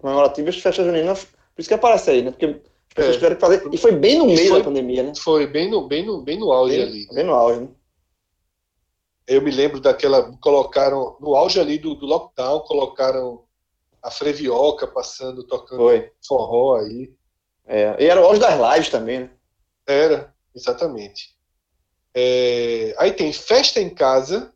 [0.00, 1.24] comemorativas, festa junina, por
[1.58, 2.30] isso que aparece aí, né?
[2.32, 3.18] Porque as pessoas É.
[3.18, 5.12] tiveram que fazer, e foi bem no meio foi- da pandemia, né?
[5.16, 7.06] Foi bem no, bem no, bem no auge ali.
[7.06, 7.68] Bem, bem no auge, né?
[9.30, 10.36] Eu me lembro daquela.
[10.38, 13.44] Colocaram, no auge ali do, do lockdown, colocaram
[14.02, 16.10] a Frevioca passando, tocando Foi.
[16.26, 17.14] forró aí.
[17.64, 19.30] É, e era o auge das lives também, né?
[19.86, 21.36] Era, exatamente.
[22.12, 24.52] É, aí tem festa em casa,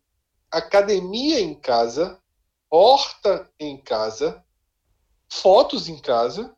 [0.50, 2.18] academia em casa,
[2.68, 4.44] horta em casa,
[5.28, 6.52] fotos em casa,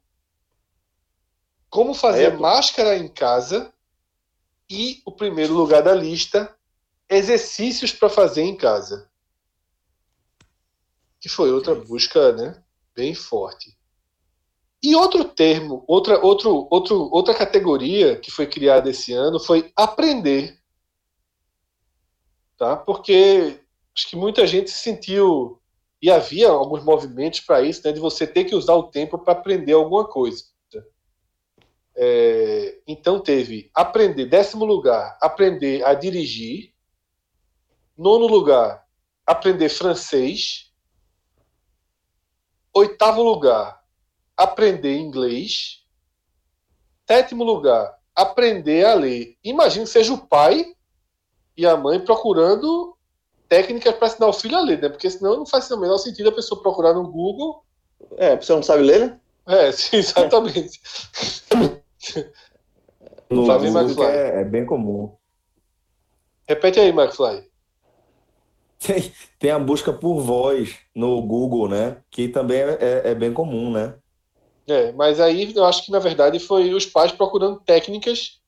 [1.68, 3.70] como fazer é- máscara em casa
[4.70, 6.55] e o primeiro lugar da lista,
[7.08, 9.10] exercícios para fazer em casa.
[11.20, 12.62] Que foi outra busca, né,
[12.94, 13.76] bem forte.
[14.82, 20.58] E outro termo, outra, outro, outro, outra categoria que foi criada esse ano foi aprender.
[22.56, 22.76] Tá?
[22.76, 23.60] Porque
[23.94, 25.60] acho que muita gente se sentiu.
[26.00, 29.32] E havia alguns movimentos para isso, né, de você ter que usar o tempo para
[29.32, 30.44] aprender alguma coisa.
[31.98, 36.74] É, então teve aprender, décimo lugar, aprender a dirigir.
[37.96, 38.84] Nono lugar,
[39.26, 40.70] aprender francês.
[42.74, 43.82] Oitavo lugar,
[44.36, 45.82] aprender inglês.
[47.08, 49.36] Sétimo lugar, aprender a ler.
[49.42, 50.74] Imagina que seja o pai
[51.56, 52.96] e a mãe procurando
[53.48, 54.88] técnicas para ensinar o filho a ler, né?
[54.88, 57.64] Porque senão não faz o menor sentido a pessoa procurar no Google.
[58.16, 59.20] É, a pessoa não sabe ler, né?
[59.46, 60.80] É, sim, exatamente.
[63.30, 65.16] No Google, é, é bem comum.
[66.46, 67.48] Repete aí, McFly.
[68.78, 72.02] Tem, tem a busca por voz no Google, né?
[72.10, 73.98] Que também é, é- é bem comum, né?
[74.66, 78.40] É, mas aí eu acho que na verdade foi os pais procurando técnicas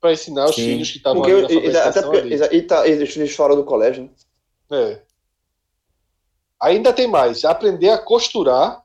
[0.00, 0.64] para ensinar os Sim.
[0.64, 2.34] filhos que estavam Porque, ali na e- e- até porque ali.
[2.34, 4.78] e, e tá, eles eles fora do colégio, né?
[4.78, 5.02] É.
[6.60, 8.82] Ainda tem mais, aprender a costurar.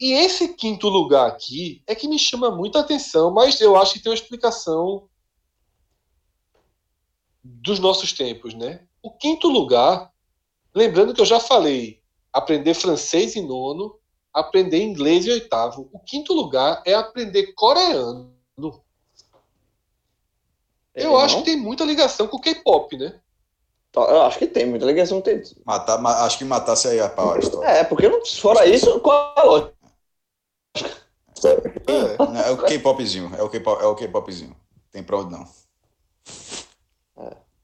[0.00, 4.00] E esse quinto lugar aqui é que me chama muita atenção, mas eu acho que
[4.00, 5.08] tem uma explicação
[7.42, 8.87] dos nossos tempos, né?
[9.02, 10.10] O quinto lugar,
[10.74, 12.00] lembrando que eu já falei,
[12.32, 13.98] aprender francês em nono,
[14.32, 15.88] aprender inglês em oitavo.
[15.92, 18.34] O quinto lugar é aprender coreano.
[20.94, 21.42] Eu É, acho não?
[21.44, 23.20] que tem muita ligação com o K-pop, né?
[23.92, 25.40] Tá, Eu acho que tem, muita ligação tem.
[25.64, 27.68] Matar, ma- acho que matasse aí a pau a história.
[27.68, 29.74] É, porque não- fora isso, qual é a lógica?
[31.86, 32.18] É.
[32.18, 34.56] Não, É o K-popzinho, é o K-pop, é o K-popzinho.
[34.90, 35.46] Tem pra onde não.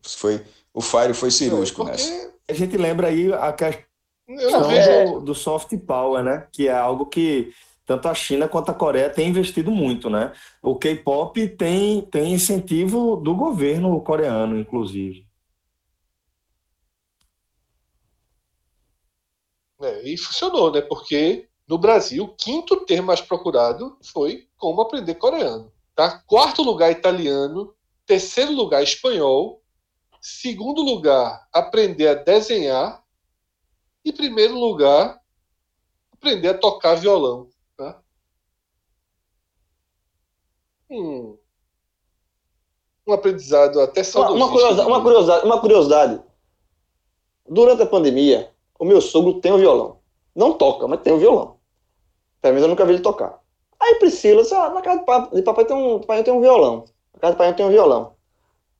[0.02, 0.44] Foi,
[0.74, 2.34] o Fire foi cirúrgico É, Porque nessa.
[2.48, 6.46] A gente lembra aí a questão do, do soft power, né?
[6.52, 7.54] Que é algo que
[7.86, 10.32] tanto a China quanto a Coreia têm investido muito, né?
[10.60, 15.26] O K-pop tem, tem incentivo do governo coreano, inclusive.
[19.80, 20.80] É, e funcionou, né?
[20.80, 25.72] Porque no Brasil, o quinto termo mais procurado foi como aprender coreano.
[25.94, 26.22] Tá?
[26.26, 27.74] Quarto lugar, italiano.
[28.06, 29.62] Terceiro lugar, espanhol.
[30.24, 33.04] Segundo lugar, aprender a desenhar.
[34.02, 35.20] E primeiro lugar,
[36.12, 37.50] aprender a tocar violão.
[37.76, 38.00] Tá?
[40.90, 41.36] Hum.
[43.06, 44.44] Um aprendizado até Uma, saudosista.
[44.44, 46.22] uma, curiosidade, uma, curiosidade, uma curiosidade.
[47.46, 50.00] Durante a pandemia, o meu sogro tem um violão.
[50.34, 51.58] Não toca, mas tem um violão.
[52.40, 53.42] Pelo menos eu nunca vi ele tocar.
[53.78, 56.40] Aí Priscila disse, ah, na casa de papai, de papai tem um, papai tem um
[56.40, 56.86] violão.
[57.12, 58.13] Na casa de papai tem um violão.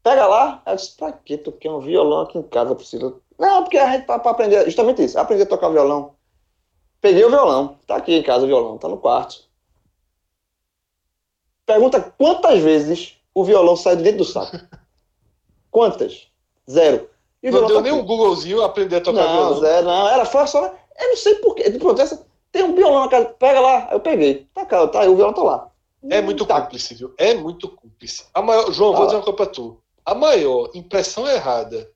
[0.05, 0.63] Pega lá.
[0.67, 3.17] Eu disse, pra que tu quer um violão aqui em casa, Priscila?
[3.39, 6.15] Não, porque a gente, pra, pra aprender, justamente isso, aprender a tocar violão.
[7.01, 7.77] Peguei o violão.
[7.87, 9.43] Tá aqui em casa o violão, tá no quarto.
[11.67, 14.57] Pergunta quantas vezes o violão sai de dentro do saco.
[15.71, 16.29] Quantas?
[16.71, 17.09] Zero.
[17.43, 18.01] E Não deu tá nem aqui.
[18.01, 19.61] um Googlezinho aprender a tocar Não, violão.
[19.61, 20.09] zero, não.
[20.09, 20.65] Era foi só.
[20.67, 21.69] Eu não sei porquê.
[21.73, 23.27] Pronto, essa, tem um violão na casa.
[23.39, 23.87] Pega lá.
[23.89, 24.47] Aí eu peguei.
[24.55, 25.71] Tá, cara, tá o violão tá lá.
[26.11, 26.61] É muito tá.
[26.61, 27.13] cúmplice, viu?
[27.19, 28.27] É muito cúmplice.
[28.33, 28.71] A maior...
[28.71, 29.07] João, vou Ah.
[29.07, 29.83] dizer uma coisa pra tu.
[30.05, 31.91] A maior impressão errada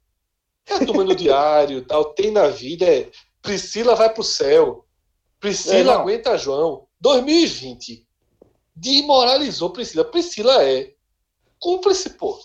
[0.66, 3.10] é a turma no diário, tal, tem na vida, é
[3.42, 4.84] Priscila vai pro céu.
[5.40, 6.86] Priscila É, aguenta João.
[7.00, 8.06] 2020.
[8.74, 10.04] Desmoralizou Priscila.
[10.04, 10.92] Priscila é
[11.58, 12.38] cúmplice, pô.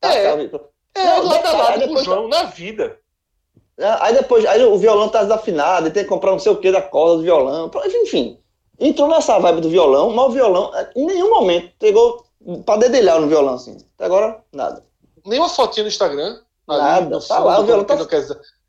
[0.00, 0.70] Tá, É, cara.
[0.94, 2.98] é Não, lado a lado com João na vida.
[4.00, 6.70] Aí depois, aí o violão tá desafinado, ele tem que comprar não sei o que
[6.70, 7.70] da corda do violão.
[8.02, 8.38] Enfim,
[8.78, 12.26] entrou nessa vibe do violão, mas o violão, em nenhum momento, pegou
[12.64, 13.76] pra dedelhar no violão, assim.
[13.94, 14.84] Até agora, nada.
[15.24, 16.40] Nenhuma fotinha no Instagram.
[16.66, 18.06] Nada, no tá lá, o violão tá- não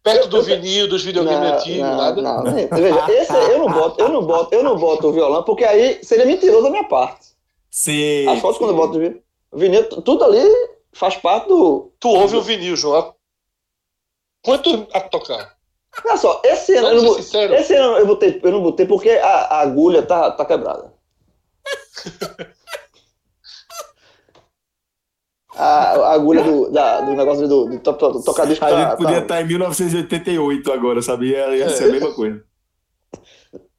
[0.03, 2.22] Perto do vinil, dos videogames Não, antigos, não, nada.
[2.22, 5.43] não, nem- veja, esse eu não boto, eu não boto, eu não boto o violão,
[5.43, 7.28] porque aí seria mentiroso da minha parte.
[7.69, 8.28] Sim.
[8.28, 10.43] As fotos quando eu boto o vinil, o vinil, tudo ali
[10.91, 11.91] faz parte do.
[11.99, 13.13] Tu ouve o vinil, João.
[14.43, 15.55] Quanto a tocar?
[16.03, 19.28] Olha só, esse ano, eu não, esse ano eu, botei, eu não botei porque a,
[19.28, 20.91] a agulha tá, tá quebrada.
[25.56, 25.64] A,
[25.95, 28.97] a agulha do, da- do negócio do, do, to- to- tocar disco A tá, gente
[28.97, 31.56] podia tá- estar em 1988 agora, sabia?
[31.56, 32.43] Ia ser a mesma coisa.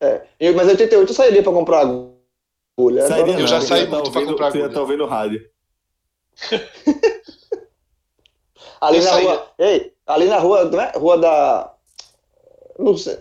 [0.00, 0.22] é.
[0.38, 3.06] Eu- Mas em 88 eu sairia pra comprar agulha.
[3.06, 4.66] Sairia Agora- Eu já saí ia tá muito pra comprar Tu ia agulha.
[4.70, 5.40] estar ouvindo rádio.
[8.80, 9.28] Ali Eu na saía.
[9.30, 9.46] rua.
[9.58, 10.92] Ei, ali na rua, não é?
[10.96, 11.72] Rua da.
[12.78, 13.18] Não sei.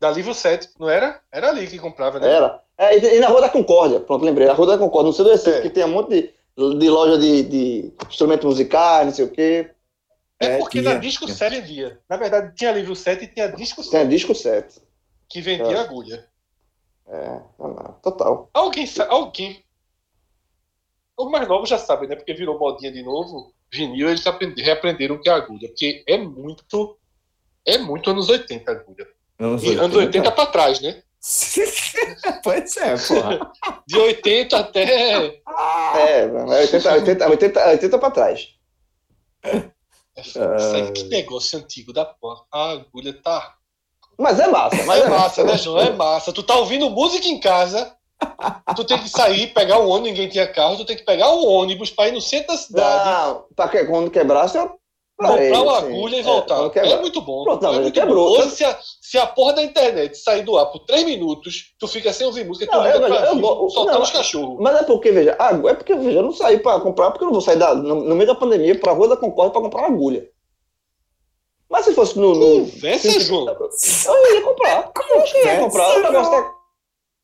[0.00, 1.20] Da Livro 7, não era?
[1.32, 2.30] Era ali que comprava, né?
[2.30, 2.60] Era.
[2.78, 4.48] É, e, e na Rua da Concórdia, pronto, lembrei.
[4.48, 5.60] A Rua da Concórdia, no centro do Recife, É.
[5.62, 9.70] que tem um monte de, de loja de, de instrumentos musicais, não sei o quê.
[10.40, 10.94] É, É, porque tinha.
[10.94, 12.00] na Disco 7 vendia.
[12.08, 14.80] Na verdade, tinha Livro 7 e tinha Disco 7, Tem disco 7.
[15.28, 15.80] que vendia É.
[15.80, 16.26] agulha.
[17.08, 18.50] É, não, não, total.
[18.52, 19.64] Alguém, alguém.
[21.18, 22.16] Os mais novos já sabem, né?
[22.16, 23.52] Porque virou modinha de novo.
[23.72, 24.22] Vinil, eles
[24.58, 25.68] reaprenderam o que é agulha.
[25.68, 26.98] Porque é muito.
[27.64, 29.06] É muito anos 80 a agulha.
[29.38, 31.02] Anos E anos 80 pra trás, né?
[32.42, 33.52] Pois é, porra.
[33.86, 35.32] De 80 até.
[35.98, 38.48] É, mano, é 80, 80, 80, 80 pra trás.
[40.16, 42.42] Isso aí, que negócio antigo da porra.
[42.52, 43.54] A agulha tá.
[44.18, 45.78] Mas é massa, mas é é, massa, né, João?
[45.78, 46.32] É massa.
[46.32, 47.94] Tu tá ouvindo música em casa,
[48.74, 51.46] tu tem que sair, pegar um ônibus, ninguém tinha carro, tu tem que pegar um
[51.46, 54.78] ônibus pra ir no centro da cidade, Não, pra que, quando quebrasse, eu.
[55.16, 56.64] Comprar uma assim, agulha e é, voltar.
[56.66, 57.00] É, quebrar.
[57.00, 57.44] muito bom.
[57.44, 58.28] Pronto, não, é muito quebrou.
[58.28, 58.38] bom.
[58.38, 61.88] Hoje, se a, se a porra da internet sair do ar por três minutos, tu
[61.88, 64.58] fica sem ouvir música, tu Não, liga eu- pra eu soltando os cachorros.
[64.60, 67.26] Mas é porque, veja, a é porque, veja, eu não saí pra comprar, porque eu
[67.26, 69.80] não vou sair da, no, no meio da pandemia pra Rua da Concórdia pra comprar
[69.88, 70.28] uma agulha.
[71.68, 72.34] Mas se fosse no.
[72.34, 73.46] no Conversa, João.
[73.48, 74.92] eu ia comprar.
[75.10, 76.02] Eu acho que eu ia comprar.
[76.02, 76.52] Tá-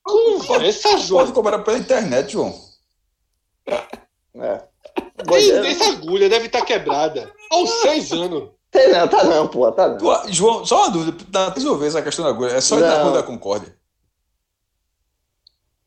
[0.05, 1.21] Conversa, João.
[1.23, 2.53] Pode comprar pela internet, João.
[4.35, 4.72] É.
[5.31, 5.71] É.
[5.71, 7.33] Essa agulha deve estar quebrada.
[7.51, 8.51] Há uns seis anos.
[8.71, 10.33] Tem não, tá não, pô, tá não.
[10.33, 12.53] João, só uma dúvida, pra resolver essa questão da agulha.
[12.53, 13.05] É só ir na Não.
[13.11, 13.77] Rua da Concórdia.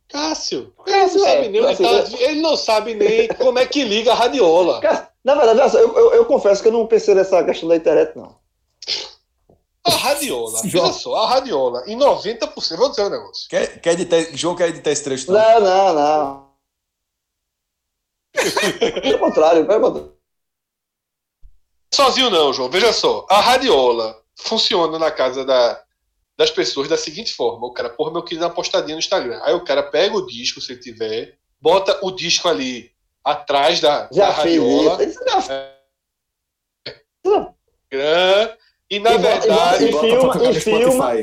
[0.07, 3.65] Cássio, ele não Cássio, sabe é, nem Cássio, tá- ele não sabe nem como é
[3.65, 4.79] que liga a radiola.
[4.79, 7.75] Cara, Na verdade, olha eu, eu, eu confesso que eu não pensei nessa questão da
[7.75, 8.35] internet, não.
[9.83, 13.47] A radiola, veja só, a radiola, em 90%, vou dizer um negócio.
[13.49, 15.35] Quer, quer editar, João quer editar esse trecho todo.
[15.37, 16.44] Não, não, não.
[19.01, 20.13] Pelo contrário, pelo contrário.
[21.93, 25.81] Sozinho não, João, veja só, a radiola funciona na casa da,
[26.37, 29.39] das pessoas da seguinte forma: o cara, porra, meu querido, uma postadinha no Instagram.
[29.43, 32.91] Aí o cara pega o disco, se ele tiver, bota o disco ali
[33.23, 35.03] atrás da, Já da radiola.
[35.03, 35.11] isso.
[35.11, 35.71] Isso já.
[37.25, 38.55] Instagram,
[38.89, 41.13] E na E verdade, e Bota filma- e filma-.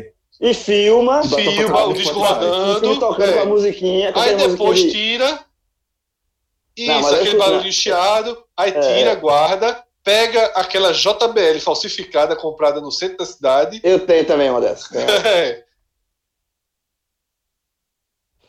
[0.40, 2.34] E filma, pra filma tocar o disco Spotify.
[2.34, 2.98] e filma rodando.
[3.00, 3.38] tocando é.
[3.38, 4.12] a musiquinha.
[4.16, 5.46] Aí depois musiquinha de- tira.
[6.76, 8.44] Isso, Não, aquele barulho chiado.
[8.56, 8.80] Aí É.
[8.80, 9.84] tira, guarda.
[10.04, 13.80] Pega aquela JBL falsificada comprada no centro da cidade.
[13.84, 14.90] Eu tenho também uma dessas.
[15.26, 15.64] É.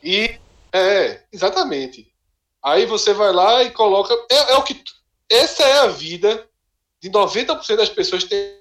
[0.02, 0.38] E
[0.72, 2.12] é, exatamente.
[2.62, 4.14] Aí você vai lá e coloca.
[4.30, 4.82] É, é o que.
[5.30, 6.46] Essa é a vida
[7.00, 8.58] de 90% das pessoas que têm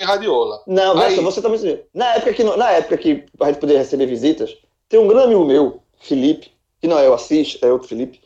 [0.00, 0.62] radiola.
[0.66, 4.06] Não, Aí- você também se na época que Na época que a gente podia receber
[4.06, 4.56] visitas,
[4.88, 8.20] tem um grande amigo meu, Felipe, que não é o Assis, é outro Felipe,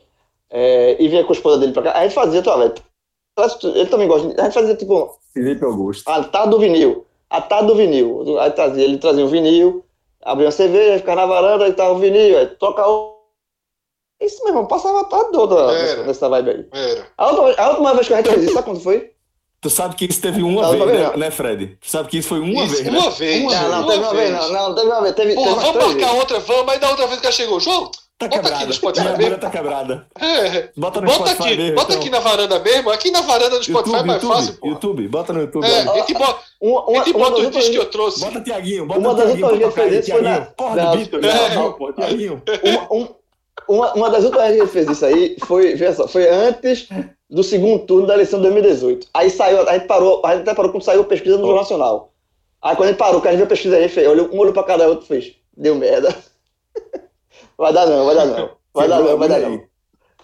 [0.50, 1.92] é, e vinha com a esposa dele pra cá.
[1.98, 2.74] A gente fazia, tu, velho,
[3.76, 4.28] ele também gosta.
[4.40, 6.08] A gente fazia tipo Felipe Augusto.
[6.10, 7.06] a tarde do vinil.
[7.28, 8.38] A tarde do vinil.
[8.40, 9.84] Aí trazia, ele trazia um vinil,
[10.22, 13.18] abria uma cerveja, ficava na varanda, aí tava o vinil, aí toca o.
[14.20, 16.02] Isso mesmo, passava a tarde toda Era.
[16.04, 16.66] nessa, vibe aí.
[16.72, 17.06] Era.
[17.16, 19.12] A última, a última vez que a gente fez isso, sabe quando foi?
[19.62, 21.16] Tu sabe que isso teve uma Não, vez, né, não.
[21.18, 21.78] né, Fred?
[21.80, 22.98] Tu sabe que isso foi uma Isso, vez, né?
[22.98, 23.42] uma vez.
[23.42, 23.70] Uma Não, vez.
[23.70, 25.94] não, uma teve uma vez, não, não, teve uma vez, teve, Porra, teve vamos marcar
[26.06, 26.18] vezes.
[26.18, 27.60] outra, vamos, aí da outra vez que ela chegou.
[27.60, 27.90] João,
[28.20, 28.66] Tá Bota aqui quebrada.
[28.66, 29.38] no Spotify Minha mesmo.
[29.38, 30.06] tá quebrada.
[30.20, 32.00] é, Bota no bota Spotify aqui, mesmo, bota então.
[32.02, 32.90] aqui na varanda mesmo.
[32.90, 34.66] Aqui na varanda do Spotify é YouTube, mais YouTube, fácil, pô.
[34.68, 35.64] YouTube, bota no YouTube.
[35.66, 35.88] É, aí.
[35.88, 38.20] a gente bota, Uma, uma, gente bota o disco que eu trouxe.
[38.20, 40.40] Bota Tiaguinho, bota Uma das últimas tocar aí, vezes foi na-.
[40.42, 41.70] Porra na- de Beatles, É.
[41.72, 42.42] pô, Tiaguinho.
[42.62, 46.28] uma, um- uma, das últimas vezes que ele fez isso aí foi, veja só, foi
[46.28, 46.88] antes
[47.30, 49.06] do segundo turno da eleição de 2018.
[49.14, 51.62] Aí saiu, a gente parou, a gente até parou quando saiu a pesquisa no Jornal
[51.62, 52.12] Nacional.
[52.60, 54.38] Aí quando a gente parou, que a gente viu a pesquisa aí, fez, olhou, um
[54.38, 56.14] olhou pra cada outro e fez, deu merda.
[57.60, 58.56] Vai dar não, vai dar não.
[58.72, 59.68] Vai dar não, vai dar não.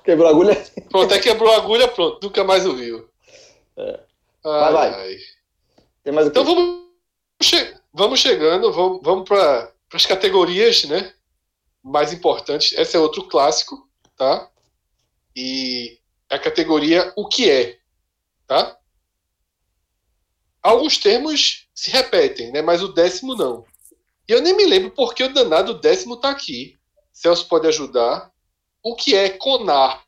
[0.03, 0.55] Quebrou a agulha.
[0.89, 2.18] Pronto, até quebrou a agulha, pronto.
[2.26, 3.11] Nunca mais ouviu.
[3.76, 4.01] É.
[4.43, 4.95] Ai, Vai, vai.
[4.95, 5.16] ai.
[6.03, 6.28] Tem mais?
[6.28, 6.80] Então vamos,
[7.43, 11.12] che- vamos chegando, vamos, vamos para as categorias né,
[11.82, 12.72] mais importantes.
[12.72, 14.49] Esse é outro clássico, tá?
[15.37, 15.99] E
[16.30, 17.78] a categoria O que é,
[18.47, 18.78] tá?
[20.62, 23.64] Alguns termos se repetem, né, mas o décimo não.
[24.26, 26.76] E eu nem me lembro porque o danado décimo tá aqui.
[27.17, 28.31] Celso pode ajudar.
[28.83, 30.05] O que é CONAR?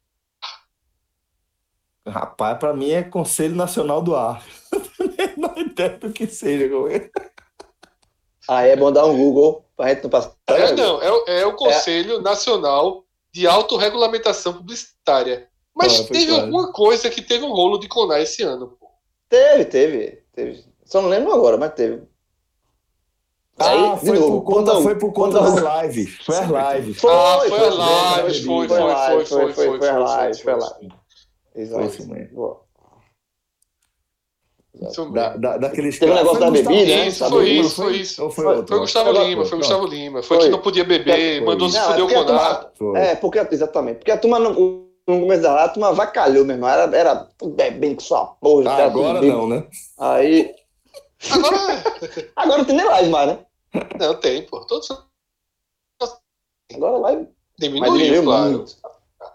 [2.06, 4.44] Rapaz, pra mim é Conselho Nacional do Ar.
[5.38, 6.66] Não entendo o que seja.
[6.90, 7.10] é.
[8.46, 10.34] Aí é bom dar um Google pra gente não passar.
[10.48, 15.48] É, não, é, o- é o Conselho Nacional de Autorregulamentação Publicitária.
[15.74, 16.42] Mas Ah, teve claro.
[16.44, 18.76] alguma coisa que teve um rolo de CONAR esse ano.
[18.80, 18.88] pô.
[19.28, 20.64] Teve, teve, teve.
[20.84, 22.02] Só não lembro agora, mas teve.
[23.60, 26.16] Aí, Ah, de foi novo, por conta, quando- foi por conta das lives.
[26.24, 27.00] Foi as lives.
[27.00, 29.52] Foi, ah, foi, foi, a foi, live, foi, foi, foi a foi, live, foi, foi,
[29.52, 30.52] foi, foi a live, foi.
[31.56, 31.80] Exato.
[31.80, 32.60] Foi isso mesmo.
[35.12, 37.08] Da, da, daqueles Teve um negócio Foi da Gustavo bebida, né?
[37.08, 38.30] Isso, foi Não isso, foi isso.
[38.30, 39.58] Foi Foi- Gustavo Lima, foi.
[39.58, 40.22] Gustavo Lima.
[40.22, 40.46] Foi, Foi.
[40.46, 41.46] que não podia beber, Foi.
[41.46, 42.70] mandou se Não, é fuder o.
[42.76, 43.00] Foi.
[43.00, 43.96] É, porque, exatamente.
[43.96, 46.64] Porque a turma, no, no começo da live, a turma vacalhou mesmo.
[46.64, 48.70] Era, era tudo bebendo com sua porra.
[48.70, 49.64] Ah, agora não, né?
[49.98, 50.54] Aí.
[51.32, 51.56] Agora,
[52.36, 53.38] Agora não tem nem live mais, né?
[53.98, 54.64] Não, tem, pô.
[54.66, 54.88] Todos
[56.74, 57.22] Agora a live.
[57.22, 58.50] Mas diminuiu, claro.
[58.50, 58.76] muito.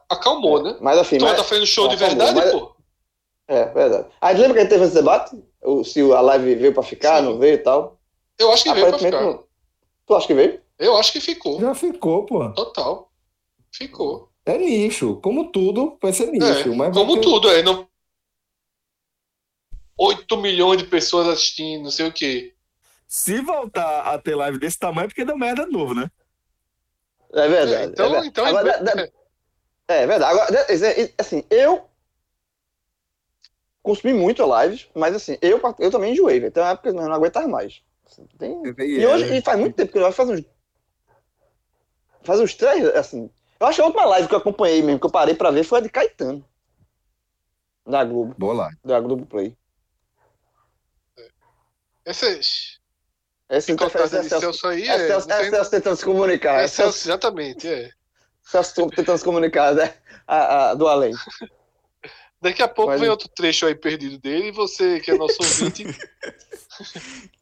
[0.10, 0.78] Acalmou, né?
[0.80, 2.76] Mas assim, Tu mas, tá fazendo show de acalmou, verdade, mas- pô?
[3.48, 4.07] é verdade.
[4.22, 5.44] Aí lembra que a gente teve esse debate?
[5.61, 7.26] O, se a live veio pra ficar, Sim.
[7.26, 7.99] não veio e tal.
[8.38, 9.22] Eu acho que veio pra ficar.
[9.22, 9.44] não.
[10.06, 10.61] Tu acha que veio?
[10.78, 11.60] Eu acho que ficou.
[11.60, 12.52] Já ficou, pô.
[12.53, 13.11] Total.
[13.72, 14.30] Ficou.
[14.45, 15.20] É nicho.
[15.22, 16.45] Como tudo, vai ser nicho.
[16.45, 17.64] É, mas vai como ter- tudo, é.
[17.64, 17.88] Não...
[19.98, 22.52] 8 milhões de pessoas assistindo, não sei o quê.
[23.15, 26.10] Se voltar a ter live desse tamanho, é porque deu merda de novo, né?
[27.31, 27.73] É verdade.
[27.76, 28.27] É, então- é verdade.
[28.27, 29.10] então- Agora, da- da-
[29.88, 30.31] é verdade.
[30.34, 30.65] Agora, da-
[31.19, 31.88] assim, eu
[33.84, 36.52] consumi muito lives, mas assim, eu, eu também enjoei, velho.
[36.52, 37.84] Tem uma época que eu não aguentava mais.
[38.03, 40.44] Assim, tem- E hoje, e faz muito tempo que eu faz uns.
[42.23, 43.30] Faz uns três, assim.
[43.60, 45.64] Eu acho que a última live que eu acompanhei mesmo, que eu parei pra ver,
[45.64, 46.44] foi a de Caetano.
[47.85, 48.69] Da Globo, Boa lá.
[48.84, 49.56] da Globo Play.
[52.06, 52.81] Essas
[53.57, 55.07] Essa picotadas interferência é Celso, aí é é.
[55.07, 56.59] Celso, não é tem- Celso tentando se comunicar.
[56.59, 57.91] é É Celso, Celso, exatamente, é.
[58.43, 59.93] Celso tentando se comunicar, né?
[60.27, 61.13] A, a- do além.
[62.41, 65.38] Daqui a pouco Mas- vem outro trecho aí perdido dele e você, que é nosso
[65.41, 65.85] ouvinte.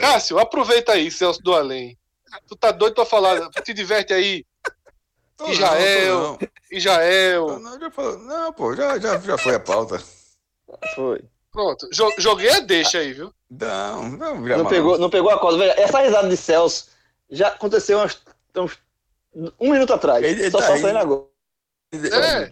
[0.00, 1.96] Cássio, aproveita aí, Celso do Além.
[2.46, 4.44] Tu tá doido pra falar, te diverte aí.
[5.36, 6.38] Tô não, Israel.
[6.70, 7.46] Israel.
[7.46, 10.02] Não, não, já falou- não, pô, já, já, já foi a pauta.
[10.94, 11.22] Foi.
[11.58, 13.34] Pronto, jo- joguei a deixa aí, viu?
[13.50, 15.58] Não, não, vira Não pegou, não pegou a corda.
[15.58, 16.86] Veja, essa risada de Celso
[17.28, 18.22] já aconteceu uns,
[18.54, 18.78] uns-
[19.58, 20.22] um minuto atrás.
[20.24, 20.80] Ele- ele Só tá só aí.
[20.82, 21.24] saindo agora.
[21.92, 22.50] É.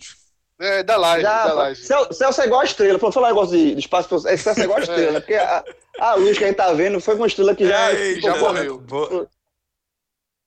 [0.59, 1.81] É, da live, Já, da live.
[1.81, 2.99] Celso, Celso é igual a estrela.
[2.99, 5.21] Pra falar um negócio de, de espaço, Celso é igual a estrela, né?
[5.21, 5.65] Porque a,
[6.01, 8.53] a luz que a gente tá vendo foi uma estrela que já, Ei, já boa-
[8.53, 8.79] morreu.
[8.81, 9.31] Boa,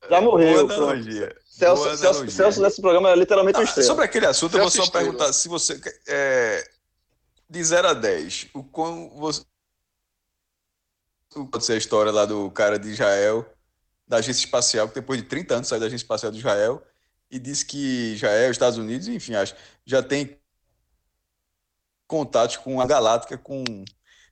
[0.09, 0.67] já morreu.
[0.67, 1.33] boa analogia.
[1.45, 2.35] Celso, Boa Celso, analogia.
[2.35, 3.87] Celso nesse programa é literalmente uma Ah, estrela.
[3.87, 5.05] sobre aquele assunto, eu vou Celso só Estrela.
[5.05, 5.79] perguntar se você.
[6.09, 6.67] É,
[7.49, 9.43] de 0 a 10, o quão você.
[11.51, 13.45] Pode ser a história lá do cara de Israel,
[14.07, 16.83] da agência espacial, que depois de 30 anos saiu da agência espacial de Israel
[17.29, 19.55] e disse que Israel, Estados Unidos, enfim, acho,
[19.85, 20.39] já tem
[22.07, 23.63] contatos com a galáctica, com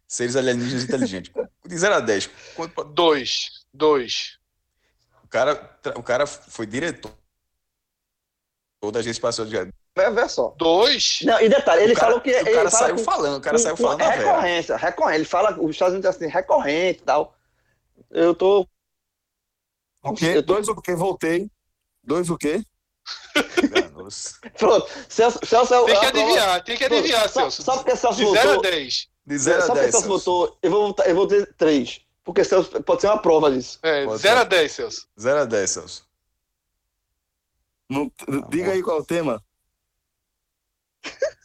[0.08, 1.32] seres alienígenas inteligentes.
[1.66, 3.66] De 0 a 10, quanto Dois.
[3.72, 4.40] Dois.
[5.24, 7.16] o cara, o cara foi diretor
[8.92, 9.72] da agência espacial de Israel.
[9.98, 10.54] Vê, vê só.
[10.58, 11.20] Dois?
[11.24, 12.30] Não, e detalhe, ele o cara, falou que.
[12.30, 15.16] o ele cara fala saiu com- falando, o cara com- saiu falando recorrência, recorrência.
[15.18, 17.36] Ele fala, os Estados Unidos assim, recorrente e tal.
[18.12, 18.68] Eu tô.
[20.04, 20.26] O quê?
[20.36, 20.96] Eu tô- Dois o quê?
[20.96, 21.50] Voltei.
[22.04, 22.64] Dois o quê?
[24.58, 24.88] Pronto.
[25.10, 27.64] Celso, Celso é o- Tem é que prova- adivinhar, tem que adivinhar, Só, Celso.
[27.64, 28.72] só porque Celso De 0 a votou.
[28.72, 29.08] 10.
[29.26, 29.92] De 0 a Só porque 10.
[29.92, 32.02] Celso votou, eu vou, eu vou ter três.
[32.24, 33.80] Porque Celso pode ser uma prova disso.
[33.82, 34.42] É, Pode 0 ser.
[34.42, 35.08] a 10, Celso.
[35.20, 36.06] 0 a 10, Celso.
[37.90, 38.12] Não-
[38.50, 39.42] diga aí qual é o tema.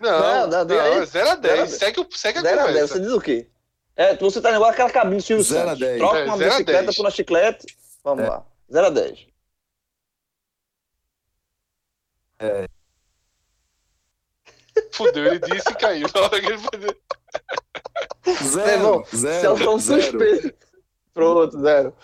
[0.00, 0.92] Não, Não, não, não, diga aí.
[1.00, 1.54] é 0 a 10.
[1.54, 2.94] Zero a Segue, o- segue a 0 a 10, conversa.
[2.94, 3.50] você diz o quê?
[3.96, 5.80] É, você tá igual aquela cabine do Silvio Zero a Santos.
[5.80, 5.98] 10.
[5.98, 6.96] Troca É, uma zero bicicleta 10.
[6.96, 7.66] por uma chiclete.
[8.04, 8.28] Vamos É.
[8.28, 8.46] lá.
[8.72, 9.26] 0 a 10.
[14.92, 16.06] Fudeu, ele disse e caiu.
[16.14, 17.00] Na hora que ele foi-
[18.44, 18.70] Zero.
[18.70, 19.40] irmão, Zero.
[19.40, 20.02] Celso é um zero.
[20.02, 20.54] suspeito.
[21.12, 21.96] Pronto, zero.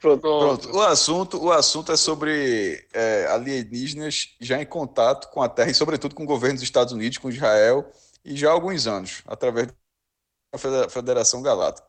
[0.00, 0.20] Pronto.
[0.22, 0.62] Pronto.
[0.62, 5.70] Pronto, o assunto, o assunto é sobre é, alienígenas já em contato com a Terra
[5.70, 7.86] e, sobretudo, com o governo dos Estados Unidos, com Israel,
[8.24, 9.66] e já há alguns anos, através
[10.52, 11.88] da Fede- Federação Galáctica.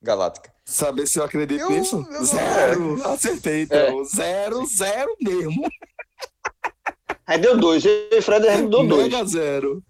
[0.00, 0.52] Galáctica.
[0.64, 2.06] Saber se eu acredito Eu- nisso?
[2.10, 3.06] eu- zero.
[3.06, 4.04] Acertei, então.
[4.04, 5.62] Zero, zero mesmo.
[7.26, 7.84] Aí deu dois.
[7.84, 9.02] Eu e Fred deu dois.
[9.12, 9.82] Mega zero.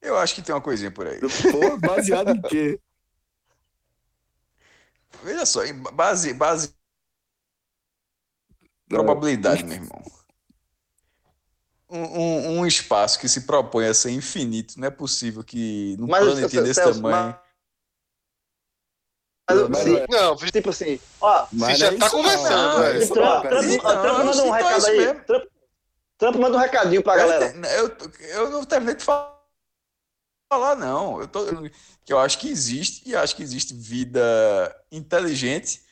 [0.00, 1.18] Eu acho que tem uma coisinha por aí.
[1.20, 2.80] Pô, baseado em quê?
[5.22, 5.60] Veja só,
[5.92, 6.74] base, base
[8.88, 10.02] probabilidade, meu irmão.
[11.90, 16.06] Um, um- um espaço que se propõe a ser infinito, não é possível que num
[16.06, 17.38] Mas, planetinha desse Celso, tamanho.
[19.50, 23.02] Mas, Mas sim, Não, tipo assim, ó, você já é tá conversando, é velho.
[23.02, 25.24] isso Trump, manda um então é recado aí.
[26.18, 27.54] Trump, manda um recadinho pra galera.
[27.70, 29.34] Eu, eu não terminei de fa-
[30.48, 31.20] falar, não.
[31.20, 31.44] Eu, tô,
[32.04, 35.82] que eu acho que existe, e acho que existe vida inteligente.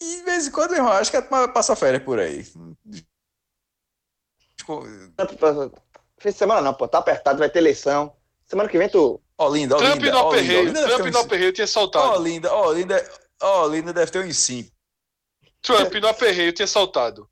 [0.00, 2.44] E de vez em quando, meu irmão, acho que turma passa férias por aí.
[6.18, 8.14] Fim de semana não, pô, tá apertado, vai ter eleição.
[8.46, 9.20] Semana que vem tu.
[9.38, 10.72] Olinda, Trump Olinda, no Olinda, aperreio.
[10.72, 12.14] Trump no aperreio tinha saltado.
[12.14, 13.10] Olinda, Olinda,
[13.42, 14.70] Olinda deve ter uns 5.
[15.60, 17.28] Trump no aperreio tinha saltado.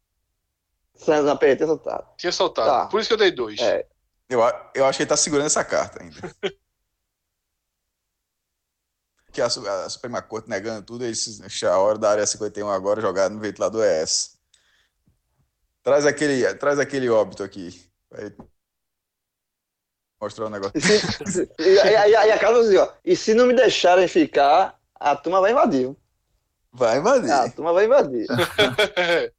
[0.94, 2.04] Santos na PT, tu tá.
[2.18, 2.68] Tinha saltado.
[2.68, 2.86] Tá.
[2.88, 3.58] Por isso que eu dei dois.
[3.58, 3.86] É.
[4.28, 4.40] Eu,
[4.74, 6.16] eu acho que ele tá segurando essa carta ainda.
[9.34, 13.28] que a, a Suprema Corte negando tudo, eles a hora da área 51 agora jogar
[13.28, 14.38] no ventilador ES.
[15.82, 17.84] Traz aquele, traz aquele óbito aqui.
[18.10, 18.32] Vai
[20.22, 20.72] mostrar o negócio.
[20.74, 22.90] E, se, e, aí- aí a casa assim, ó.
[23.04, 25.94] E se não me deixarem ficar, a turma vai invadir.
[26.72, 27.30] Vai invadir.
[27.30, 28.26] A turma vai invadir.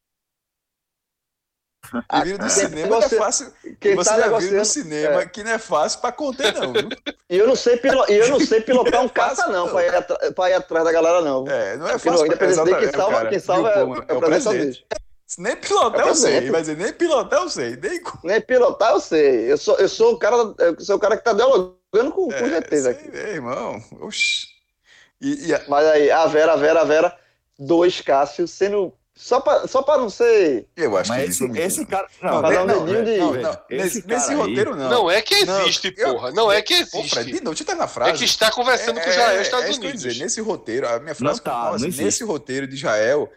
[2.13, 3.53] e vira do quem cinema é negocia- fácil.
[3.79, 4.65] Quem você tá já viu no negociando.
[4.65, 5.25] cinema é.
[5.25, 6.89] que não é fácil pra conter, não, viu?
[7.29, 9.73] E eu não sei, pilo, eu não sei pilotar um caça, Fácil, não, não.
[9.73, 11.45] pra ir, atra- ir atrás da galera, não.
[11.47, 12.25] É, não é fácil.
[12.25, 13.29] Independência Day, quem salva, cara.
[13.29, 13.83] quem salva é, é
[14.13, 14.85] o é presidente.
[15.39, 16.51] Nem pilotar É o eu sei.
[16.51, 17.75] dizer, nem pilotar eu sei.
[17.75, 18.01] Nem...
[18.23, 19.51] Nem pilotar eu sei.
[19.51, 22.31] Eu sou, eu sou o cara, eu sou o cara que tá dialogando com, com
[22.33, 23.17] É, certeza sei, aqui.
[23.17, 23.83] é, irmão.
[24.01, 24.45] Oxi.
[25.19, 27.17] E, e a- Mas aí, a Vera, a Vera, a Vera,
[27.57, 28.93] dois Cássio sendo.
[29.17, 30.67] Só pra, só pra não ser.
[30.75, 32.05] eu acho Mas que esse, é esse cara.
[32.21, 34.75] Não, Pra dar um não, dedinho de- não, não, esse nesse, cara nesse aí- roteiro
[34.75, 34.89] não.
[34.89, 36.31] Não é que Não, existe, eu- porra.
[36.33, 37.31] Não é que Pô, Fred, de existe.
[37.43, 38.17] novo, deixa eu terminar a É frase.
[38.19, 40.13] que está conversando com Israel e Estados é isso que eu ia Unidos.
[40.13, 40.23] dizer.
[40.23, 42.03] Nesse roteiro, a minha frase Não tá, assim, não existe.
[42.03, 43.31] nesse roteiro de Israel,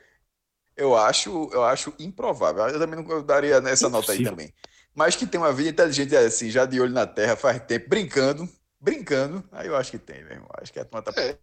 [0.76, 2.66] eu acho, eu acho improvável.
[2.68, 4.52] Eu também não eu daria nessa nota aí também.
[4.96, 8.48] Mas que tem uma vida inteligente assim, já de olho na terra faz tempo, brincando,
[8.80, 10.48] brincando, aí eu acho que tem, meu irmão.
[10.60, 11.38] Acho que a turma tá É.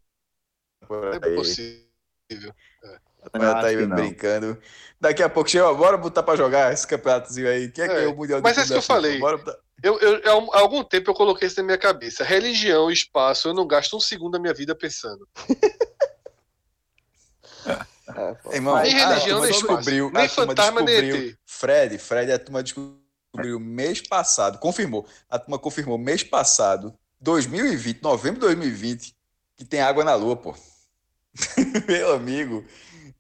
[0.86, 2.54] por É possível.
[3.26, 4.58] A turma tá aí brincando.
[5.00, 7.70] Daqui a pouco chega, ó, bora botar pra jogar esse campeonatozinho aí.
[7.70, 9.20] Quem é que É, é o Mundial de mas é isso que eu falei.
[9.20, 12.24] Bora botar- Eu, eu, há um- algum tempo eu coloquei isso na minha cabeça.
[12.24, 15.28] Religião e espaço, eu não gasto um segundo da minha vida pensando.
[18.08, 18.56] É.
[18.56, 19.68] Irmão, Nem a religião, turma nem espaço.
[19.76, 20.96] descobriu, Nem fantasma, nem
[21.30, 21.38] ET.
[21.46, 25.08] Fred, Fred, a turma descobriu mês passado, confirmou.
[25.30, 29.16] A turma confirmou mês passado, 2020, novembro de 2020,
[29.58, 30.56] que tem água na lua, pô.
[31.88, 32.64] Meu amigo,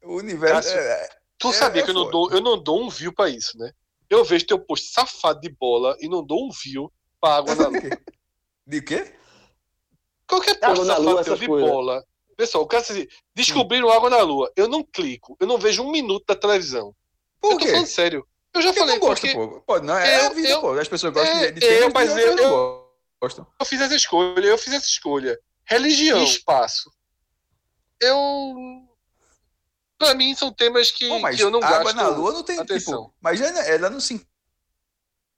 [0.05, 0.69] o universo.
[0.69, 3.13] Cássio, é- Tu É, sabia é que eu não, dou, eu não dou um view
[3.13, 3.71] pra isso, né?
[4.09, 7.67] Eu vejo teu post safado de bola e não dou um view pra água na
[7.67, 7.81] lua.
[8.65, 9.13] de quê?
[10.27, 11.69] Qualquer Água post na safado lua, teu de coisas.
[11.69, 12.03] bola.
[12.37, 13.05] Pessoal, o cara assim,
[13.35, 14.51] descobriram água na lua.
[14.55, 16.95] Eu não clico, eu não vejo um minuto da televisão.
[17.41, 17.71] Por eu tô quê?
[17.71, 18.27] falando sério.
[18.53, 19.61] Eu já Porque falei, não gosta, porque pô.
[19.61, 20.71] Pode, não, é eu- a vida, eu- pô.
[20.79, 22.85] As pessoas gostam é, de, de eu, mas eu-
[23.21, 23.45] gostam.
[23.59, 25.37] eu fiz essa escolha, eu fiz essa escolha.
[25.65, 26.89] Religião e espaço.
[27.99, 28.55] Eu.
[29.97, 31.95] Pra mim, são temas que, Pô, que eu não água gasto.
[31.95, 33.05] na lua não tem atenção.
[33.05, 34.13] tipo, mas ela, não se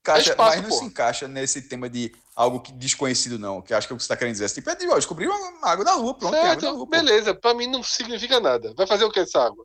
[0.02, 3.74] encaixa, É espaço, mas não se encaixa nesse tema de algo que desconhecido não, que
[3.74, 4.50] acho que é o que você está querendo dizer.
[4.50, 6.88] Tipo, é de, ó, descobriu uma água na lua, pronto, tem água na Certo, lua,
[6.88, 7.36] beleza.
[7.36, 8.74] Pra mim não significa nada.
[8.76, 9.64] Vai fazer o que essa água?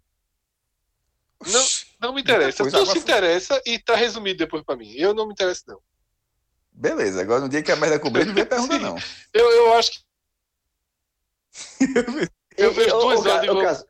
[1.46, 1.64] Não,
[2.00, 2.62] não me interessa.
[2.64, 4.92] Não se interessa e tá resumido depois pra mim.
[4.92, 5.80] Eu não me interesso, não.
[6.70, 8.82] Beleza, agora no dia que a merda cobrir, não vem perguntar Sim.
[8.82, 8.96] não.
[9.32, 10.00] Eu, eu acho que.
[12.56, 13.86] Eu vejo duas horas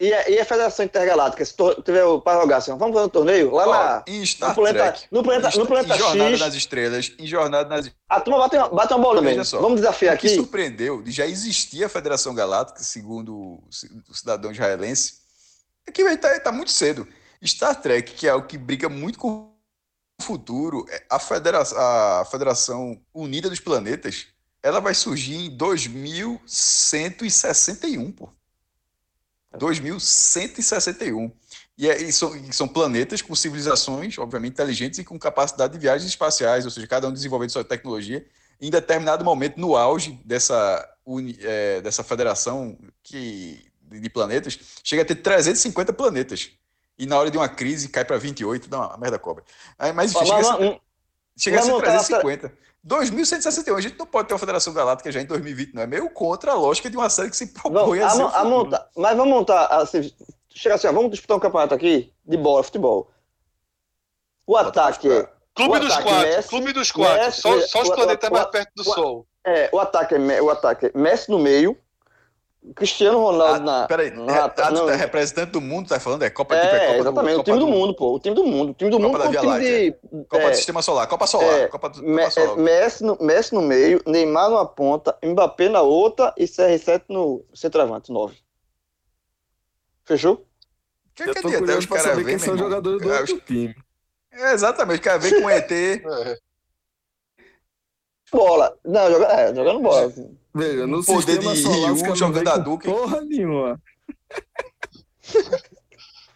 [0.00, 1.54] E a, e a Federação Intergaláctica, se
[1.84, 4.02] tiver o prorrogação, vamos fazer um torneio lá Ó, na.
[4.08, 7.12] em Star no planeta, Trek, no planeta, em, no planeta em Jornada X, nas Estrelas,
[7.16, 9.44] em Jornada nas a turma bate, uma- bate uma bola mesmo.
[9.44, 10.34] só, Vamos desafiar O que aqui.
[10.36, 15.14] surpreendeu de já existia a Federação Galáctica, segundo o ci- o cidadão israelense,
[15.86, 17.06] é que está muito cedo.
[17.44, 19.54] Star Trek, que é o que briga muito com
[20.20, 24.26] o futuro, é a, federa a Federação Unida dos Planetas,
[24.60, 28.28] ela vai surgir em 2161, pô.
[29.58, 31.30] 2161.
[31.76, 35.78] E, é, e, são, e são planetas com civilizações, obviamente, inteligentes e com capacidade de
[35.78, 38.24] viagens espaciais, ou seja, cada um desenvolvendo sua tecnologia.
[38.60, 45.04] Em determinado momento, no auge dessa, uni, é, dessa federação que, de, planetas, chega a
[45.04, 46.50] ter 350 planetas.
[46.96, 49.42] E na hora de uma crise cai para 28, dá uma merda cobra.
[49.76, 50.80] Aí, mas enfim, Mas- chega, a ser,
[51.36, 52.52] chega a ser não tá- 350.
[52.86, 55.82] 2161, a gente não pode ter uma Federação Galáctica já em 2020, não.
[55.82, 58.16] É meio contra a lógica de uma série que se propõe Vamos, a a, ser
[58.16, 58.50] o mon- a futuro.
[58.50, 59.66] monta- mas vamos montar.
[59.68, 60.12] Assim,
[60.50, 63.10] chega assim, ó, vamos disputar um campeonato aqui de bola, futebol.
[64.46, 66.28] O ataque é, Clube O dos ataque, quatro.
[66.28, 67.24] Messi, Clube dos quatro.
[67.24, 69.26] Messi, só, só os o- planetas o- mais o- perto do o- Sol.
[69.46, 71.78] é, o ataque é o ataque é Messi no meio,
[72.74, 73.84] Cristiano Ronaldo na.
[73.84, 76.22] Ah, peraí, na é, não, tá representante do mundo, tá falando?
[76.22, 78.14] É Copa tipo, é, Copa exatamente, o time do, mundo, pô.
[78.14, 78.70] O time do mundo.
[78.70, 80.24] O time do Copa mundo da o Via time de.
[80.26, 82.58] Copa é, do Sistema Solar, Copa Solar, é, Copa, do- Copa Solar.
[82.58, 87.44] é, Messi, no, Messi no meio, Neymar numa ponta, Mbappé na outra e CR7 no
[87.54, 88.34] centroavante, 9.
[90.04, 90.46] Fechou?
[91.14, 93.12] Que, Eu que tô curioso os pra caras saber verem, quem são os jogadores do
[93.12, 93.74] É, outro time.
[94.32, 95.70] É, exatamente, caras veem com ET.
[98.32, 98.36] É.
[98.36, 98.76] Bola.
[98.84, 100.06] Não, joga, é, jogando bola.
[100.06, 100.36] assim.
[100.54, 102.90] Veja, no Poder de Ryu jogando com Hadouken.
[102.92, 103.80] Porra nenhuma.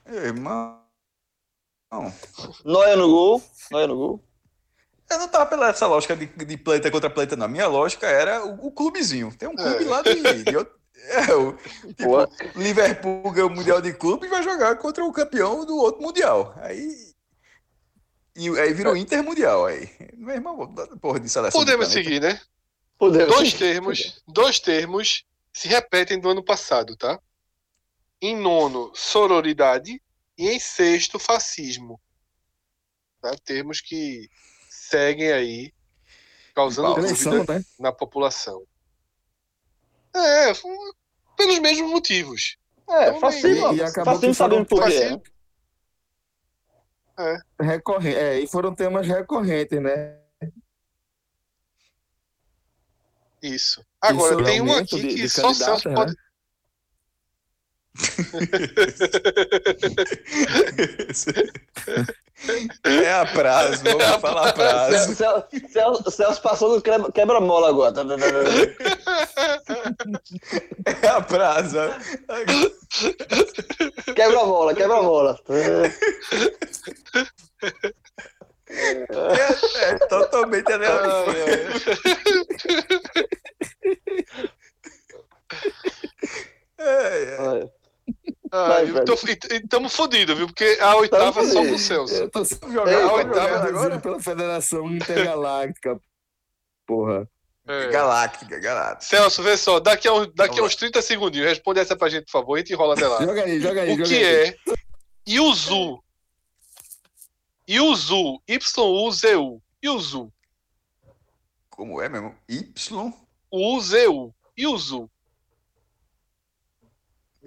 [0.06, 0.80] Ei, Irmão.
[1.90, 2.12] Não.
[2.64, 3.42] Noia no gol.
[3.70, 4.24] Noia no gol.
[5.10, 7.46] Eu não tava pela essa lógica de, de planeta contra planeta, não.
[7.46, 9.34] A minha lógica era o, o clubezinho.
[9.38, 9.88] Tem um clube É.
[9.88, 10.42] lá de.
[10.44, 10.76] de outro-
[11.10, 11.52] é, o,
[11.94, 12.58] tipo.
[12.58, 16.52] Liverpool ganhou o Mundial de Clube e vai jogar contra o campeão do outro Mundial.
[16.58, 17.07] Aí.
[18.38, 19.66] E aí virou Intermundial.
[19.66, 19.90] Aí.
[20.14, 21.60] Meu irmão, porra de seleção.
[21.60, 22.40] de Podemos seguir, né?
[22.96, 23.34] Podemos.
[23.34, 27.18] Dois termos, dois termos se repetem do ano passado, tá?
[28.22, 30.00] Em nono, sororidade
[30.36, 32.00] e em sexto, fascismo.
[33.20, 33.32] Tá?
[33.44, 34.28] Termos que
[34.70, 35.72] seguem aí
[36.54, 37.64] causando dúvida né?
[37.78, 38.62] na população.
[40.14, 40.52] É,
[41.36, 42.56] pelos mesmos motivos.
[42.88, 43.72] É, Então, fascismo.
[43.72, 45.20] e- e acabou fascismo sabendo por quê.
[47.18, 47.40] Né?
[47.60, 48.16] Recorrente.
[48.16, 50.18] É, e foram temas recorrentes, né?
[53.42, 53.84] Isso.
[54.00, 56.14] Agora, sobre tem um aqui de- que de só Celso pode.
[62.84, 65.14] É a prazo, vamos falar prazo.
[65.14, 67.92] Celso, Celso- Celso passou no quebra- quebra-mola agora.
[67.92, 68.02] Tá,
[71.02, 71.78] É a prazo.
[74.14, 75.38] Quebra-mola, quebra-mola.
[78.70, 81.34] É, é totalmente aleatório.
[86.78, 87.77] É, é.
[88.52, 90.46] Ah, e estamos fodidos, viu?
[90.46, 92.14] Porque a oitava é só pro Celso.
[92.14, 93.98] Eu tô só Jogar Ei, a vamos oitava agora?
[94.00, 96.00] pela Federação Intergaláctica.
[96.86, 97.28] Porra.
[97.66, 97.88] É.
[97.88, 99.04] Galáctica, galáctica.
[99.16, 102.24] Celso, vê só, daqui a, uns- daqui a uns 30 segundinhos, responde essa pra gente,
[102.24, 103.20] por favor, a gente enrola até lá.
[103.26, 104.24] Joga aí, joga aí, O joga que aí.
[104.48, 104.54] é
[105.28, 106.02] Yuzu?
[107.68, 109.60] Yuzu, Y-U-Z-U.
[109.84, 110.32] Yuzu,
[111.70, 112.34] Como é mesmo?
[112.48, 113.12] Y?
[113.52, 114.34] U-Z-U.
[114.58, 115.10] Yuzu.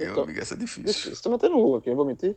[0.04, 1.12] Eu amigo, essa é difícil.
[1.12, 2.36] Isso tá metendo rua aqui, eu vou mentir.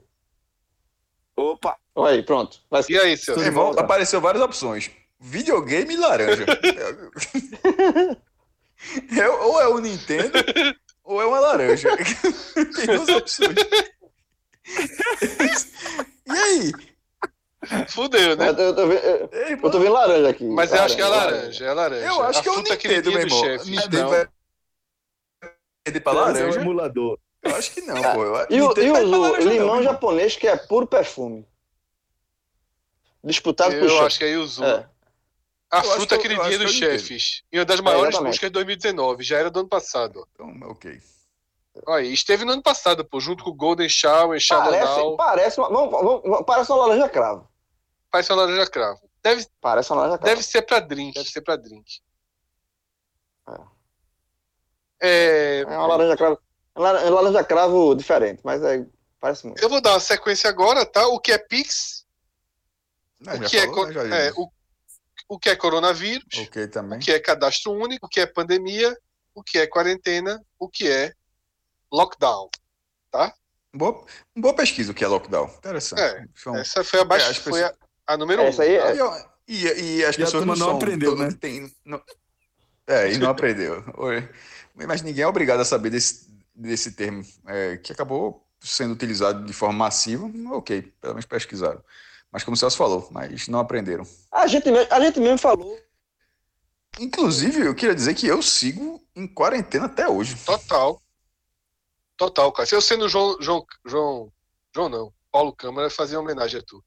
[1.36, 1.76] Opa!
[1.94, 2.60] Olha aí, pronto.
[2.70, 3.18] Vai E aí?
[3.28, 4.90] Meu irmão, apareceu várias opções.
[5.20, 6.44] Videogame e laranja.
[9.18, 10.32] É, ou é o Nintendo,
[11.02, 11.88] ou é uma laranja.
[12.76, 13.54] Tem duas opções.
[16.26, 16.72] E aí?
[17.88, 18.50] Fudeu, né?
[18.50, 20.44] Eu, eu tô vendo, eu, Ei, eu tô vendo laranja aqui.
[20.44, 22.06] Mas eu acho que é laranja, é laranja.
[22.06, 23.42] Eu acho a que é o Nintendo, meu irmão.
[23.64, 24.08] Nintendo não.
[24.10, 24.28] vai
[25.82, 26.60] perder pra Esse é um laranja?
[26.60, 27.18] emulador.
[27.44, 28.24] Eu acho que não, pô.
[28.24, 31.46] Eu- E o, e o limão não, japonês, que é puro perfume.
[33.22, 34.04] Disputado por Eu chefe.
[34.04, 34.64] acho que é Yuzu.
[34.64, 34.88] É.
[35.70, 37.00] A Eu fruta que eu- queridinha acho dos que eu entendo.
[37.00, 37.42] chefes.
[37.52, 38.32] E uma das maiores exatamente.
[38.32, 39.24] buscas de 2019.
[39.24, 40.26] Já era do ano passado.
[40.34, 41.00] Então, ok.
[41.88, 45.68] Aí, esteve no ano passado, pô, junto com o Golden Shower, Parece, Shadow parece, uma,
[45.68, 47.48] vamos- vamos- parece uma laranja cravo.
[48.10, 49.00] Parece uma laranja cravo.
[49.22, 50.30] Deve, Parece uma laranja cravo.
[50.36, 51.14] deve ser pra drink.
[51.14, 52.00] Deve ser pra drink.
[53.48, 53.54] É.
[55.00, 56.38] É, É uma laranja cravo.
[56.76, 58.84] É laranja cravo diferente, mas é,
[59.20, 59.62] parece muito.
[59.62, 61.06] eu vou dar uma sequência agora, tá?
[61.08, 62.04] O que é Pix,
[63.20, 64.12] Não, o já que, é, falou, né, Jair?
[64.14, 64.50] é, o,
[65.28, 66.98] o que é coronavírus, Ok, também.
[66.98, 68.96] o que é cadastro único, o que é pandemia,
[69.34, 71.12] o que é quarentena, o que é
[71.92, 72.48] lockdown.
[73.72, 74.04] Boa,
[74.36, 75.46] boa pesquisa o que é lockdown.
[75.58, 76.00] Interessante.
[76.00, 76.24] É,
[76.60, 77.74] Essa foi a, baix- É, foi a,
[78.06, 78.46] a número um.
[78.46, 78.90] Essa aí tá?
[78.90, 81.28] é- E, e, e as E pessoas não, não aprendeu, né?
[81.40, 82.02] tem- não-
[82.86, 83.82] é, e não aprendeu.
[84.74, 89.52] Mas ninguém é obrigado a saber desse, desse termo, é, que acabou sendo utilizado de
[89.52, 90.30] forma massiva.
[90.52, 91.82] Ok, pelo menos pesquisaram.
[92.30, 94.06] Mas como o Celso falou, mas não aprenderam.
[94.32, 95.78] A gente, a gente mesmo falou.
[96.98, 100.36] Inclusive, eu queria dizer que eu sigo em quarentena até hoje.
[100.44, 101.00] Total.
[102.16, 102.66] Total, cara.
[102.66, 103.36] Se eu sendo João.
[103.40, 103.66] João.
[103.84, 104.32] João.
[104.74, 105.12] João não.
[105.30, 106.82] Paulo Câmara fazia homenagem a tu.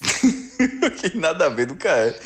[1.00, 2.18] que nada a ver do cara.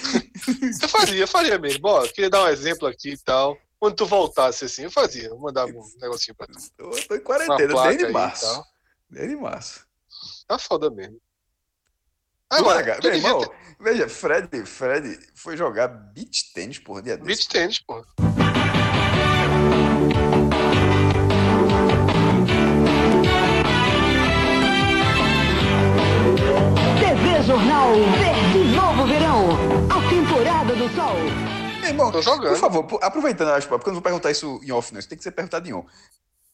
[0.83, 1.89] Eu fazia, eu faria mesmo.
[1.89, 3.57] Ó, queria dar um exemplo aqui e tal.
[3.85, 5.29] Quando tu voltasse assim, eu fazia.
[5.29, 6.59] Eu mandava um negocinho pra tu.
[6.79, 8.65] Eu tô em quarentena desde março.
[9.11, 9.87] Desde março.
[10.49, 11.21] Tá foda mesmo.
[12.49, 17.19] Agora, Agora, tu meu irmão, ter veja, Fred, Fred foi jogar beach tênis por dia
[17.19, 17.27] desse.
[17.27, 18.07] beat tênis, porra.
[27.01, 29.49] TV Jornal Verde Novo Verão.
[29.91, 31.54] A temporada do sol.
[31.85, 32.53] Meu irmão, Tô jogando.
[32.53, 34.99] por favor, por- aproveitando, acho, porque eu não vou perguntar isso em off, não.
[35.01, 35.85] Isso tem que ser perguntado em on.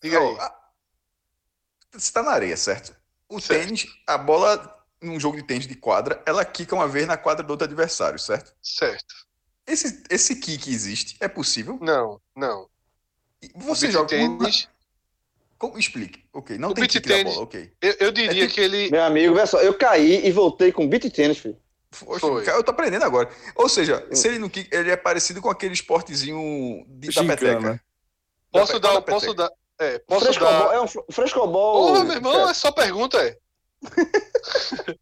[0.02, 0.36] Diga aí.
[0.38, 0.56] A-
[1.92, 2.94] Você tá na areia, certo?
[3.28, 3.64] O Certo.
[3.64, 7.44] tênis, a bola, num jogo de tênis de quadra, ela quica uma vez na quadra
[7.44, 8.54] do outro adversário, certo?
[8.62, 9.14] Certo.
[9.66, 11.16] Esse, esse kick existe?
[11.20, 11.78] É possível?
[11.80, 12.68] Não, não.
[13.54, 14.08] O Você beat joga.
[14.08, 14.68] tênis.
[15.58, 16.24] Como, explique.
[16.32, 17.72] Ok, não O tem kick na tênis- bola, ok.
[17.82, 18.90] Eu, eu diria É tipo- que ele.
[18.90, 21.56] Meu amigo, vê só, eu caí e voltei com beat tênis, filho.
[22.44, 23.28] Cara, eu tô aprendendo agora.
[23.56, 27.36] Ou seja, se ele no kick, ele é parecido com aquele esportezinho de, da Gincana.
[27.36, 27.84] peteca.
[28.52, 28.94] Posso Da- dar.
[28.94, 29.50] da Posso dar.
[29.78, 30.74] É, posso Frescobol, dar.
[30.74, 31.86] é um fr- frescobol.
[31.88, 33.36] Porra, meu irmão, é só pergunta, é.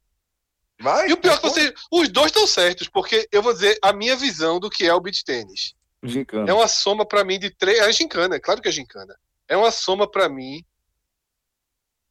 [0.80, 1.08] Vai?
[1.08, 1.74] E o pior é que você.
[1.90, 5.00] Os dois estão certos, porque eu vou dizer a minha visão do que é o
[5.00, 5.74] beat tênis.
[6.02, 6.48] Gincana.
[6.48, 7.80] É uma soma pra mim de três.
[7.80, 9.18] É gincana, é claro que é gincana.
[9.48, 10.64] É uma soma pra mim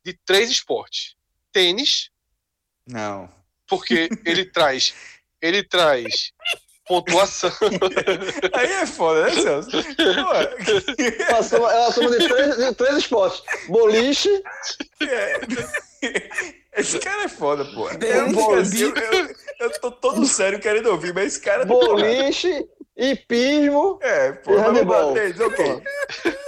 [0.04, 1.16] de três esportes:
[1.54, 2.10] tênis,
[2.86, 3.30] Não.
[3.68, 4.94] Porque ele traz.
[5.42, 6.32] Ele traz
[6.88, 7.52] pontuação.
[8.54, 9.70] Aí é foda, né, Celso?
[9.72, 14.42] Pô, É uma soma, é soma de, três, de três esportes: boliche,
[15.02, 15.40] é-
[16.78, 17.90] Esse cara é foda, pô.
[17.90, 18.84] Eu, boliche.
[18.84, 21.66] eu, eu, eu tô todo sério querendo ouvir, mas esse cara.
[21.66, 22.66] boliche,
[22.96, 24.00] hipismo.
[24.02, 25.14] É, pô, E handebol.
[25.14, 25.82] tênis, ok.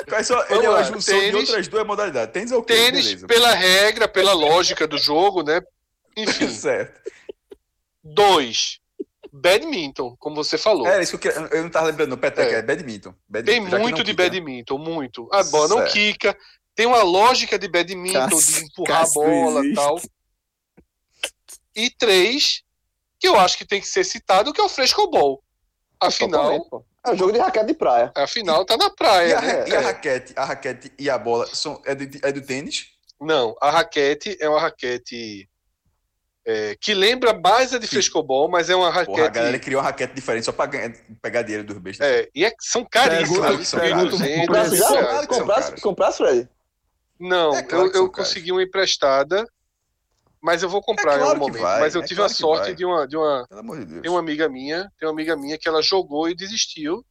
[0.08, 1.36] Quais são, ele é uma junção de tênis.
[1.50, 2.32] outras duas modalidades.
[2.34, 2.62] Tênis é?
[2.62, 3.28] Tênis, Beleza.
[3.28, 5.62] pela regra, pela lógica do jogo, né?
[6.24, 6.50] Enfim.
[6.50, 7.00] Certo.
[8.04, 8.80] Dois.
[9.32, 10.88] Badminton, como você falou.
[10.88, 12.60] É, isso que eu, não tava lembrando, não, peteca, É.
[12.60, 13.12] é, badminton.
[13.12, 15.30] Tem Badminton, que muito não de quica, badminton, muito.
[15.32, 15.94] A bola não Certo.
[15.94, 16.38] quica.
[16.74, 20.00] Tem uma lógica de badminton, de empurrar a bola e tal.
[21.76, 22.64] E três,
[23.20, 25.44] que eu acho que tem que ser citado, que é o Frescobol.
[26.00, 26.54] Afinal.
[27.06, 28.12] É um jogo de raquete de praia.
[28.16, 29.52] afinal tá na E praia, a, né?
[29.52, 29.84] ra- e a É.
[29.84, 32.88] raquete, a raquete e a bola são, é, de- é do tênis?
[33.22, 35.48] Não, a raquete é uma raquete
[36.52, 39.30] é, que lembra mais a de Frescobol, mas é uma Porra, a raquete.
[39.36, 42.08] galera criou uma raquete diferente só ganhar- pegar dinheiro dos bestas.
[42.08, 43.68] É, e é- são caríssimas.
[43.68, 46.50] São 200 Comprasse Fred?
[47.20, 49.46] Não, É claro eu, eu consegui uma emprestada,
[50.42, 51.62] mas eu vou comprar É em claro algum que momento.
[51.64, 53.46] vai, mas eu é tive claro a sorte de uma, de uma.
[53.48, 54.02] Pelo amor de Deus.
[54.02, 57.06] Tem uma amiga minha, tem uma amiga minha que ela jogou e desistiu.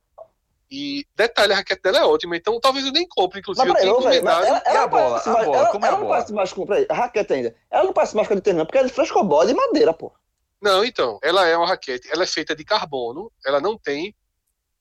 [0.71, 3.67] E detalhe, a raquete dela é ótima, então talvez eu nem compre, inclusive.
[3.67, 5.07] Mas peraí, eu tenho ela, ela E a não bola?
[5.07, 6.17] A mais- bola, ela- como é a ela não bola?
[6.19, 6.67] parece mais com.
[6.67, 7.57] Peraí, a raquete ainda.
[7.71, 9.55] Ela não parece mais com a de tênis, não, porque ela é de frescobol de
[9.55, 10.13] madeira, pô.
[10.61, 14.15] Não, então, ela é uma raquete, ela é feita de carbono, ela não tem.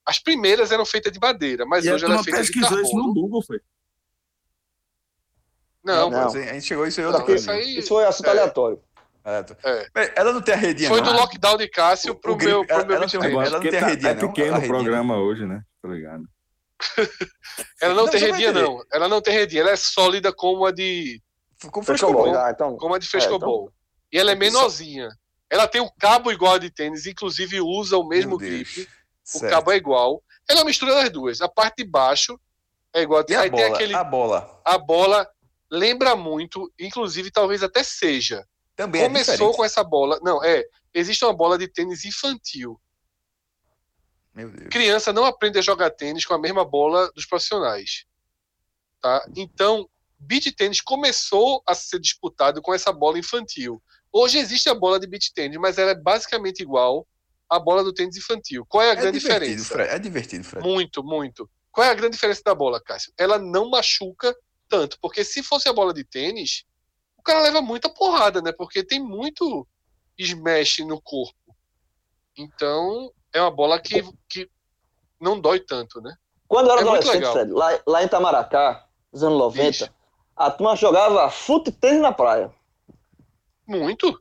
[0.04, 2.80] As primeiras eram feitas de madeira, mas E a hoje ela é feita de pesquisou
[2.82, 3.14] isso no carbono.
[3.14, 3.60] Google, foi.
[5.84, 6.24] Não, Não.
[6.24, 7.60] Mas A gente chegou isso aí Não, outra isso coisa.
[7.62, 8.30] aí- Isso foi assunto É.
[8.30, 8.82] aleatório.
[9.64, 10.12] É, É.
[10.16, 11.12] Ela não tem a redinha, foi não.
[11.12, 13.80] do lockdown de Cássio pro o meu, pro meu ela- beat ela- não tem a
[13.80, 15.62] tá- redinha, é pequeno A o programa hoje, né?
[15.82, 16.24] Tá ligado?
[17.82, 18.80] Ela não, Não, tem redinha, não.
[18.92, 21.20] Ela não tem redinha, ela é sólida como a de,
[21.72, 22.76] Como Frescobol, ah, então.
[22.76, 23.72] como a de Frescobol.
[24.12, 25.08] E ela é menorzinha.
[25.50, 28.82] Ela tem o cabo igual a de tênis, inclusive usa o mesmo Meu grip.
[28.82, 29.50] O Certo.
[29.52, 30.22] cabo é igual.
[30.48, 31.40] Ela é mistura das duas.
[31.40, 32.38] A parte de baixo
[32.94, 33.74] é igual a E a Aí tem bola?
[33.74, 33.94] aquele.
[33.94, 35.28] A bola A bola
[35.70, 38.44] lembra muito, inclusive talvez até seja.
[38.78, 39.56] Também é Começou diferente.
[39.56, 40.20] com essa bola.
[40.22, 40.64] Não, é.
[40.94, 42.80] Existe uma bola de tênis infantil.
[44.70, 48.04] Criança não aprende a jogar tênis com a mesma bola dos profissionais.
[49.02, 49.28] Tá?
[49.36, 53.82] Então, beach tênis começou a ser disputado com essa bola infantil.
[54.12, 57.04] Hoje existe a bola de beach tênis, mas ela é basicamente igual
[57.50, 58.64] à bola do tênis infantil.
[58.68, 59.64] Qual é a É grande diferença?
[59.74, 59.90] Fred.
[59.90, 60.64] É divertido, Fred.
[60.64, 61.50] Muito, muito.
[61.72, 63.12] Qual é a grande diferença da bola, Cássio?
[63.18, 64.32] Ela não machuca
[64.68, 66.64] tanto, porque se fosse a bola de tênis,
[67.28, 68.52] cara leva muita porrada, né?
[68.52, 69.66] Porque tem muito
[70.18, 71.34] smash no corpo.
[72.36, 74.48] Então, é uma bola que, que
[75.20, 76.14] não dói tanto, né?
[76.46, 77.32] Quando eu era É adolescente.
[77.32, 79.90] Fred, lá, lá em Itamaracá, nos anos 90, Vixe.
[80.36, 82.50] a turma jogava fute tênis na praia.
[83.66, 84.18] Muito.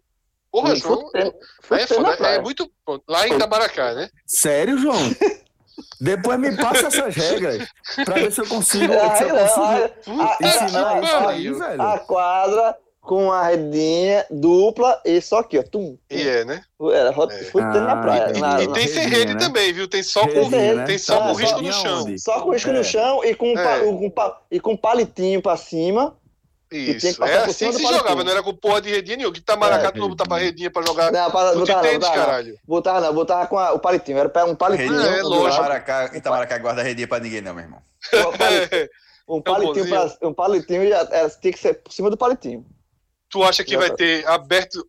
[0.52, 1.10] Porra, Fute João.
[1.14, 2.28] é na foda.
[2.30, 2.72] É muito.
[3.08, 4.10] Lá em Itamaracá, né?
[4.26, 4.98] Sério, João?
[6.02, 7.68] Depois me passa essas regras
[8.04, 11.82] pra ver se eu consigo, Aí se eu consigo Ah, ensinar isso aí, velho.
[11.82, 12.78] A quadra
[13.08, 15.64] com a redinha dupla e só aqui, ó.
[15.64, 16.62] Tum, E é, né?
[16.94, 17.14] Era É.
[17.14, 18.24] fute tênis na Ah, praia.
[18.26, 18.40] entendi.
[18.42, 19.40] na- E na- tem sem rede né?
[19.40, 19.88] também, viu?
[19.88, 20.84] Tem só com, né?
[20.86, 22.02] tem só com Ah, risco no chão.
[22.04, 22.20] onde?
[22.20, 22.74] Só com risco É.
[22.74, 23.80] no chão e com, É.
[23.80, 26.16] com pa- e com palitinho pra cima.
[26.70, 27.18] tinha que Isso.
[27.18, 27.98] passar É assim que se palitinho.
[27.98, 29.34] jogava, não era com porra de redinha nenhuma.
[29.34, 32.16] Que Itamaracá É, tu não botava redinha pra jogar Não, pra, botava, não, tênis, botava,
[32.26, 32.56] caralho.
[32.68, 34.18] botava não, botava com a- o palitinho.
[34.18, 34.92] Era um palitinho.
[34.92, 35.54] Redinha, É, do lógico.
[35.54, 37.80] Itamaracá, Itamaracá guarda redinha pra ninguém, não, meu irmão.
[38.12, 38.90] Um palitinho,
[39.30, 40.18] um palitinho, bonzinho.
[40.20, 42.66] pra, um palitinho e a- era, tinha que ser por cima do palitinho.
[43.30, 44.88] Tu acha que vai ter aberto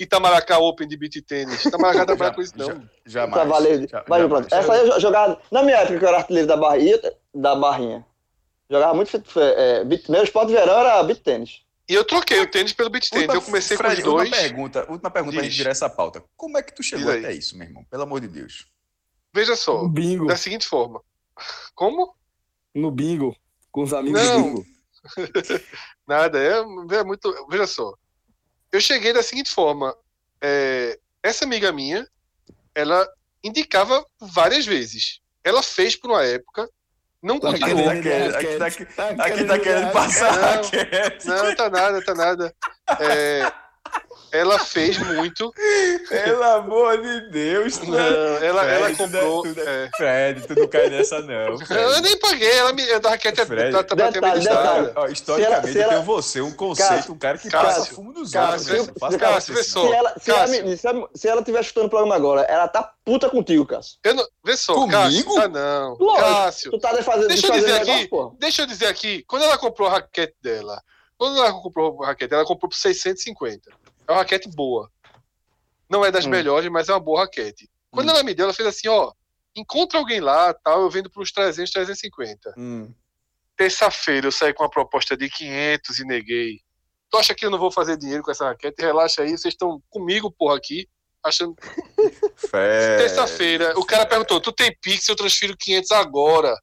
[0.00, 1.64] Itamaracá Open de beat tênis?
[1.64, 2.66] Itamaracá não trabalha com isso, não.
[2.66, 3.34] Já- Jamais.
[3.34, 3.88] Trabalhei.
[3.88, 4.28] Já- jamais.
[4.28, 4.54] pronto.
[4.54, 5.40] Essa aí eu jogava.
[5.50, 6.98] Na minha época que eu era artilheiro da barrinha,
[7.34, 8.06] da barrinha.
[8.70, 9.22] Jogava muito.
[9.38, 11.62] É, beat, meu esporte de verão era beat tênis.
[11.88, 13.32] E eu troquei o tênis pelo beat tênis.
[13.32, 14.28] Eu comecei Fred, com os dois.
[14.28, 16.22] Última pergunta, última pergunta pra gente virar essa pauta.
[16.36, 17.84] Como é que tu chegou até isso, meu irmão?
[17.88, 18.66] Pelo amor de Deus.
[19.32, 20.26] Veja só, No bingo.
[20.26, 21.00] da seguinte forma.
[21.74, 22.14] Como?
[22.74, 23.36] No bingo.
[23.70, 24.36] Com os amigos Não.
[24.42, 24.66] do bingo.
[26.06, 26.58] Nada, é,
[26.98, 27.46] é muito.
[27.48, 27.94] Veja só.
[28.72, 29.94] Eu cheguei da seguinte forma.
[30.42, 32.06] é, essa amiga minha,
[32.74, 33.08] ela
[33.42, 35.20] indicava várias vezes.
[35.42, 36.68] Ela fez por uma época,
[37.22, 37.84] não Tá continuou.
[37.88, 40.60] querendo- querendo- aqui tá- Aqui tá querendo passar
[41.24, 41.34] Não.
[41.44, 42.54] Não, tá nada, tá nada.
[43.00, 43.52] É,
[44.32, 45.52] ela fez muito.
[46.08, 47.78] Pelo amor de Deus.
[47.80, 49.42] Não, ela, Fred, ela comprou.
[49.42, 49.90] tudo é- é.
[49.96, 51.58] Fred, tu não cai nessa, não.
[51.64, 51.82] Fred.
[51.82, 53.72] Eu nem paguei, ela me, a raquete é Fred.
[53.72, 54.92] tá, tá, Detalhe, tá, detalhe.
[54.96, 57.48] Ó, historicamente, Se ela- se ela- eu tenho você, um conceito, Cássio, um cara que
[57.50, 58.86] Cássio, passa fumo nos Cássio, olhos.
[61.14, 63.98] Se ela, estiver escutando o programa agora, ela tá puta contigo, Cássio.
[64.04, 64.92] Eu não, vê só, Comigo?
[64.92, 65.34] Cássio.
[65.34, 65.96] Tá não.
[65.98, 66.26] Lógico.
[66.28, 66.70] Cássio.
[66.72, 68.08] Tu tá desfazendo, Deixa eu dizer negócio, aqui.
[68.08, 68.34] porra.
[68.38, 70.80] Deixa eu dizer aqui, quando ela comprou a raquete dela,
[71.18, 73.70] quando ela comprou a raquete, ela comprou por 650.
[74.08, 74.90] É uma raquete boa.
[75.88, 76.30] Não é das Hum.
[76.30, 77.68] melhores, mas é uma boa raquete.
[77.90, 79.12] Quando ela me deu, ela fez assim, ó,
[79.54, 82.54] encontra alguém lá, tal, eu vendo por uns 300, 350.
[82.58, 82.92] Hum.
[83.56, 86.60] Terça-feira eu saí com uma proposta de 500 e neguei.
[87.10, 88.82] Tu acha que eu não vou fazer dinheiro com essa raquete?
[88.82, 90.86] Relaxa aí, vocês estão comigo, porra, aqui,
[91.22, 91.54] achando...
[92.98, 96.54] Terça-feira, o cara perguntou, tu tem Pix, eu transfiro 500 agora.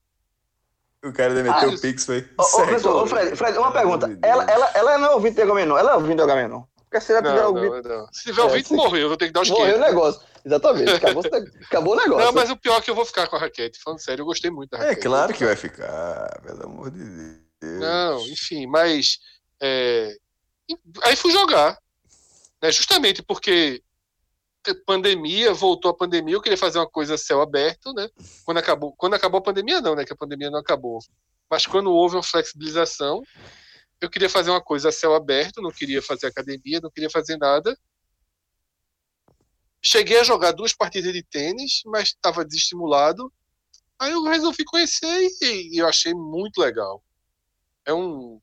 [1.04, 2.30] O cara meteu Ah, o Pix, foi.
[2.38, 4.18] Ô, ô, ô, Fred, Fred, uma pergunta.
[4.22, 6.64] Ela, ela, ela não é ouvinte de Agamenon, ela é ouvinte de Agamenon.
[6.94, 8.08] Porque se ela tiver Não, ouvido, não, não.
[8.14, 8.76] Se tiver É, ouvido, sim.
[8.76, 9.90] morreu, eu vou ter que dar os morreu o 500.
[9.94, 10.22] negócio.
[10.46, 11.24] Exatamente, acabou,
[11.66, 12.26] acabou o negócio.
[12.26, 13.80] Não, mas o pior é que eu vou ficar com a raquete.
[13.82, 15.02] Falando sério, eu gostei muito da É raquete.
[15.02, 17.04] claro que vai ficar, pelo amor de
[17.62, 17.80] Deus.
[17.80, 19.18] Não, enfim, mas.
[19.62, 20.16] é,
[21.04, 21.78] Aí fui jogar.
[22.62, 22.72] Né?
[22.72, 23.82] Justamente porque
[24.86, 28.08] pandemia, voltou a pandemia, eu queria fazer uma coisa céu aberto, né?
[28.46, 30.06] Quando acabou, quando acabou a pandemia não, né?
[30.06, 31.00] Que a pandemia não acabou.
[31.50, 33.22] Mas quando houve uma flexibilização,
[34.06, 37.38] eu queria fazer uma coisa a céu aberto, não queria fazer academia, não queria fazer
[37.38, 37.78] nada.
[39.82, 43.32] Cheguei a jogar duas partidas de tênis, mas estava desestimulado.
[44.00, 47.02] Aí eu resolvi conhecer e, e eu achei muito legal.
[47.86, 48.42] É um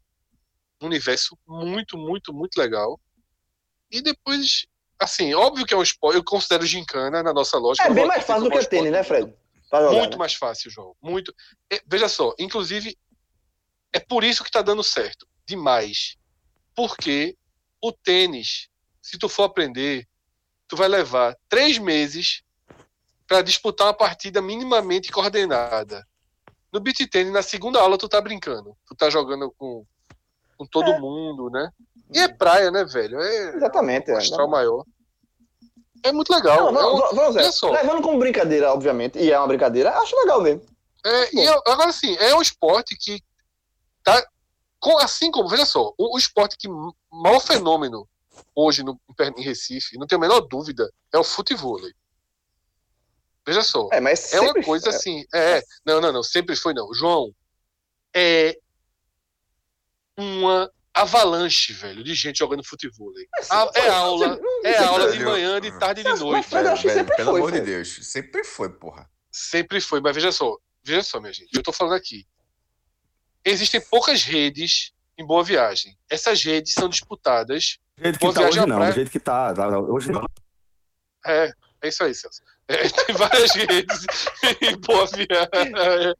[0.80, 2.98] universo muito, muito, muito legal.
[3.90, 4.66] E depois,
[4.98, 7.86] assim, óbvio que é um esporte, eu considero gincana na nossa lógica.
[7.86, 9.02] É bem lógico mais fácil do que como tênis, né.
[9.02, 9.34] Fred?
[9.68, 10.18] Pra jogar, Muito né?
[10.18, 10.96] mais fácil, João.
[11.02, 11.34] Muito.
[11.70, 12.98] É, veja só, inclusive,
[13.92, 15.29] é por isso que tá dando certo.
[15.50, 16.16] Demais.
[16.76, 17.36] Porque
[17.82, 18.68] o tênis,
[19.02, 20.06] se tu for aprender,
[20.68, 22.42] tu vai levar três meses
[23.26, 26.06] para disputar uma partida minimamente coordenada.
[26.72, 28.76] No beat tênis, na segunda aula, tu tá brincando.
[28.86, 29.84] Tu tá jogando com,
[30.56, 31.68] com todo mundo, né?
[32.14, 33.20] E é praia, né, velho?
[33.20, 34.12] É Exatamente.
[34.12, 34.46] um é.
[34.46, 34.84] maior.
[36.04, 36.70] É muito legal.
[36.70, 37.70] Não, É um- vamos, ver.
[37.72, 40.62] Levando como brincadeira, obviamente, e é uma brincadeira, acho legal mesmo.
[41.04, 43.20] É, e agora sim, é um esporte que
[44.04, 44.24] tá
[44.80, 46.68] com, assim como, veja só, o, o esporte que
[47.12, 48.08] maior fenômeno
[48.54, 48.98] hoje no,
[49.36, 51.78] em Recife, não tenho a menor dúvida, é o futebol.
[53.46, 56.92] Veja só, É, mas é uma coisa assim, é, não, não, não, sempre foi não.
[56.94, 57.34] João,
[58.14, 58.56] é
[60.16, 63.10] uma avalanche, velho, de gente jogando futebol.
[63.50, 65.30] A- é aula, é aula de velho.
[65.30, 66.48] manhã, de tarde e de noite.
[66.52, 67.70] Mas Velho, sempre pelo foi, amor de Fred.
[67.72, 67.98] Deus.
[68.06, 69.10] Sempre foi, porra.
[69.30, 72.26] Sempre foi, mas veja só, veja só, minha gente, eu tô falando aqui.
[73.44, 75.96] Existem poucas redes em Boa Viagem.
[76.08, 77.78] Essas redes são disputadas.
[77.96, 78.92] Do jeito Boa que tá viagem hoje não, praia.
[78.92, 79.54] do jeito que tá.
[79.54, 80.24] tá- Hoje não.
[81.26, 81.52] É,
[81.82, 82.40] é isso aí, Celso.
[82.68, 84.04] É, tem várias redes
[84.62, 86.14] em Boa Viagem.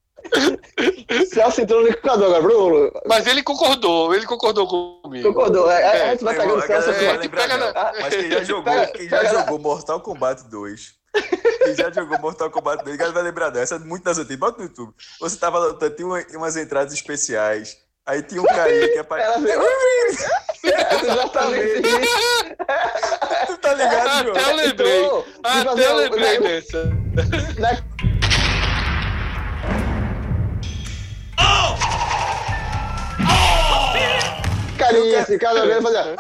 [1.31, 2.93] Celso entrou no liquidificador agora, Bruno.
[3.07, 4.67] Mas ele concordou, ele concordou
[5.03, 5.29] comigo.
[5.29, 5.71] Concordou.
[5.71, 7.29] É, É, a gente vai Meu irmão, pegando a Celso aqui.
[7.29, 11.00] vai na- Mas quem já jogou, quem já jogou Mortal Kombat 2.
[11.13, 14.39] Quem já jogou Mortal Kombat 2, galera vai lembrar dessa, é muito das antigas.
[14.39, 14.95] Bota no YouTube.
[15.21, 17.77] Você tava lutando, tinha uma- umas entradas especiais.
[18.07, 19.63] Aí tinha um carinha que Era apareceu.
[21.03, 21.83] Exatamente.
[23.47, 24.37] Tu tá ligado, João?
[24.37, 25.03] Até eu lembrei.
[25.03, 26.85] Tipo Até assim, eu lembrei né, dessa.
[27.61, 27.85] né?
[34.79, 36.17] Carinha, esse cara mesmo fazia.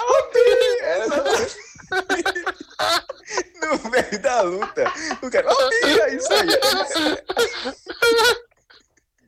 [3.61, 4.93] No meio da luta.
[5.23, 6.49] O cara, oh, é isso aí.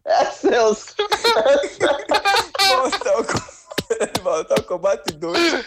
[0.05, 0.95] É Celso.
[2.69, 5.65] Mortal Kombat, Mortal Kombat 2.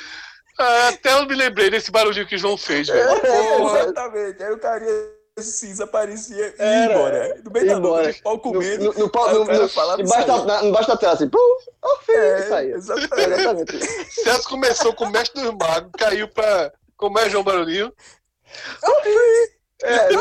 [0.60, 3.22] Ah, Até eu me lembrei desse barulhinho que o João fez, velho.
[3.22, 4.44] Porra, exatamente.
[4.44, 7.42] Aí o carinha cinza aparecia e ia embora.
[7.44, 8.02] No meio da Embora.
[8.08, 8.84] luta, de pau No, comendo.
[8.86, 11.30] no, no, pau- no, no, falava embaixo, isso da, na, embaixo da tela, assim.
[11.30, 12.72] Pum, ó, filho, É, isso aí.
[12.72, 13.32] exatamente.
[13.40, 14.12] Exatamente.
[14.12, 16.72] Celso começou com o mestre dos magos, caiu pra.
[16.98, 17.94] Como é, João Barulhinho?
[19.84, 20.14] É,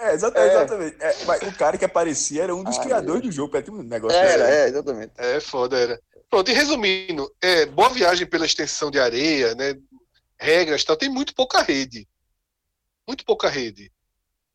[0.00, 0.46] É, exata- É.
[0.50, 0.96] exatamente.
[1.00, 3.60] É, mas o cara que aparecia era um dos Ah, criadores do jogo.
[3.62, 4.58] Tinha um negócio era, desse.
[4.58, 5.12] é, exatamente.
[5.16, 6.02] É, foda, era.
[6.28, 9.74] Pronto, e resumindo, é, boa viagem pela extensão de areia, né?
[10.38, 12.08] Regras e tal, tem muito pouca rede.
[13.06, 13.92] Muito pouca rede.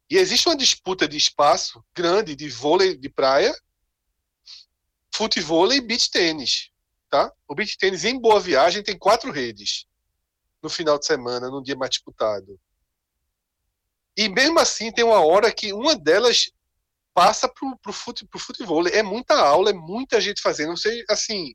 [0.09, 3.53] E existe uma disputa de espaço grande de vôlei de praia,
[5.13, 6.69] futevôlei e beach tênis.
[7.09, 7.31] Tá?
[7.47, 9.85] O beach tênis em boa viagem tem quatro redes
[10.65, 12.59] no final de semana, num dia mais disputado.
[14.17, 16.51] E mesmo assim tem uma hora que uma delas
[17.13, 18.87] passa pro, pro, fute, pro futebol.
[18.87, 20.75] É muita aula, é muita gente fazendo.
[20.75, 21.53] Sei, assim.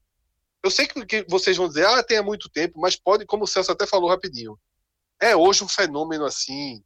[0.63, 3.45] Eu sei que, que vocês vão dizer, ah, tem há muito tempo, mas pode, como
[3.45, 4.57] o Celso até falou rapidinho.
[5.21, 6.83] É hoje um fenômeno assim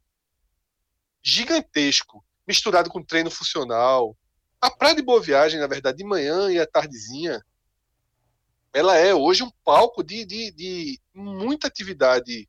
[1.21, 4.17] gigantesco, misturado com treino funcional.
[4.59, 7.43] A Praia de Boa Viagem, na verdade, de manhã e à tardezinha,
[8.75, 12.45] ela é hoje um palco de, de, de muita atividade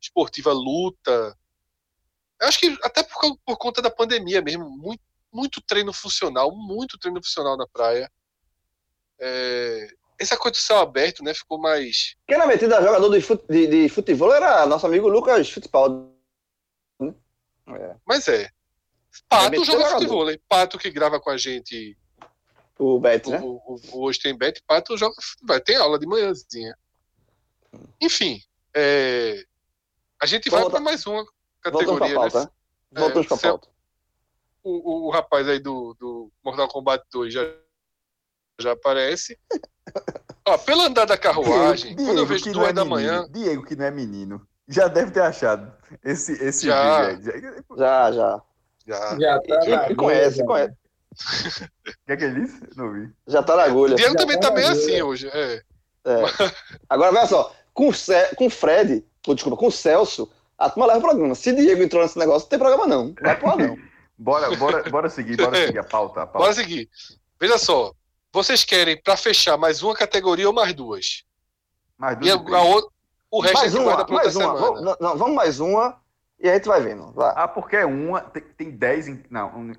[0.00, 1.36] esportiva, luta.
[2.40, 6.96] Eu acho que até por, por conta da pandemia mesmo, muito, muito treino funcional, muito
[6.98, 8.10] treino funcional na praia.
[9.20, 9.88] É,
[10.18, 12.16] essa coisa do céu aberto, né, ficou mais.
[12.26, 16.10] Quem era metido a jogador de, de, de futebol era nosso amigo Lucas Fittipaldi.
[17.02, 18.48] É, Mas é.
[19.28, 19.98] Pato metido joga jogador.
[19.98, 20.40] futebol, hein?
[20.48, 21.98] Pato que grava com a gente
[22.78, 23.40] o Bet, né?
[23.40, 25.60] o, o, o Hoje Tem Bet, Pato joga futebol.
[25.60, 26.76] Tem aula de manhãzinha.
[28.00, 28.40] Enfim,
[28.74, 29.44] é,
[30.20, 31.24] a gente vai Volta- para mais uma
[31.64, 32.14] Voltamos categoria.
[32.14, 32.46] pauta, né?
[32.92, 33.00] né?
[33.00, 33.68] Voltamos pra Céu- pauta.
[34.62, 37.42] o, o, o rapaz aí do, do Mortal Kombat 2 já,
[38.60, 39.38] já aparece.
[40.46, 43.28] Ó, pelo andar da carruagem, quando eu vejo que não duas é da menino, manhã,
[43.30, 45.72] Diego, que não é menino, já deve ter achado
[46.04, 47.10] esse, esse Já.
[47.10, 47.78] vídeo aí.
[47.78, 48.42] Já- Já,
[48.86, 49.18] já.
[49.18, 49.40] já.
[49.40, 50.74] Tá E, conhece, conhece.
[51.16, 52.60] O que é que ele disse?
[52.76, 53.10] Não vi.
[53.26, 53.94] Já tá na agulha.
[53.96, 55.28] Diego Já também tá tá meio na assim hoje.
[55.32, 55.62] É.
[56.04, 56.22] É.
[56.88, 60.68] Agora, olha só, com, o Cé- com o Fred, pô, desculpa, com o Celso, a
[60.70, 61.34] turma leva o programa.
[61.34, 63.06] Se Diego entrou nesse negócio, não tem programa não.
[63.06, 63.78] Não vai porra não.
[64.18, 66.22] Bora, bora, bora seguir, bora seguir a pauta.
[66.22, 66.38] A pauta.
[66.38, 66.88] Bora seguir.
[67.40, 67.92] Veja só.
[68.32, 71.24] Vocês querem, pra fechar, mais uma categoria ou mais duas?
[71.98, 72.52] Mais E a, duas.
[72.54, 72.90] a outra,
[73.30, 74.44] o resto mais guarda uma, pra outra mais uma.
[74.44, 74.60] semana.
[74.82, 76.00] Vamos, não, vamos mais uma
[76.38, 77.12] e a gente vai vendo.
[77.12, 77.32] Vai.
[77.34, 79.08] Ah, porque é uma, tem, tem dez.
[79.08, 79.72] Em, não, um-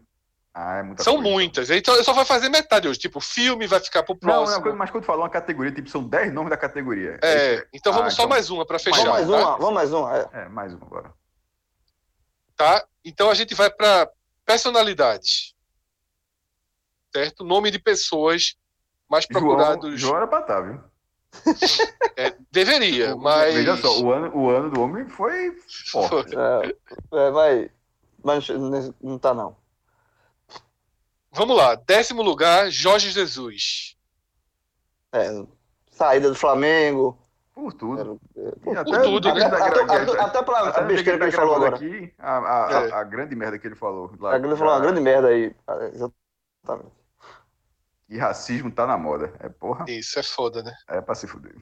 [0.59, 1.29] ah, é muita São coisa.
[1.29, 1.69] muitas.
[1.69, 2.97] Então eu só vou fazer metade hoje.
[2.99, 4.65] Tipo, filme vai ficar pro Não, próximo.
[4.65, 7.19] não, mas quando tu falou uma categoria, tipo, são 10 nomes da categoria.
[7.23, 9.03] É, então vamos Ah, só então- mais uma pra fechar.
[9.03, 9.35] Vamos mais tá?
[9.49, 10.17] uma, vamos mais uma.
[10.17, 10.29] é.
[10.33, 11.13] É, mais uma agora.
[12.55, 12.83] tá?
[13.05, 14.09] Então a gente vai para
[14.45, 15.53] personalidades.
[17.13, 17.43] Certo?
[17.43, 18.55] Nome de pessoas
[19.09, 19.99] mais João, procurados.
[19.99, 20.79] João era pra estar, viu?
[22.15, 23.53] É, deveria, mas.
[23.53, 25.51] Veja só, o ano, o ano do homem foi
[25.91, 26.35] forte.
[26.35, 26.75] É,
[27.27, 27.69] é, vai.
[28.23, 29.55] Mas não- não tá não.
[31.37, 31.75] Vamos lá.
[31.75, 33.95] Décimo lugar, Jorge Jesus.
[35.13, 35.29] É,
[35.91, 37.17] saída do Flamengo.
[37.53, 38.19] Por tudo.
[38.35, 39.49] É, E até, por tudo, até, né?
[39.49, 41.75] da- Até, gra- até, até pra até a besteira que ele falou agora.
[41.75, 42.91] Aqui, a, a, É.
[42.91, 44.11] a, a grande merda que ele falou.
[44.19, 45.55] lá, A grande falou uma grande merda aí.
[45.93, 46.91] Exatamente.
[48.09, 49.33] E racismo tá na moda.
[49.39, 50.73] É porra, Isso é foda, né?
[50.87, 51.55] é pra se fuder.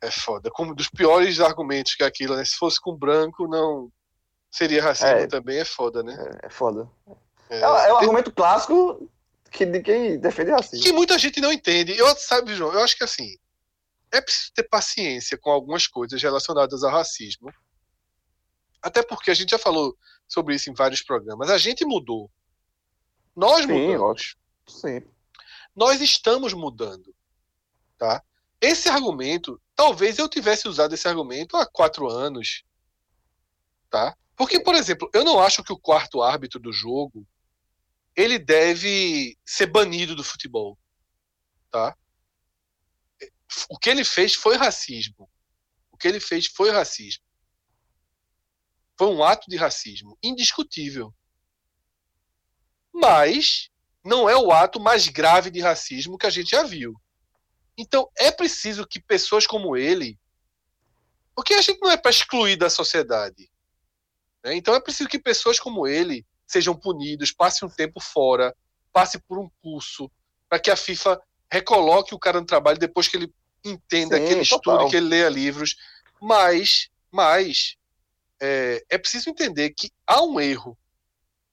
[0.00, 0.50] É foda.
[0.50, 2.44] Como dos piores argumentos que aquilo, né?
[2.44, 3.90] Se fosse com branco, não
[4.50, 5.26] seria racismo É.
[5.26, 6.14] também, é foda, né?
[6.42, 6.88] É, é foda.
[7.50, 9.08] É, É, é um tem- argumento clássico
[9.50, 10.84] que, de quem defende racismo.
[10.84, 11.96] que muita gente não entende.
[11.96, 13.36] Eu, sabe, João, eu acho que assim,
[14.10, 17.52] é preciso ter paciência com algumas coisas relacionadas ao racismo.
[18.82, 19.96] Até porque a gente já falou
[20.28, 21.50] sobre isso em vários programas.
[21.50, 22.30] A gente mudou.
[23.34, 24.36] Nós Sim, mudamos.
[24.68, 25.02] Sim.
[25.74, 27.14] Nós estamos mudando.
[27.98, 28.22] Tá?
[28.60, 32.62] Esse argumento, talvez eu tivesse usado esse argumento há quatro anos.
[33.90, 34.16] Tá?
[34.36, 37.26] Porque, por exemplo, eu não acho que o quarto árbitro do jogo
[38.16, 40.78] ele deve ser banido do futebol.
[41.70, 41.96] Tá?
[43.68, 45.28] O que ele fez foi racismo.
[45.90, 47.24] O que ele fez foi racismo.
[48.96, 51.12] Foi um ato de racismo indiscutível.
[52.92, 53.70] Mas
[54.04, 56.94] não é o ato mais grave de racismo que a gente já viu.
[57.76, 60.18] Então é preciso que pessoas como ele,
[61.34, 63.50] porque a gente não é para excluir da sociedade,
[64.44, 64.54] né?
[64.54, 68.54] então é preciso que pessoas como ele sejam punidos, passem um tempo fora,
[68.92, 70.10] passe por um curso,
[70.48, 73.32] para que a FIFA recoloque o cara no trabalho depois que ele
[73.64, 74.74] entenda, Sim, que ele total.
[74.76, 75.76] estude, que ele leia livros.
[76.20, 77.76] Mas, mas
[78.40, 80.76] é, é preciso entender que há um erro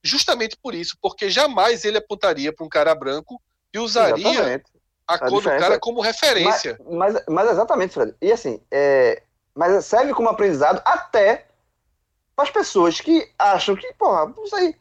[0.03, 3.41] justamente por isso, porque jamais ele apontaria para um cara branco
[3.73, 4.65] e usaria Exatamente.
[5.07, 6.77] a A cor do diferença cara é- como referência.
[6.83, 8.15] Mas, mas, mas exatamente, Fred.
[8.21, 9.21] E assim, é,
[9.53, 11.47] mas serve como aprendizado até
[12.35, 14.75] para as pessoas que acham que, porra, isso aí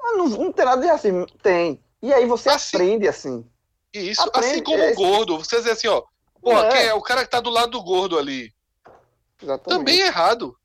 [0.00, 1.26] ah, não, não tem nada de racismo.
[1.42, 1.80] Tem.
[2.02, 3.46] E aí você Assim, aprende assim.
[3.92, 6.02] Isso, aprende, assim como é, o gordo, você dizer assim, ó,
[6.40, 6.70] porra, É.
[6.70, 8.52] quem é o cara que tá do lado do gordo ali?
[9.40, 9.78] Exatamente.
[9.78, 10.56] Também é errado,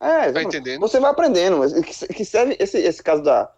[0.00, 0.80] É, tá entendendo?
[0.80, 3.52] Você vai aprendendo, mas que, serve esse, esse caso da,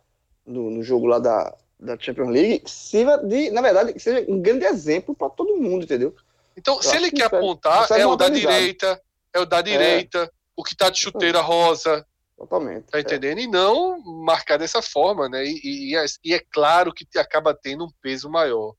[0.47, 4.41] no, no jogo lá da, da Champions League, sirva de, na verdade, que seja um
[4.43, 6.15] grande exemplo para todo mundo, entendeu?
[6.57, 8.53] Então, se acho ele que quer serve- apontar, serve é um o da aprendizado.
[8.53, 9.03] direita,
[9.33, 12.07] é o da direita, o que tá de chuteira rosa,
[12.47, 12.85] Totalmente.
[12.91, 13.39] tá entendendo?
[13.41, 15.45] E não marcar dessa forma, né?
[15.45, 15.97] E, e- e
[16.33, 18.75] é, é claro que acaba tendo um peso maior,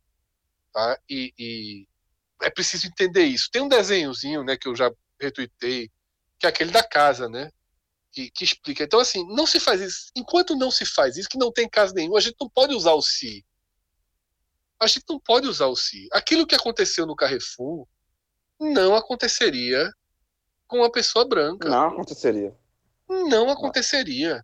[0.72, 1.00] tá?
[1.10, 1.88] E, e
[2.44, 3.50] é preciso entender isso.
[3.52, 5.90] Tem um desenhozinho, né, que eu já retuitei,
[6.40, 7.50] que é aquele da casa, né?
[8.12, 8.84] Que, que explica.
[8.84, 10.12] Então, assim, não se faz isso.
[10.16, 12.94] Enquanto não se faz isso, que não tem caso nenhum, a gente não pode usar
[12.94, 13.44] o se.
[14.80, 16.08] A gente não pode usar o se.
[16.12, 17.88] Aquilo que aconteceu no Carrefour
[18.60, 19.92] não aconteceria
[20.68, 21.68] com uma pessoa branca.
[21.70, 22.56] Não aconteceria.
[23.08, 24.44] Não aconteceria.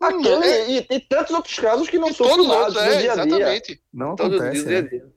[0.00, 2.92] Aquele Não, é- e, e tantos outros casos que não são todos filmados outros, no
[2.92, 3.24] é, dia a dia.
[3.24, 3.84] exatamente.
[3.92, 4.64] Não Todo acontece.
[4.64, 4.82] dia, é.
[4.82, 5.14] dia a dia.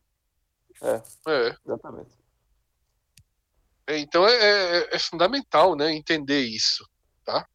[1.27, 1.55] É.
[1.65, 2.11] Exatamente.
[3.87, 4.33] É, Então é,
[4.79, 6.89] é- é fundamental né, entender isso.
[7.23, 7.47] Tá?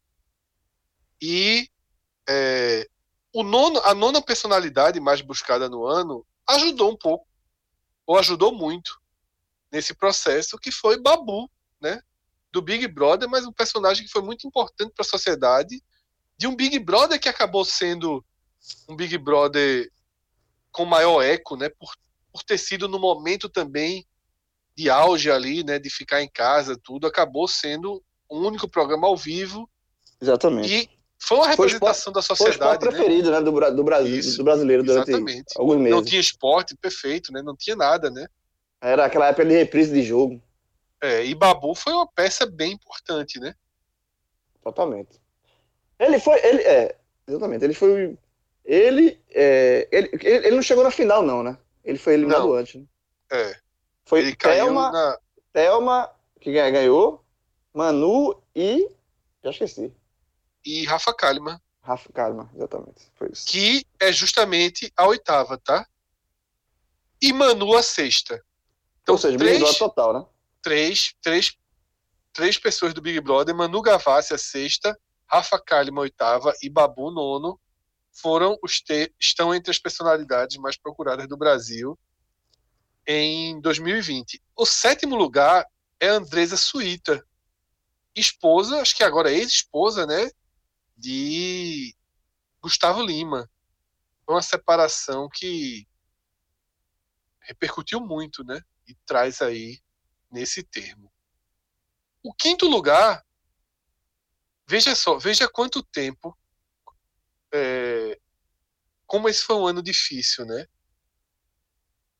[1.21, 1.67] E
[2.29, 2.87] é,
[3.33, 7.27] o nono, a nona personalidade mais buscada no ano ajudou um pouco,
[8.05, 8.97] ou ajudou muito
[9.69, 11.49] nesse processo, que foi Babu?
[12.57, 15.79] Do Big Brother, mas um personagem que foi muito importante para a sociedade,
[16.35, 18.25] de um Big Brother que acabou sendo
[18.89, 19.87] um Big Brother
[20.71, 21.69] com maior eco, né?
[21.69, 21.93] Por,
[22.31, 24.07] por ter sido no momento também
[24.75, 25.77] de auge ali, né?
[25.77, 29.69] De ficar em casa, tudo, acabou sendo o único programa ao vivo
[30.19, 30.73] Exatamente.
[30.73, 30.89] e
[31.19, 32.91] foi uma Foi o representação da Foi o esporte sociedade, né?
[32.91, 35.53] preferido, né, do, do, Brasil, Isso, do brasileiro durante Exatamente.
[35.55, 36.09] alguns Não meses.
[36.09, 37.43] tinha esporte, perfeito, né?
[37.43, 38.25] Não tinha nada, né?
[38.81, 40.41] Era aquela época de reprise de jogo.
[41.01, 43.53] É, e Babu foi uma peça bem importante, né?
[44.63, 45.21] Totalmente.
[45.99, 46.39] Ele foi.
[46.45, 46.97] Ele, é,
[47.27, 47.63] exatamente.
[47.63, 48.17] Ele foi.
[48.65, 51.57] Ele, é, ele, ele não chegou na final, não, né?
[51.83, 52.53] Ele foi eliminado Não.
[52.53, 52.75] antes.
[52.75, 52.85] Né?
[53.31, 53.59] É.
[54.05, 55.17] Foi Ele Thelma, na.
[55.53, 57.23] Thelma que ganhou.
[57.73, 58.89] Manu e.
[59.43, 59.93] Já esqueci.
[60.65, 63.09] E Rafa Kalimann, Rafa Kalimann, exatamente.
[63.15, 63.47] Foi isso.
[63.47, 65.87] que é justamente a oitava, tá?
[67.21, 68.43] E Manu a sexta.
[69.01, 70.25] Então, Ou seja, três, total, né?
[70.67, 71.55] Três, três,
[72.33, 77.57] três pessoas do Big Brother, Manu Gavassi a sexta, Rafa Kalimann oitava e Babu nono,
[78.11, 81.97] foram os te- estão entre as personalidades mais procuradas do Brasil
[83.07, 84.43] em 2020.
[84.57, 85.65] O sétimo lugar
[86.01, 87.25] é Andresa Suíta,
[88.13, 90.29] esposa, acho que agora é ex-esposa, né,
[90.97, 91.95] de
[92.61, 93.49] Gustavo Lima.
[94.25, 95.87] Foi uma separação que
[97.39, 99.79] repercutiu muito, né, e traz aí
[100.31, 101.11] nesse termo.
[102.23, 103.23] O quinto lugar,
[104.67, 106.37] veja só, veja quanto tempo,
[107.53, 108.19] é,
[109.05, 110.67] como esse foi um ano difícil, né?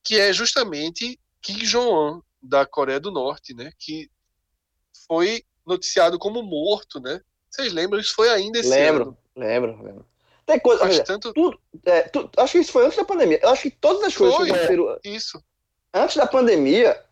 [0.04, 3.72] Que é justamente Kim Jong-un da Coreia do Norte, né?
[3.78, 4.10] Que
[5.06, 7.20] foi noticiado como morto, né?
[7.50, 8.00] Vocês lembram?
[8.00, 9.18] Isso foi ainda esse Lembro, ano.
[9.36, 10.08] lembro, lembro.
[10.46, 10.84] Tem coisa.
[10.84, 11.34] Olha, tanto
[11.86, 13.40] é, tu- acho que isso foi antes da pandemia.
[13.44, 15.44] Eu acho que todas as coisas Foi, que aconteceram isso.
[15.94, 17.06] antes da pandemia, an-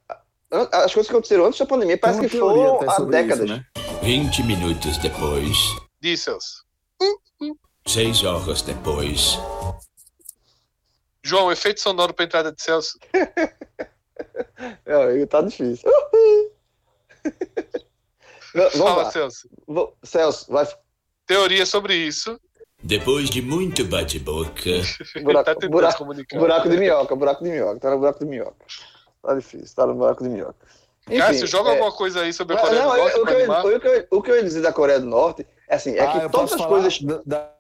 [0.51, 3.49] as coisas que aconteceram antes da pandemia, parece que foram até há sobre isso, décadas.
[3.49, 3.65] né?
[4.03, 5.57] 20 minutos depois,
[5.99, 6.63] Diz, Celso.
[7.87, 9.37] 6 horas depois,
[11.23, 12.97] João, efeito sonoro para entrada de Celso.
[14.85, 15.89] Meu amigo, tá difícil.
[18.53, 19.11] Vamos Fala, lá.
[19.11, 19.49] Celso.
[19.67, 20.65] Vou- Celso, vai.
[21.25, 22.39] Teoria sobre isso.
[22.83, 24.61] depois de muito bate-boca,
[25.23, 26.05] Buraco, tá buraco,
[26.35, 27.79] buraco de minhoca, buraco de minhoca.
[27.79, 28.65] Tá no buraco de minhoca.
[29.25, 30.55] Tá difícil, tá no buraco de minhoca.
[31.07, 33.25] Enfim, Cássio, joga é- alguma coisa aí sobre a Coreia não, do eu- Norte o,
[33.25, 35.75] que eu, o, que eu, o que eu ia dizer da Coreia do Norte é
[35.75, 37.01] assim, é Ah, que todas as coisas.
[37.01, 37.51] da, da,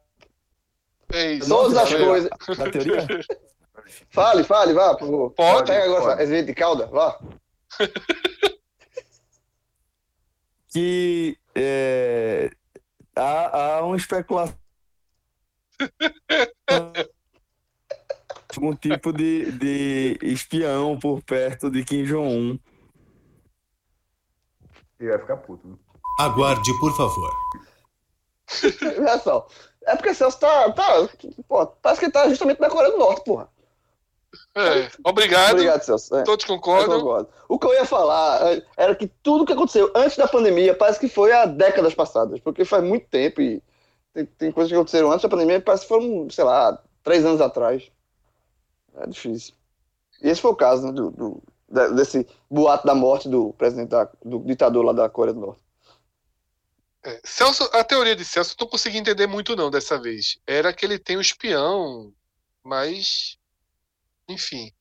[1.13, 1.49] É isso.
[1.49, 2.29] Todas as coisas.
[2.57, 3.05] da teoria?
[4.09, 5.29] Fale, fale, vá, por favor.
[5.31, 7.19] Pode, Pega agora esse vídeo de cauda, vá.
[10.69, 12.49] que é,
[13.15, 14.55] há, há uma especulação
[18.59, 22.59] algum tipo de, de espião por perto de Kim Jong-un.
[24.99, 25.67] Ele vai ficar puto.
[25.67, 25.75] Né?
[26.19, 27.31] Aguarde, por favor.
[28.99, 29.47] Olha só.
[29.85, 30.71] É porque Celso tá.
[30.71, 31.07] tá
[31.47, 33.49] pô, parece que ele tá justamente na Coreia do Norte, porra.
[34.55, 35.51] É, obrigado.
[35.51, 36.15] Obrigado, Celso.
[36.15, 36.23] É.
[36.23, 36.99] Todos concordam.
[36.99, 37.29] concordo.
[37.47, 40.99] O que eu ia falar é, era que tudo que aconteceu antes da pandemia parece
[40.99, 43.61] que foi há décadas passadas, porque faz muito tempo e
[44.13, 47.41] tem, tem coisas que aconteceram antes da pandemia parece que foram, sei lá, três anos
[47.41, 47.91] atrás.
[48.97, 49.53] É difícil.
[50.21, 51.43] E esse foi o caso né, do, do-
[51.95, 55.61] desse boato da morte do presidente da- do ditador lá da Coreia do Norte.
[57.03, 60.39] É, Celso, a teoria de Celso, eu não consegui entender muito não dessa vez.
[60.47, 62.11] Era que ele tem um espião,
[62.63, 63.37] mas.
[64.27, 64.71] Enfim.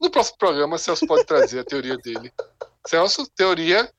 [0.00, 2.32] No próximo programa, Celso pode trazer a teoria dele.
[2.86, 3.90] Celso, teoria,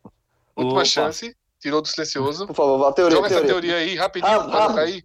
[0.56, 0.86] última Opa.
[0.86, 1.36] chance.
[1.60, 2.46] Tirou do silencioso.
[2.46, 3.52] Por favor, vá, teoria, Joga essa teoria.
[3.72, 4.84] teoria aí, rapidinho, Ah, coloca ah.
[4.84, 5.04] aí.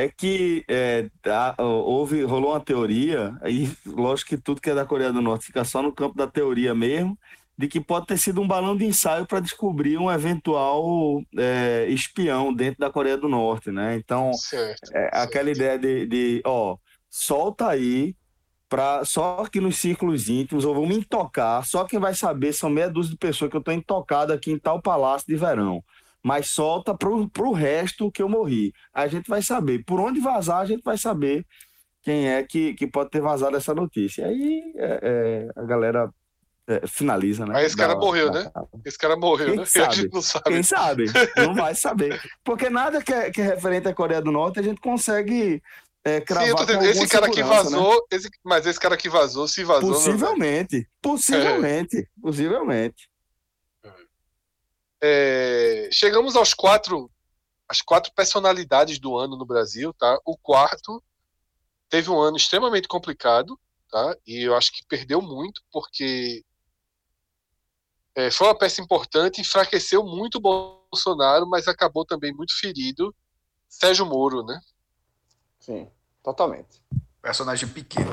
[0.00, 1.10] É que é,
[1.58, 5.62] houve, rolou uma teoria, aí lógico que tudo que é da Coreia do Norte fica
[5.62, 7.18] só no campo da teoria mesmo,
[7.56, 12.54] de que pode ter sido um balão de ensaio para descobrir um eventual é, espião
[12.54, 13.94] dentro da Coreia do Norte, né?
[13.96, 14.90] Então, Certo.
[14.94, 16.78] É, aquela ideia de, de, ó,
[17.10, 18.16] solta aí,
[18.70, 22.70] pra, só que nos círculos íntimos, ou vou me intocar, só quem vai saber são
[22.70, 25.84] meia dúzia de pessoas que eu tô intocado aqui em tal palácio de verão.
[26.22, 28.72] Mas solta pro, pro resto que eu morri.
[28.92, 29.84] A gente vai saber.
[29.84, 31.46] Por onde vazar, a gente vai saber
[32.02, 34.26] quem é que, que pode ter vazado essa notícia.
[34.26, 36.10] Aí é, é, a galera
[36.66, 37.56] é, finaliza, né?
[37.56, 38.50] Aí esse cara Dá- morreu, dá- né?
[38.84, 39.64] Esse cara morreu, Quem né?
[39.64, 39.86] sabe?
[39.88, 40.44] A gente não sabe.
[40.50, 41.04] Quem sabe?
[41.36, 42.20] Não vai saber.
[42.44, 45.62] Porque nada que é, que é referente à Coreia do Norte a gente consegue
[46.04, 47.48] é, cravar Sim, esse cara que né?
[47.48, 49.90] vazou, esse- mas esse cara que vazou, se vazou.
[49.90, 49.94] velho.
[50.02, 50.86] Possivelmente.
[51.02, 52.08] Possivelmente.
[52.22, 53.09] Possivelmente.
[55.02, 57.10] É, chegamos aos quatro,
[57.68, 60.18] as quatro personalidades do ano no Brasil, tá?
[60.24, 61.02] O quarto
[61.88, 63.58] teve um ano extremamente complicado,
[63.90, 64.16] tá?
[64.26, 66.44] E eu acho que perdeu muito porque
[68.14, 70.40] é, foi uma peça importante, enfraqueceu muito o
[70.90, 73.14] Bolsonaro, mas acabou também muito ferido.
[73.68, 74.60] Sérgio Moro, né?
[75.58, 75.88] Sim,
[76.22, 76.82] totalmente.
[77.22, 78.10] Personagem pequeno.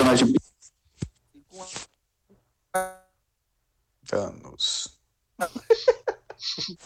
[4.11, 4.97] Anos.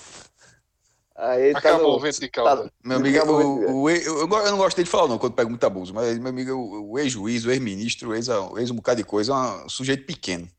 [1.16, 2.64] Aí tá Acabou no- o vento de cauda.
[2.64, 5.64] tá- Meu amigo, o, o, eu, eu não gostei de falar não, quando pego muito
[5.66, 8.98] abuso, mas meu amigo, o, o ex-juiz, o ex-ministro, o ex, o ex um bocado
[8.98, 10.50] de coisa, é um sujeito pequeno.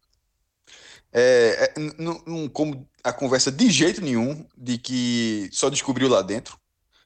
[1.13, 6.09] É, é, n- n- não como a conversa de jeito nenhum de que só descobriu
[6.09, 6.57] lá dentro.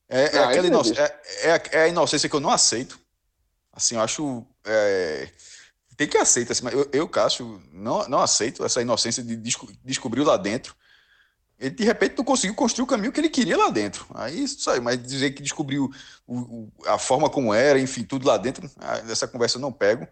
[0.08, 2.50] É, é Ah, aquela não inoc- é, é a- é a inocência que eu não
[2.50, 2.98] aceito.
[3.72, 4.44] Assim, eu acho.
[4.64, 5.28] é,
[5.96, 9.72] tem que aceitar, assim, mas eu, eu, Cássio, não, não aceito essa inocência de desco-
[9.84, 10.74] descobriu lá dentro.
[11.59, 14.07] Ele de repente não conseguiu construir o caminho que ele queria lá dentro.
[14.15, 15.91] Aí isso aí, mas dizer que descobriu
[16.27, 19.73] o- o- a forma como era, enfim, tudo lá dentro, ah, nessa conversa eu não
[19.73, 20.07] pego.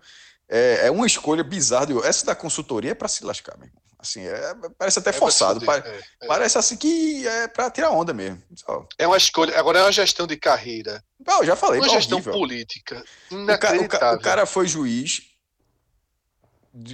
[0.48, 1.86] É, é uma escolha bizarra.
[1.86, 3.82] de- Essa da consultoria é para se lascar, meu irmão.
[3.98, 5.64] Assim, é- parece até É forçado.
[5.64, 6.26] pare- é, é.
[6.26, 8.42] Parece assim que é para tirar onda mesmo.
[8.54, 9.58] Só- É uma escolha.
[9.58, 11.02] Agora é uma gestão de carreira.
[11.26, 12.32] Não, eu já falei, Uma tá gestão horrível.
[12.34, 13.02] política.
[13.30, 13.72] O, ca-
[14.12, 15.22] o o cara foi juiz,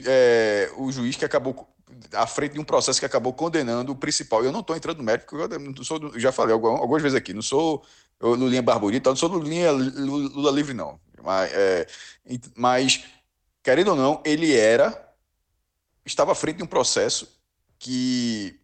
[0.07, 1.69] é, o juiz que acabou
[2.13, 4.45] à frente de um processo que acabou condenando o principal.
[4.45, 7.33] Eu não estou entrando no mérito, porque eu não sou, já falei algumas, vezes aqui,
[7.33, 7.85] não sou
[8.21, 11.01] Lulinha Barburita, não sou Lulinha Lu- Lula livre, não.
[11.23, 11.87] Mas, é,
[12.57, 13.05] mas,
[13.63, 15.15] querendo ou não, ele era,
[16.05, 17.29] estava à frente de um processo
[17.79, 18.59] que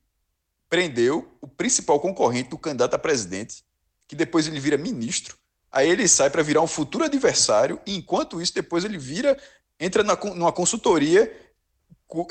[0.69, 3.65] prendeu o principal concorrente do candidato a presidente,
[4.09, 5.37] que depois ele vira ministro,
[5.71, 9.37] aí ele sai para virar um futuro adversário, e enquanto isso, depois ele vira,
[9.79, 11.33] entra na, numa consultoria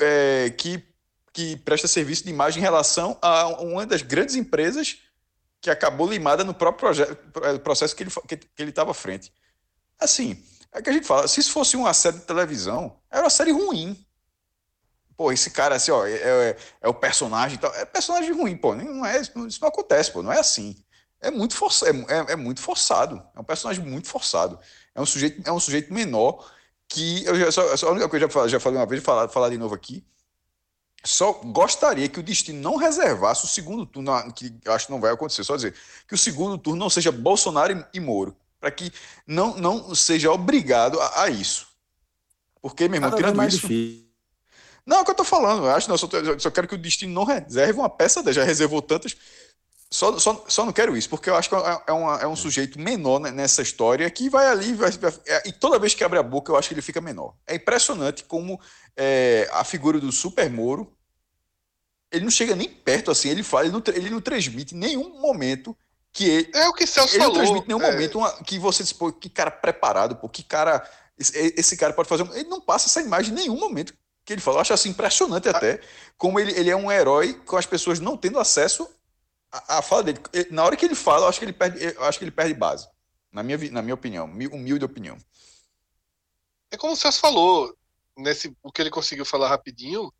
[0.00, 0.82] é, que,
[1.36, 5.02] que presta serviço de imagem em relação a uma das grandes empresas
[5.60, 6.90] que acabou limada no próprio
[7.32, 9.32] pro- processo que ele que, que estava à frente.
[10.00, 10.42] Assim,
[10.72, 13.52] é que a gente fala, se isso fosse uma série de televisão, era uma série
[13.52, 14.06] ruim.
[15.16, 16.12] Pô, esse cara assim, ó, é,
[16.50, 17.72] é- é o personagem e tal.
[17.74, 18.74] É personagem ruim, pô.
[18.74, 20.22] Não é, isso não acontece, pô.
[20.22, 20.76] Não é assim.
[21.20, 23.22] É muito, força, é, é- é muito forçado.
[23.34, 24.58] É um personagem muito forçado.
[24.94, 26.50] É um sujeito, é um sujeito menor
[26.88, 27.24] que.
[27.24, 29.56] Eu já, só, a única coisa que eu já falei uma vez, falar, falar de
[29.58, 30.06] novo aqui.
[31.04, 35.12] Só gostaria que o destino não reservasse o segundo turno, que acho que não vai
[35.12, 35.74] acontecer, só dizer
[36.08, 38.92] que o segundo turno não seja Bolsonaro e, Moro, para que
[39.26, 41.68] não, não seja obrigado a, a isso.
[42.60, 43.68] Porque, meu irmão, Cada tirando mais isso.
[43.68, 44.06] difícil.
[44.84, 45.64] Não, é o que eu tô falando.
[45.64, 46.08] Eu acho, não, só,
[46.38, 48.32] só quero que o destino não reserve uma peça.
[48.32, 49.16] Já reservou tantas.
[49.88, 52.34] Só, só, só não quero isso, porque eu acho que é, é uma- é um
[52.34, 56.18] sujeito menor nessa história que vai ali vai- vai- é, e toda vez que abre
[56.18, 57.34] a boca eu acho que ele fica menor.
[57.46, 58.60] É impressionante como
[58.96, 60.92] é, a figura do Super Moro
[62.10, 63.28] ele não chega nem perto assim.
[63.28, 65.76] Ele fala, ele não, ele não transmite em nenhum momento
[66.12, 67.38] que ele, É o que Celso ele não falou.
[67.38, 70.42] transmite em nenhum é, momento uma- que você diz, pô, que cara preparado, pô, que
[70.42, 70.88] cara.
[71.18, 72.22] Esse, esse cara pode fazer.
[72.22, 73.92] um-" Ele não passa essa imagem em nenhum momento
[74.24, 74.58] que ele fala.
[74.58, 75.80] Eu acho assim impressionante até
[76.16, 78.88] como ele, ele é um herói com as pessoas não tendo acesso
[79.50, 80.20] à, à fala dele.
[80.32, 82.30] Ele- Na hora que ele fala, eu acho que ele perde, eu acho que ele
[82.30, 82.86] perde base.
[83.32, 85.18] Na minha, na minha opinião, mi- humilde opinião.
[86.70, 87.76] É como o Celso falou,
[88.16, 90.12] nesse, o que ele conseguiu falar rapidinho.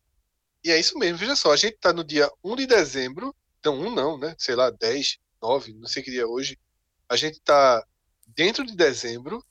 [0.65, 3.81] E é isso mesmo, veja só, a gente tá no dia 1 de dezembro, não,
[3.81, 4.35] 1 não, né?
[4.39, 6.59] Sei lá, 10, 9, não sei que dia é hoje.
[7.09, 7.85] A gente tá
[8.27, 9.45] dentro de dezembro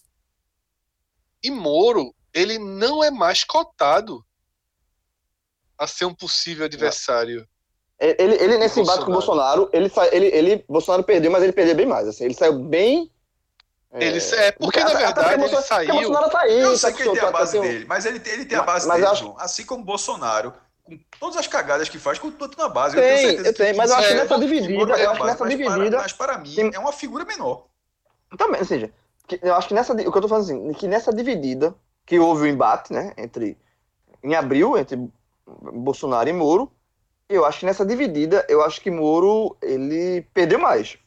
[1.41, 4.25] e Moro, ele não é mais cotado
[5.77, 7.47] a ser um possível adversário.
[7.99, 11.75] Ele, ele nesse embate com o Bolsonaro, ele, ele, ele, Bolsonaro perdeu, mas ele perdeu
[11.75, 12.07] bem mais.
[12.07, 13.09] Assim, ele saiu bem.
[13.97, 15.93] Ele é porque na verdade ele Bolsonaro- saiu.
[15.93, 18.05] Bolsonaro tá aí, Eu sei com que ele tem a tá base com- dele, mas
[18.05, 19.35] ele, tem- ele tem a base mas dele, eu acho- João.
[19.39, 20.53] assim como Bolsonaro,
[20.83, 22.95] com todas as cagadas que faz, continua tendo a base.
[22.95, 24.93] tenho Tem, certeza eu tenho, mas eu acho que é, nessa que dividida, eu a
[24.93, 27.65] acho que base, nessa mas para- dividida- Mas para mim tem- é uma figura menor.
[28.37, 28.91] Também, ou seja,
[29.27, 29.93] que- eu acho que nessa.
[29.93, 31.73] O que eu tô falando assim, que nessa dividida,
[32.05, 33.57] que houve o embate, né, entre.
[34.23, 34.99] Em abril, entre
[35.45, 36.71] Bolsonaro e Moro,
[37.29, 40.97] eu acho que nessa dividida, eu acho que Moro, ele perdeu mais.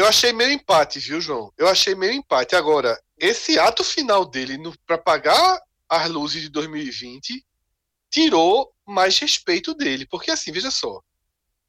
[0.00, 1.52] Eu achei meio empate, viu, João?
[1.58, 2.56] Eu achei meio empate.
[2.56, 4.56] Agora, esse ato final dele
[4.86, 7.44] para pagar as luzes de 2020
[8.08, 10.06] tirou mais respeito dele.
[10.06, 11.02] Porque, assim, veja só.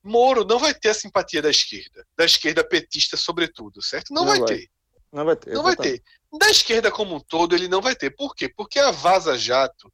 [0.01, 2.07] Moro não vai ter a simpatia da esquerda.
[2.15, 4.13] Da esquerda petista, sobretudo, certo?
[4.13, 4.47] Não, Não vai, vai.
[4.47, 4.69] ter.
[5.11, 5.53] Não vai ter.
[5.53, 6.01] Não vai ter.
[6.39, 8.11] Da esquerda como um todo, ele não vai ter.
[8.11, 8.47] Por quê?
[8.47, 9.91] Porque a Vaza Jato,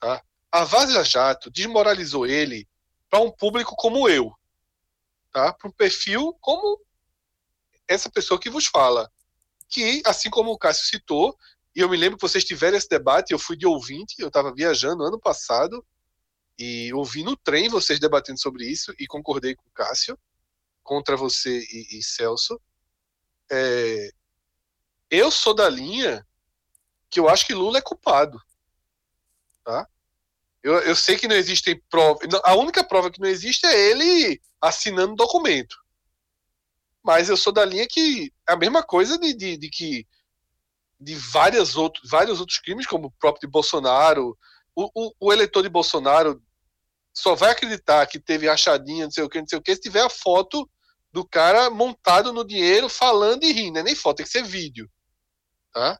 [0.00, 0.20] tá?
[0.50, 2.66] A Vaza Jato desmoralizou ele
[3.08, 4.32] para um público como eu,
[5.32, 5.52] tá?
[5.52, 6.80] Para um perfil como
[7.88, 9.10] essa pessoa que vos fala,
[9.68, 11.36] que assim como o Cássio citou,
[11.74, 14.52] e eu me lembro que vocês tiveram esse debate, eu fui de ouvinte, eu estava
[14.52, 15.84] viajando ano passado
[16.58, 20.18] e ouvi no trem vocês debatendo sobre isso e concordei com o Cássio
[20.82, 22.60] contra você e, e Celso.
[23.50, 24.10] É,
[25.10, 26.26] eu sou da linha
[27.10, 28.40] que eu acho que Lula é culpado.
[29.64, 29.86] Tá?
[30.62, 32.28] Eu, eu sei que não existem provas.
[32.44, 35.76] A única prova que não existe é ele assinando documento.
[37.08, 40.06] Mas eu sou da linha que é a mesma coisa de, de, de que
[41.00, 44.36] de várias outros, vários outros crimes, como o próprio de Bolsonaro.
[44.76, 46.38] O, o, o eleitor de Bolsonaro
[47.14, 49.80] só vai acreditar que teve rachadinha, não sei o que, não sei o que, se
[49.80, 50.70] tiver a foto
[51.10, 53.72] do cara montado no dinheiro, falando e rindo.
[53.72, 54.86] Não é nem foto, tem que ser vídeo.
[55.72, 55.98] Tá?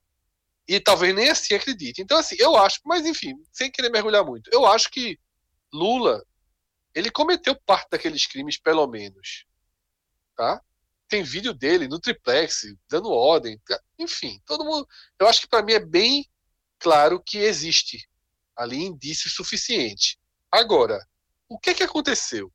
[0.69, 2.03] E talvez nem assim acredite.
[2.03, 5.19] Então, assim, eu acho, mas enfim, sem querer mergulhar muito, eu acho que
[5.73, 6.23] Lula,
[6.95, 9.47] ele cometeu parte daqueles crimes, pelo menos.
[10.37, 10.61] Tá?
[11.09, 13.59] Tem vídeo dele no triplex, dando ordem.
[13.67, 13.81] tá?
[13.99, 14.87] Enfim, todo mundo.
[15.19, 16.29] Eu acho que para mim é bem
[16.79, 18.09] claro que existe
[18.57, 20.19] ali indício suficiente.
[20.51, 20.99] Agora,
[21.49, 22.53] o que que aconteceu?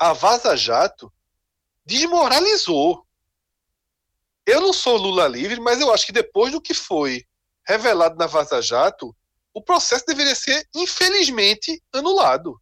[0.00, 1.12] a Vaza Jato
[1.84, 3.06] desmoralizou.
[4.46, 7.22] Eu não sou Lula livre, mas eu acho que depois do que foi
[7.68, 9.14] revelado na Vaza Jato,
[9.52, 12.58] o processo deveria ser, infelizmente, anulado.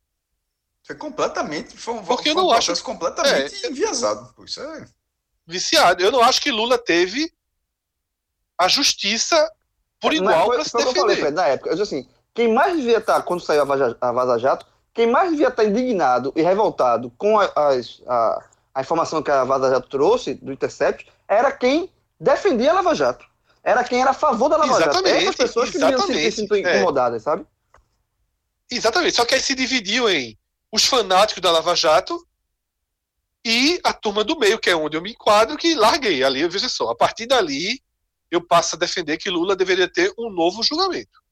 [0.88, 1.76] Foi completamente.
[1.76, 3.68] Foi um, Porque eu foi um não acho- processo completamente É.
[3.68, 4.32] enviesado.
[4.34, 4.44] pô.
[4.44, 4.86] Isso é.
[5.46, 6.02] Viciado.
[6.02, 7.30] Eu não acho que Lula teve
[8.56, 9.36] a justiça
[10.00, 11.20] por Mas igual foi, para se que eu falei, defender.
[11.20, 11.68] Fred, na época.
[11.70, 15.06] Eu disse assim, quem mais devia estar, quando saiu a Vaza, a Vaza Jato, quem
[15.06, 18.44] mais devia estar indignado e revoltado com a, a,
[18.76, 23.26] a informação que a Vaza Jato trouxe, do Intercept, era quem defendia a Lava Jato.
[23.62, 24.88] Era quem era a favor da Lava Jato.
[24.90, 26.60] Exatamente, Essas pessoas que deviam se ter exatamente, sido é.
[26.78, 27.44] incomodadas, sabe?
[28.70, 29.16] Exatamente.
[29.16, 30.38] Só que aí se dividiu em
[30.70, 32.26] os fanáticos da Lava Jato
[33.44, 36.46] e a turma do meio, que é onde eu me enquadro, que larguei ali.
[36.48, 37.82] Veja só, a partir dali
[38.30, 41.22] eu passo a defender que Lula deveria ter um novo julgamento.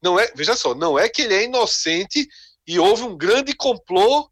[0.00, 2.28] Não é, veja só, não é que ele é inocente
[2.66, 4.30] e houve um grande complô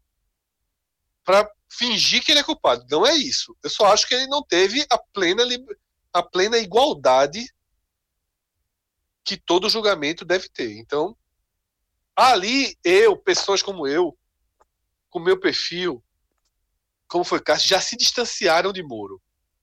[1.23, 2.85] para fingir que ele é culpado.
[2.89, 3.55] Não é isso.
[3.63, 5.43] Eu só acho que ele não teve a plena,
[6.13, 7.43] a plena igualdade
[9.23, 10.77] que todo julgamento deve ter.
[10.77, 11.17] Então,
[12.15, 14.17] ali eu, pessoas como eu,
[15.09, 16.03] com meu perfil,
[17.07, 19.21] como foi Cássio, já se distanciaram de Moro,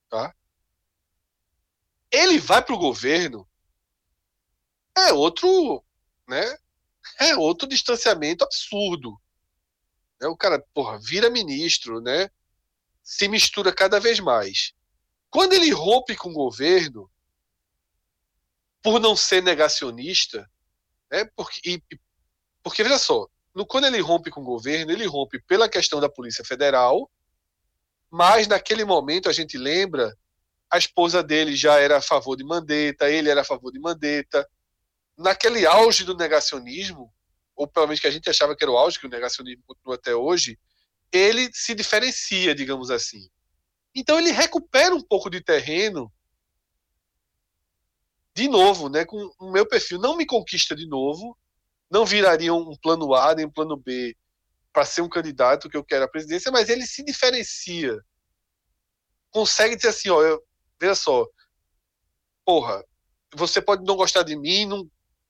[0.09, 0.35] tá?
[2.10, 3.48] Ele vai para o governo,
[4.97, 5.85] é outro,
[6.28, 6.56] né?
[7.18, 9.20] É outro distanciamento absurdo.
[10.20, 10.28] Né?
[10.28, 12.31] O cara, porra, vira ministro, né?
[13.02, 14.72] Se mistura cada vez mais.
[15.31, 17.10] Quando ele rompe com o governo,
[18.82, 20.51] por não ser negacionista,
[21.10, 21.24] né?
[21.36, 22.01] Porque, e-
[22.62, 26.08] porque veja só, no, quando ele rompe com o governo, ele rompe pela questão da
[26.08, 27.10] Polícia Federal,
[28.10, 30.16] mas naquele momento a gente lembra,
[30.70, 34.48] a esposa dele já era a favor de Mandetta, ele era a favor de Mandetta.
[35.16, 37.12] Naquele auge do negacionismo,
[37.56, 39.96] ou pelo menos que a gente achava que era o auge, que o negacionismo continua
[39.96, 40.58] até hoje,
[41.12, 43.28] ele se diferencia, digamos assim.
[43.94, 46.10] Então ele recupera um pouco de terreno
[48.34, 49.98] de novo, né, com o meu perfil.
[49.98, 51.36] Não me conquista de novo,
[51.90, 54.16] não viraria um plano A nem um plano B
[54.72, 57.98] para ser um candidato que eu quero à presidência, mas ele se diferencia.
[59.30, 60.40] Consegue dizer assim, ó, eu,
[60.80, 61.26] veja só,
[62.44, 62.84] porra,
[63.34, 64.88] você pode não gostar de mim, não,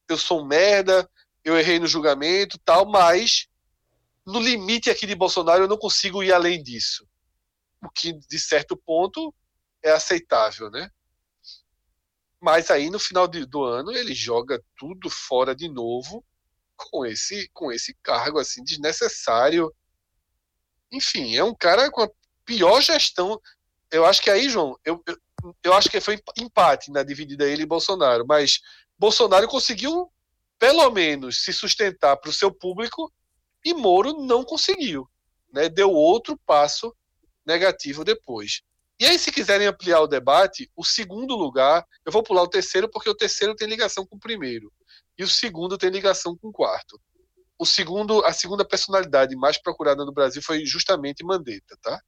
[0.09, 1.09] eu sou um merda,
[1.43, 3.47] eu errei no julgamento, tal, mas
[4.27, 7.07] no limite aqui de Bolsonaro eu não consigo ir além disso.
[7.83, 9.35] O que de certo ponto
[9.83, 10.91] é aceitável, né?
[12.39, 16.25] Mas aí no final de- do ano ele joga tudo fora de novo
[16.91, 19.73] com esse com esse cargo assim desnecessário.
[20.93, 22.11] Enfim, é um cara com a
[22.45, 23.41] pior gestão.
[23.91, 25.17] Eu acho que aí, João, eu, eu,
[25.63, 28.61] eu acho que foi empate na dividida ele e Bolsonaro, mas
[28.99, 30.11] Bolsonaro conseguiu
[30.59, 33.13] pelo menos se sustentar para o seu público
[33.65, 35.09] e Moro não conseguiu,
[35.53, 35.69] né?
[35.69, 36.95] Deu outro passo
[37.47, 38.63] negativo depois.
[38.99, 42.89] E aí, se quiserem ampliar o debate, o segundo lugar, eu vou pular o terceiro
[42.89, 44.71] porque o terceiro tem ligação com o primeiro
[45.21, 46.99] e o segundo tem ligação com o quarto.
[47.59, 52.01] O segundo, a segunda personalidade mais procurada no Brasil foi justamente Mandetta, tá?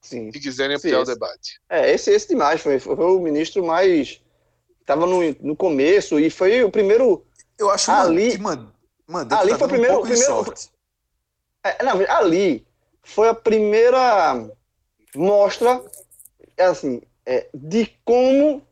[0.00, 0.32] Sim.
[0.32, 1.60] Se quiserem Sim, ampliar o esse- debate.
[1.68, 2.62] É, esse, esse demais.
[2.62, 4.22] Foi, foi o ministro mais.
[4.80, 7.26] Estava no, no começo e foi o primeiro.
[7.58, 8.72] Eu acho ali, que Man-
[9.06, 9.94] Mandetta ali tá foi o dando um primeiro.
[9.96, 10.70] pouco de primeiro sorte.
[11.62, 12.66] É, não, ali
[13.02, 14.48] foi a primeira
[15.14, 15.84] mostra
[16.58, 18.66] assim, é, de como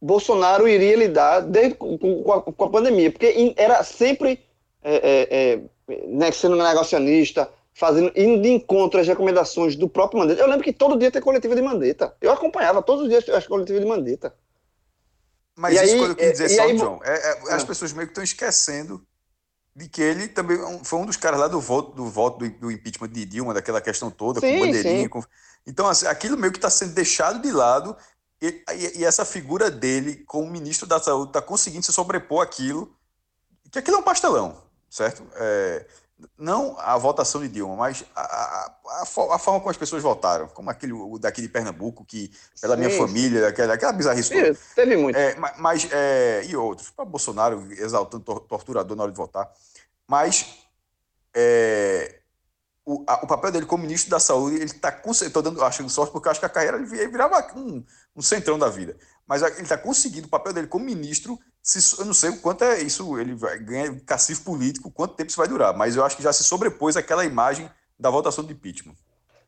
[0.00, 4.40] Bolsonaro iria lidar desde, com, com a, com a pandemia, porque era sempre
[4.82, 10.40] é, é, é, né, sendo negacionista, fazendo, indo de encontro às recomendações do próprio Mandetta.
[10.40, 12.14] Eu lembro que todo dia tem coletiva de Mandetta.
[12.20, 14.34] Eu acompanhava todos os dias as coletivas de Mandetta.
[15.56, 17.54] Mas E isso aí, que eu queria dizer é, e só, aí- João, é, é,
[17.54, 17.66] as Ah.
[17.66, 19.04] pessoas meio que estão esquecendo
[19.76, 23.08] de que ele também foi um dos caras lá do voto do voto do, impeachment
[23.10, 25.08] de Dilma, daquela questão toda, Sim, com bandeirinha.
[25.08, 25.22] com-
[25.66, 27.94] Então, assim, aquilo meio que está sendo deixado de lado
[28.40, 32.94] e, e- e essa figura dele como ministro da Saúde está conseguindo se sobrepor aquilo,
[33.70, 34.56] que aquilo é um pastelão,
[34.88, 35.22] certo?
[35.36, 35.86] É,
[36.36, 40.02] não a votação de Dilma, mas a, a- a fo- a forma como as pessoas
[40.02, 42.30] votaram, como aquele o daqui de Pernambuco, que
[42.60, 44.28] pela minha Sim, família, aquela, aquela bizarrice.
[44.28, 45.16] Sim, teve muito.
[45.16, 49.50] É, ma- mas, é, e outros, para Bolsonaro exaltando tor- torturador na hora de votar.
[50.06, 50.46] Mas
[51.34, 52.20] é,
[52.84, 56.28] o, o papel dele como ministro da Saúde, ele está estou dando, achando sorte, porque
[56.28, 57.84] eu acho que a carreira ele vi- virava um,
[58.14, 58.96] um centrão da vida.
[59.26, 61.38] Mas ele está conseguindo o papel dele como ministro.
[61.62, 65.30] Se, eu não sei o quanto é isso, ele vai ganhar cacife político, quanto tempo
[65.30, 68.52] isso vai durar, mas eu acho que já se sobrepôs aquela imagem da votação do
[68.52, 68.96] impeachment.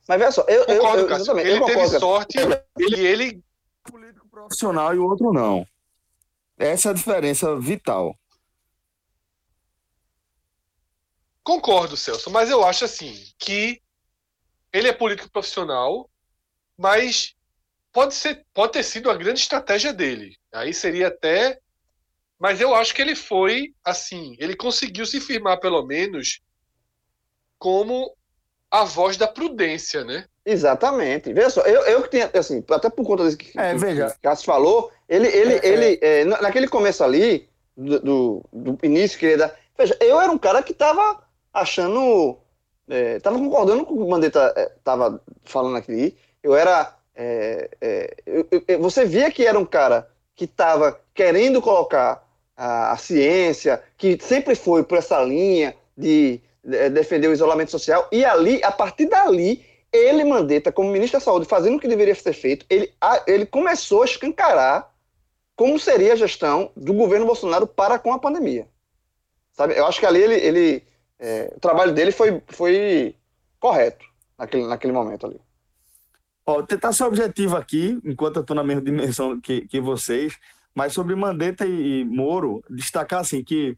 [0.07, 1.23] Mas veja só, eu, eu, Concordo, eu, Cássio.
[1.23, 2.37] exatamente, Ele eu teve sorte
[2.77, 3.43] e ele
[4.29, 5.65] profissional e o outro não.
[6.57, 8.17] Essa é a diferença vital.
[11.43, 13.81] Concordo, Celso, mas eu acho assim que
[14.71, 16.09] ele é político profissional,
[16.77, 17.35] mas
[17.93, 20.35] pode ser, pode ter sido a grande estratégia dele.
[20.53, 21.57] Aí seria até,
[22.39, 26.41] mas eu acho que ele foi assim, ele conseguiu se firmar pelo menos
[27.57, 28.13] como
[28.69, 30.25] a voz da prudência, né?
[30.45, 31.31] Exatamente.
[31.31, 34.09] Veja só, eu, eu que tinha, assim, até por conta disso que, É, que, veja.
[34.11, 37.47] que Cássio falou, ele, ele, É, ele é, na- naquele começo ali,
[37.77, 39.55] do, do, do início que ele ia dar.
[39.77, 42.37] Veja, eu era um cara que tava achando.
[42.89, 46.17] É, tava concordando com o que o Mandetta é, tava falando aqui.
[46.41, 46.93] Eu era.
[47.15, 47.69] É,
[48.67, 54.17] é, você via que era um cara que tava querendo colocar a, a ciência, que
[54.21, 59.07] sempre foi por essa linha de, de defender o isolamento social, e ali, a partir
[59.07, 62.91] dali, ele, Mandetta, como ministro da Saúde, fazendo o que deveria ser feito, ele,
[63.27, 64.91] ele começou a escancarar
[65.55, 68.67] como seria a gestão do governo Bolsonaro para com a pandemia.
[69.51, 69.77] Sabe?
[69.77, 70.83] Eu acho que ali ele, ele,
[71.19, 73.15] é, o trabalho dele foi, foi
[73.59, 74.03] correto
[74.35, 75.39] naquele, naquele momento ali.
[76.45, 80.37] Ó, tentar ser objetivo aqui, enquanto eu estou na mesma dimensão que, que vocês,
[80.75, 83.77] mas sobre Mandetta e, e Moro, destacar assim que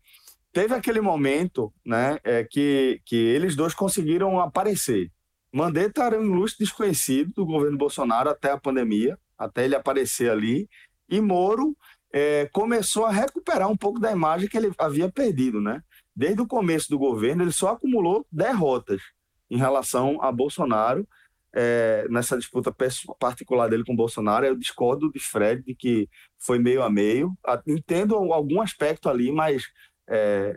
[0.51, 5.11] teve aquele momento, né, é, que, que eles dois conseguiram aparecer.
[5.51, 10.67] Mandetta era um ilustre desconhecido do governo Bolsonaro até a pandemia, até ele aparecer ali,
[11.07, 11.77] e Moro
[12.11, 15.83] é, começou a recuperar um pouco da imagem que ele havia perdido, né?
[16.15, 19.01] Desde o começo do governo, ele só acumulou derrotas
[19.49, 21.07] em relação a Bolsonaro,
[21.56, 22.76] é, nessa disputa
[23.18, 27.34] particular dele com Bolsonaro, eu discordo de Fred de que foi meio a meio.
[27.65, 29.64] Entendo algum aspecto ali, mas
[30.07, 30.56] é,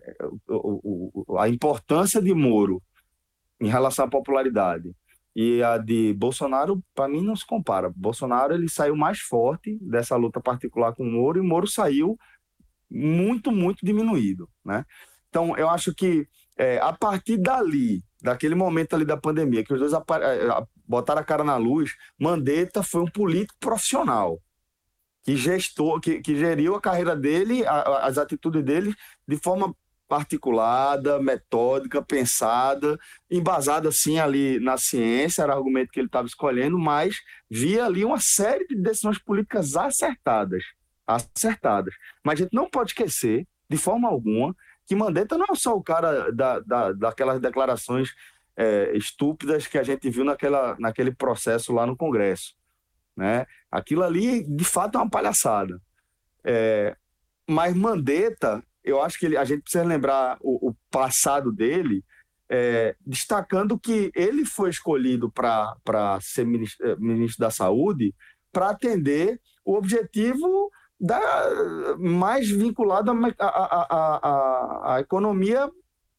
[0.48, 2.82] o- o- a importância de Moro
[3.60, 4.92] em relação à popularidade
[5.34, 7.92] e a de Bolsonaro, para mim, não se compara.
[7.94, 12.18] Bolsonaro ele saiu mais forte dessa luta particular com Moro e Moro saiu
[12.90, 14.84] muito, muito diminuído, né?
[15.28, 16.26] Então, eu acho que
[16.58, 19.98] é, a partir dali, daquele momento ali da pandemia, que os dois é,
[20.86, 24.40] botaram a cara na luz, Mandetta foi um político profissional
[25.22, 28.94] que gestou, que, que geriu a carreira dele, a- as atitudes dele
[29.26, 29.74] de forma
[30.10, 32.98] articulada, metódica, pensada,
[33.30, 37.16] embasada sim ali na ciência, era o argumento que ele estava escolhendo, mas
[37.50, 40.64] via ali uma série de decisões políticas acertadas,
[41.06, 41.94] acertadas.
[42.24, 44.56] Mas a gente não pode esquecer, de forma alguma,
[44.88, 48.08] que Mandetta não é só o cara da, da, daquelas declarações
[48.56, 52.54] é, estúpidas que a gente viu naquela, naquele processo lá no Congresso.
[53.14, 53.46] Né?
[53.70, 55.78] Aquilo ali, de fato, é uma palhaçada.
[56.42, 56.96] É,
[57.46, 62.02] mas Mandetta, eu acho que ele- a gente precisa lembrar o, o passado dele,
[62.48, 68.14] é, destacando que ele foi escolhido para ser ministro, eh, ministro da Saúde
[68.50, 70.70] para atender o objetivo
[71.00, 75.70] da, mais vinculado à, economia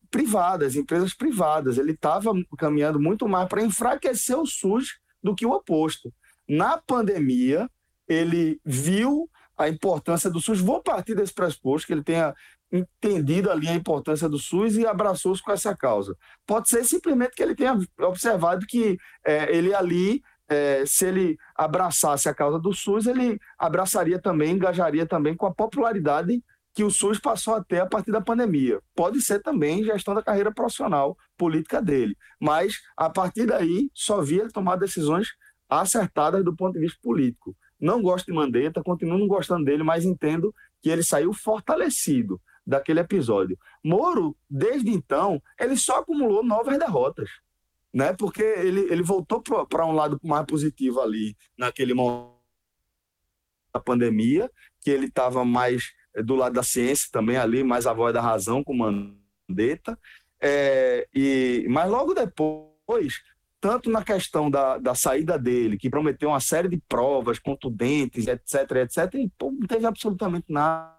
[0.10, 1.78] privada, as empresas privadas.
[1.78, 6.14] Ele estava caminhando muito mais para enfraquecer o SUS do que o oposto.
[6.48, 7.70] Na pandemia,
[8.08, 10.62] ele viu a importância do SUS.
[10.62, 12.34] Vou partir desse pressuposto que ele tenha
[12.72, 16.16] entendido ali a importância do SUS e abraçou-se com essa causa.
[16.46, 22.28] Pode ser simplesmente que ele tenha observado que eh, ele ali, eh, se ele abraçasse
[22.28, 26.44] a causa do SUS, ele abraçaria também, engajaria também com a popularidade
[26.74, 28.80] que o SUS passou a ter a partir da pandemia.
[28.96, 34.48] Pode ser também gestão da carreira profissional política dele, mas a partir daí só via
[34.50, 35.28] tomar decisões
[35.70, 37.56] acertadas do ponto de vista político.
[37.80, 43.00] Não gosto de Mandetta, continuo não gostando dele, mas entendo que ele saiu fortalecido daquele
[43.00, 43.58] episódio.
[43.84, 47.30] Moro, desde então, ele só acumulou novas derrotas,
[47.94, 48.14] né?
[48.14, 52.40] Porque ele, ele voltou para um lado mais positivo ali naquele momento
[53.74, 54.49] da pandemia,
[54.82, 58.22] que ele estava mais eh, do lado da ciência também ali, mais a voz da
[58.22, 59.98] razão com Mandetta.
[60.41, 63.22] É, e, mas logo depois,
[63.60, 68.72] tanto na questão da, da saída dele, que prometeu uma série de provas contundentes, etc,
[68.78, 70.99] etc, e pô, não teve absolutamente nada,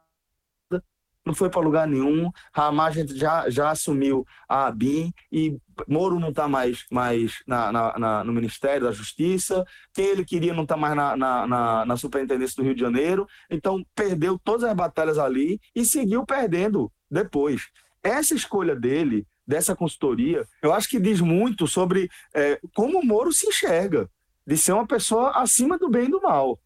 [1.31, 2.31] não foi para lugar nenhum.
[2.52, 5.57] Ramar já, já assumiu a ABIN e
[5.89, 9.65] Moro não está mais, mais na, na- na- no Ministério da Justiça.
[9.94, 13.27] Quem ele queria não está mais na, na, na, Superintendência do Rio de Janeiro.
[13.51, 17.62] Então, perdeu todas as batalhas ali e seguiu perdendo depois.
[18.02, 23.47] Essa escolha dele, dessa consultoria, eu acho que diz muito sobre eh, como Moro se
[23.47, 24.09] enxerga,
[24.47, 26.59] de ser uma pessoa acima do bem e do mal.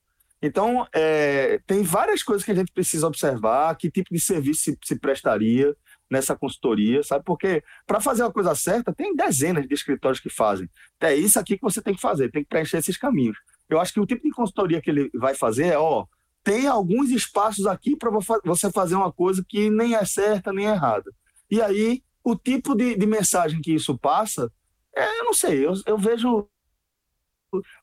[0.46, 4.78] Então, é, tem várias coisas que a gente precisa observar, que tipo de serviço se,
[4.84, 5.74] se prestaria
[6.10, 7.24] nessa consultoria, sabe?
[7.24, 10.68] Porque para fazer uma coisa certa, tem dezenas de escritórios que fazem.
[11.00, 13.38] É isso aqui que você tem que fazer, tem que preencher esses caminhos.
[13.70, 16.04] Eu acho que o tipo de consultoria que ele vai fazer é, ó,
[16.42, 18.10] tem alguns espaços aqui para
[18.44, 21.10] você fazer uma coisa que nem é certa nem é errada.
[21.50, 24.52] E aí o tipo de, de mensagem que isso passa,
[24.94, 26.46] é, eu não sei, eu, eu vejo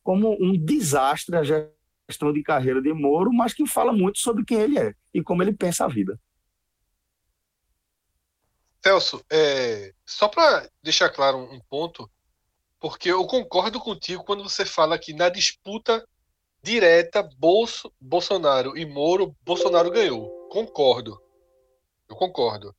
[0.03, 1.80] como um desastre a gestão
[2.33, 5.53] de carreira de Moro, mas que fala muito sobre quem ele é e como ele
[5.53, 6.19] pensa a vida.
[8.83, 12.09] Celso, é, só para deixar claro um ponto,
[12.79, 16.03] porque eu concordo contigo quando você fala que na disputa
[16.63, 20.47] direta Bolso, Bolsonaro e Moro, Bolsonaro ganhou.
[20.49, 21.21] Concordo.
[22.09, 22.75] Eu concordo.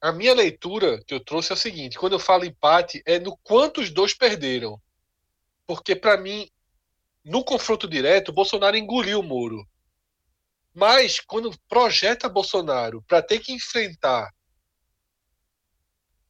[0.00, 3.36] A minha leitura que eu trouxe é o seguinte: quando eu falo empate, é no
[3.38, 4.80] quanto os dois perderam.
[5.66, 6.48] Porque, para mim,
[7.28, 9.68] no confronto direto, Bolsonaro engoliu o Moro.
[10.74, 14.32] Mas, quando projeta Bolsonaro para ter que enfrentar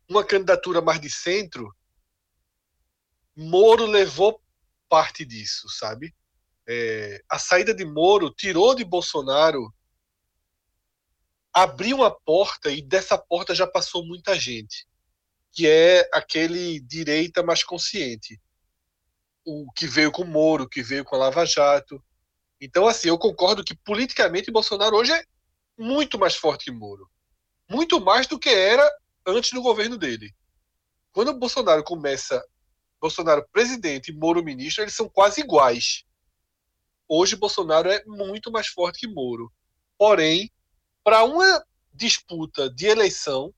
[0.09, 1.73] uma candidatura mais de centro,
[3.37, 4.43] Moro levou
[4.89, 6.12] parte disso, sabe?
[6.66, 9.73] É, a saída de Moro tirou de Bolsonaro,
[11.53, 14.85] abriu uma porta e dessa porta já passou muita gente,
[15.53, 18.41] que é aquele direita mais consciente,
[19.49, 22.03] o que veio com Moro, que veio com a Lava Jato.
[22.61, 25.25] Então, assim, eu concordo que politicamente Bolsonaro hoje é
[25.79, 27.09] muito mais forte que Moro,
[27.69, 28.87] muito mais do que era
[29.27, 30.35] antes do governo dele.
[31.12, 32.45] Quando o Bolsonaro começa,
[33.01, 36.05] Bolsonaro presidente e Moro ministro, eles são quase iguais.
[37.09, 39.51] Hoje Bolsonaro é muito mais forte que Moro.
[39.97, 40.51] Porém,
[41.03, 41.65] para uma
[41.95, 43.55] disputa de eleição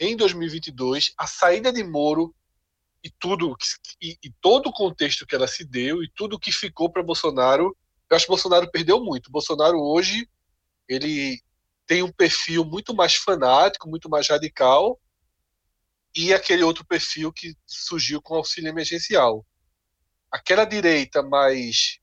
[0.00, 2.34] em 2022, a saída de Moro
[3.06, 3.56] e tudo
[4.00, 7.76] e, e todo o contexto que ela se deu e tudo que ficou para Bolsonaro,
[8.10, 9.30] eu acho que Bolsonaro perdeu muito.
[9.30, 10.28] Bolsonaro hoje
[10.88, 11.40] ele
[11.86, 15.00] tem um perfil muito mais fanático, muito mais radical,
[16.14, 19.46] e aquele outro perfil que surgiu com auxílio emergencial.
[20.30, 21.98] Aquela direita mais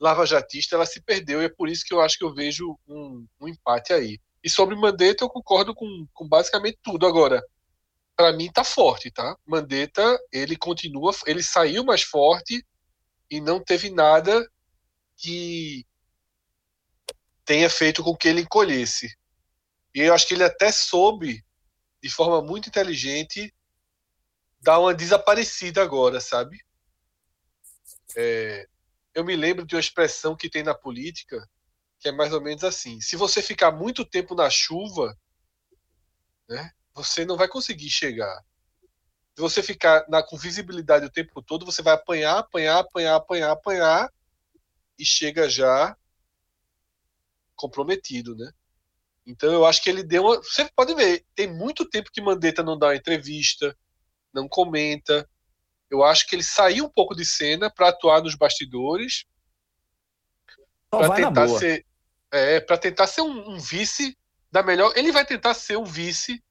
[0.00, 3.26] lavajatista, ela se perdeu, e é por isso que eu acho que eu vejo um,
[3.40, 4.20] um empate aí.
[4.44, 7.06] E sobre Mandetta, eu concordo com, com basicamente tudo.
[7.06, 7.42] Agora,
[8.22, 9.36] para mim tá forte, tá?
[9.44, 12.64] Mandetta, ele continua, ele saiu mais forte
[13.28, 14.48] e não teve nada
[15.16, 15.84] que
[17.44, 19.12] tenha feito com que ele encolhesse.
[19.92, 21.44] E eu acho que ele até soube,
[22.00, 23.52] de forma muito inteligente,
[24.60, 26.64] dar uma desaparecida agora, sabe?
[28.16, 28.68] É,
[29.16, 31.44] eu me lembro de uma expressão que tem na política,
[31.98, 35.12] que é mais ou menos assim: se você ficar muito tempo na chuva,
[36.48, 38.44] né, você não vai conseguir chegar.
[39.34, 43.50] Se você ficar na, com visibilidade o tempo todo, você vai apanhar, apanhar, apanhar, apanhar,
[43.50, 44.12] apanhar,
[44.98, 45.96] e chega já
[47.56, 48.52] comprometido, né?
[49.26, 50.36] Então eu acho que ele deu uma.
[50.36, 53.76] Você pode ver, tem muito tempo que Mandetta não dá uma entrevista,
[54.32, 55.28] não comenta.
[55.88, 59.24] Eu acho que ele saiu um pouco de cena para atuar nos bastidores,
[60.90, 61.86] para tentar ser,
[62.30, 64.16] é, para tentar ser um, um, vice
[64.50, 64.92] da melhor.
[64.96, 66.42] Ele vai tentar ser um vice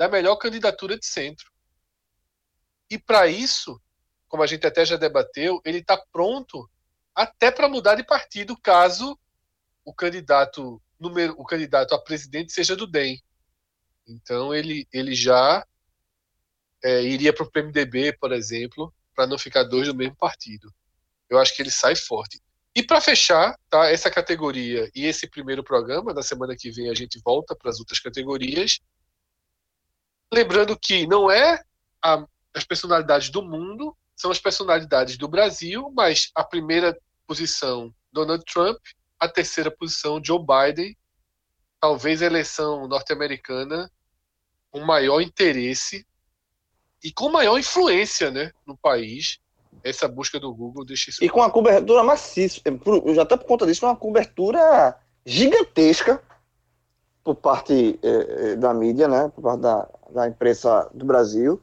[0.00, 1.52] da melhor candidatura de centro.
[2.90, 3.78] E para isso,
[4.28, 6.70] como a gente até já debateu, ele está pronto
[7.14, 9.14] até para mudar de partido caso
[9.84, 13.22] o candidato número, o candidato a presidente seja do DEM.
[14.08, 15.66] Então ele, ele já
[16.82, 20.72] é, iria para o PMDB, por exemplo, para não ficar dois do mesmo partido.
[21.28, 22.40] Eu acho que ele sai forte.
[22.74, 26.94] E para fechar, tá, essa categoria e esse primeiro programa, na semana que vem a
[26.94, 28.80] gente volta para as outras categorias.
[30.32, 31.60] Lembrando que não é
[32.02, 32.24] a,
[32.54, 36.96] as personalidades do mundo, são as personalidades do Brasil, mas a primeira
[37.26, 38.78] posição, Donald Trump,
[39.18, 40.96] a terceira posição, Joe Biden,
[41.80, 43.90] talvez a eleição norte-americana
[44.70, 46.06] com maior interesse
[47.02, 49.38] e com maior influência né, no país.
[49.82, 51.24] Essa busca do Google deixa isso.
[51.24, 52.60] E com uma cobertura maciça,
[53.14, 56.22] já até por conta disso, uma cobertura gigantesca
[57.24, 61.60] por parte eh, da mídia, né, por parte da, da imprensa do Brasil,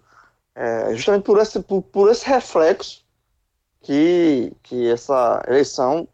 [0.56, 3.06] é, justamente por esse, por, por esse reflexo
[3.82, 6.08] que, que essa eleição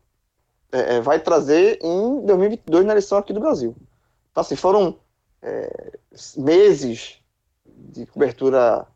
[0.71, 3.75] é, é, vai trazer em 2022 na eleição aqui do Brasil.
[4.31, 4.99] Então, assim, foram
[5.41, 5.91] é,
[6.35, 7.19] meses
[7.65, 8.87] de cobertura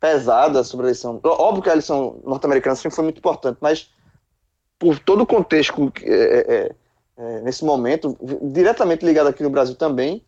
[0.00, 1.20] pesada sobre a eleição.
[1.22, 3.90] Óbvio que a eleição norte-americana sempre foi muito importante, mas
[4.78, 6.76] por todo o contexto é, é, é,
[7.16, 8.18] é nesse momento,
[8.50, 10.26] diretamente ligado aqui no Brasil também,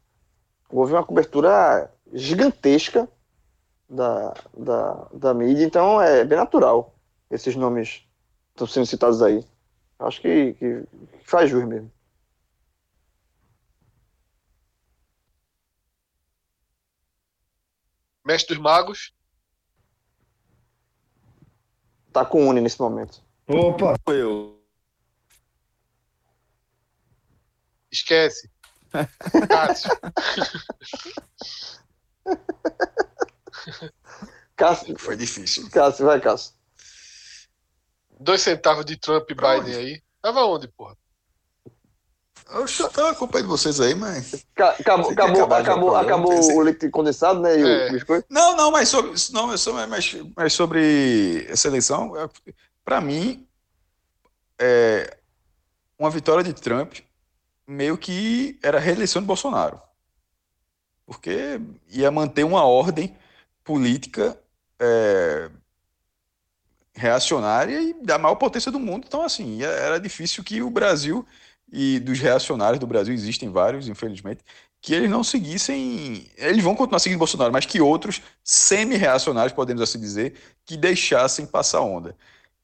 [0.71, 3.09] houve uma cobertura gigantesca
[3.89, 6.95] da, da, da mídia, então é bem natural
[7.31, 8.07] esses nomes
[8.51, 9.45] estão sendo citados aí.
[9.99, 10.85] Acho que, que
[11.25, 11.91] faz jus mesmo.
[18.25, 19.13] Mestre dos Magos.
[22.13, 23.23] Tá com o Uni nesse momento.
[23.49, 24.63] Opa, eu.
[27.91, 28.51] Esquece.
[29.49, 29.91] Cássio,
[34.99, 35.69] Foi difícil.
[35.71, 36.53] Cássio, vai, Cássio.
[38.21, 39.75] Dois centavos de Trump e Biden onde?
[39.77, 40.03] aí.
[40.23, 40.97] Tava onde, porra?
[42.51, 44.47] Eu já tava acompanhando vocês aí, mas.
[44.55, 47.59] Ca- Acabou, acabou, acabou, acabou o leite condensado, né?
[47.59, 47.89] E É.
[47.89, 48.27] o biscoito.
[48.31, 52.13] Não, não, mas sobre, não, sobre, mas, mas sobre essa eleição,
[52.85, 53.47] para mim,
[54.59, 55.17] é,
[55.99, 56.99] uma vitória de Trump
[57.67, 59.81] meio que era a reeleição de Bolsonaro.
[61.07, 61.61] Porque
[61.91, 63.15] ia manter uma ordem
[63.63, 64.39] política
[64.81, 65.51] é,
[66.95, 69.05] reacionária e da maior potência do mundo.
[69.07, 71.27] Então, assim, era difícil que o Brasil,
[71.73, 74.43] e dos reacionários do Brasil, existem vários, infelizmente,
[74.81, 76.29] que eles não seguissem.
[76.37, 81.81] Eles vão continuar seguindo Bolsonaro, mas que outros semi-reacionários, podemos assim dizer, que deixassem passar
[81.81, 82.17] onda.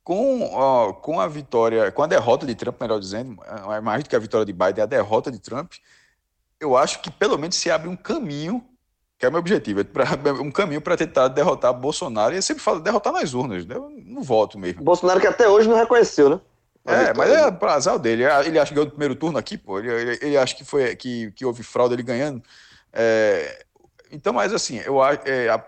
[0.04, 3.36] Com, ó, com a vitória, com a derrota de Trump, melhor dizendo,
[3.72, 5.72] é mais do que a vitória de Biden, a derrota de Trump,
[6.60, 8.64] eu acho que pelo menos se abre um caminho,
[9.18, 10.04] que é o meu objetivo, é pra-
[10.40, 12.34] um caminho para tentar derrotar Bolsonaro.
[12.34, 13.74] E eu sempre falo derrotar nas urnas, né?
[14.04, 14.82] no voto mesmo.
[14.82, 16.40] Bolsonaro que até hoje não reconheceu, né?
[16.86, 17.46] É, mas vitória.
[17.46, 18.24] é pra azar dele.
[18.24, 19.78] Ele acha que ganhou no primeiro turno aqui, pô.
[19.78, 22.42] Ele, ele, ele acha que foi que, que houve fraude ele ganhando.
[22.92, 23.64] É,
[24.10, 25.62] então, mas assim, eu, é,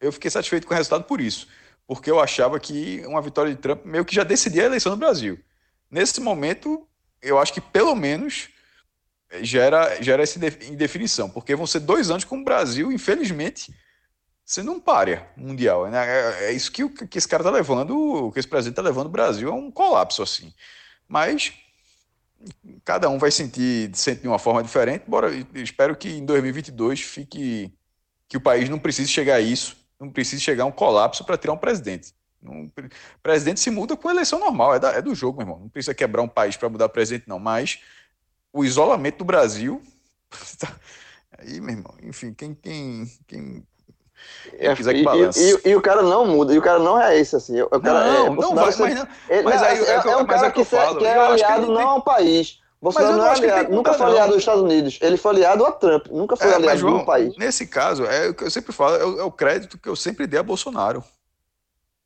[0.00, 1.48] eu fiquei satisfeito com o resultado por isso.
[1.86, 4.98] Porque eu achava que uma vitória de Trump meio que já decidia a eleição no
[4.98, 5.38] Brasil.
[5.90, 6.86] Nesse momento,
[7.20, 8.48] eu acho que pelo menos
[9.40, 11.28] gera, gera essa inde- indefinição.
[11.30, 13.72] Porque vão ser dois anos com o Brasil, infelizmente,
[14.44, 15.88] sendo um párea mundial.
[15.90, 16.04] né?
[16.06, 19.10] É, é isso que, que esse cara tá levando, que esse presidente tá levando o
[19.10, 20.52] Brasil a um colapso, assim.
[21.08, 21.52] Mas
[22.84, 25.04] cada um vai sentir, sente de uma forma diferente.
[25.06, 27.72] Bora, espero que em 2022 fique
[28.28, 31.36] que o país não precise chegar a isso, não precise chegar a um colapso para
[31.36, 32.14] tirar um presidente.
[32.40, 32.68] Não,
[33.22, 35.60] presidente se muda com eleição normal, é, da- é do jogo, meu irmão.
[35.60, 37.38] Não precisa quebrar um país para mudar presidente, não.
[37.38, 37.78] Mas
[38.52, 39.80] o isolamento do Brasil.
[41.38, 43.66] Aí, meu irmão, enfim, quem, quem, quem
[44.54, 45.40] É, quiser que e, balance.
[45.64, 47.60] e- e- e o cara não muda, e o cara não é esse, assim.
[47.60, 49.94] O cara Não, é, não Bolsonaro, vai, você- mas não- ele- mas aí é, é
[49.94, 52.60] é um mas cara é que que, falo, que é aliado não tem- ao país.
[52.80, 54.12] Bolsonaro eu não é aliado, nunca foi não.
[54.12, 54.98] aliado aos Estados Unidos.
[55.00, 57.36] Ele foi aliado a Trump, nunca foi É, aliado João, do país.
[57.36, 59.94] nesse caso, é o que eu sempre falo, é o, é o crédito que eu
[59.96, 61.02] sempre dei a Bolsonaro.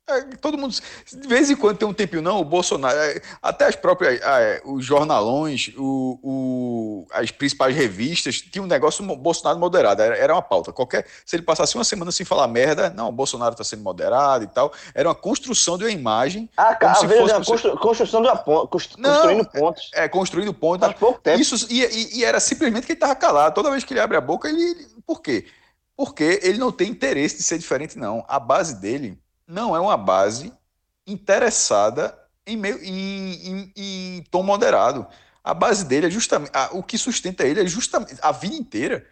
[0.09, 0.73] É, todo mundo,
[1.11, 4.39] de vez em quando tem um tempinho, não, o Bolsonaro, é, até as próprias, ah,
[4.39, 10.33] é, os jornalões, o, o- as principais revistas, tinha um negócio Bolsonaro moderado, era, era
[10.33, 10.71] uma pauta.
[10.71, 14.45] Qualquer, se ele passasse uma semana sem falar merda, não, o Bolsonaro está sendo moderado
[14.45, 16.49] e tal, era uma construção de uma imagem.
[16.55, 19.89] Ah, como cara, se a Veja, fosse- constru- construção de uma constru- Não, construindo pontes.
[19.93, 20.79] É, construindo ponto.
[20.85, 21.41] Faz pouco tempo.
[21.41, 23.53] Isso, e, e- e era simplesmente que ele estava calado.
[23.53, 25.45] Toda vez que ele abre a boca, ele, ele- Por quê?
[25.97, 28.23] Porque ele não tem interesse de ser diferente, não.
[28.27, 29.17] A base dele
[29.47, 30.53] não é uma base
[31.05, 33.73] interessada em, meio, em, em-
[34.19, 35.07] em tom moderado.
[35.43, 36.51] A base dele é justamente.
[36.53, 38.15] a- o que sustenta ele é justamente.
[38.21, 39.05] A vida inteira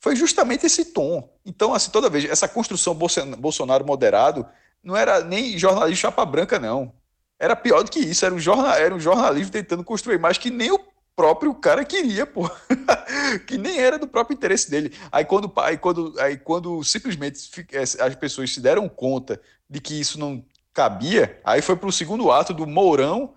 [0.00, 1.28] foi justamente esse tom.
[1.44, 4.46] Então, assim, toda vez, essa construção Bolson- Bolsonaro moderado
[4.82, 6.92] não era nem jornalismo chapa branca, não.
[7.38, 10.50] Era pior do que isso, era um, jornal, era um jornalismo tentando construir mais que
[10.50, 10.78] nem o
[11.16, 12.48] próprio cara queria, pô.
[13.48, 14.94] que nem era do próprio interesse dele.
[15.10, 19.98] Aí quando, aí quando, aí quando simplesmente eh, as pessoas se deram conta de que
[19.98, 20.44] isso não
[20.74, 23.34] cabia, aí foi para o segundo ato do Mourão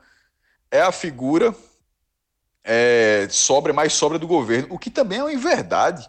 [0.69, 1.55] é a figura
[2.63, 6.07] é, sobra, mais sobra do governo, o que também é uma inverdade.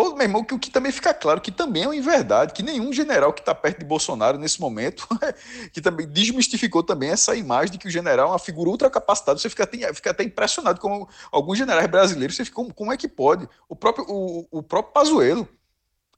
[0.00, 2.62] Todo, meu irmão, que o que também fica claro que também é uma inverdade, que
[2.62, 5.06] nenhum general que está perto de Bolsonaro nesse momento,
[5.74, 9.38] que também desmistificou também essa imagem de que o general é uma figura ultracapacitada.
[9.38, 13.06] Você fica até, fica até impressionado com alguns generais brasileiros, você fica, como, é que
[13.06, 13.46] pode?
[13.68, 15.46] O próprio, o, o próprio Pazuello,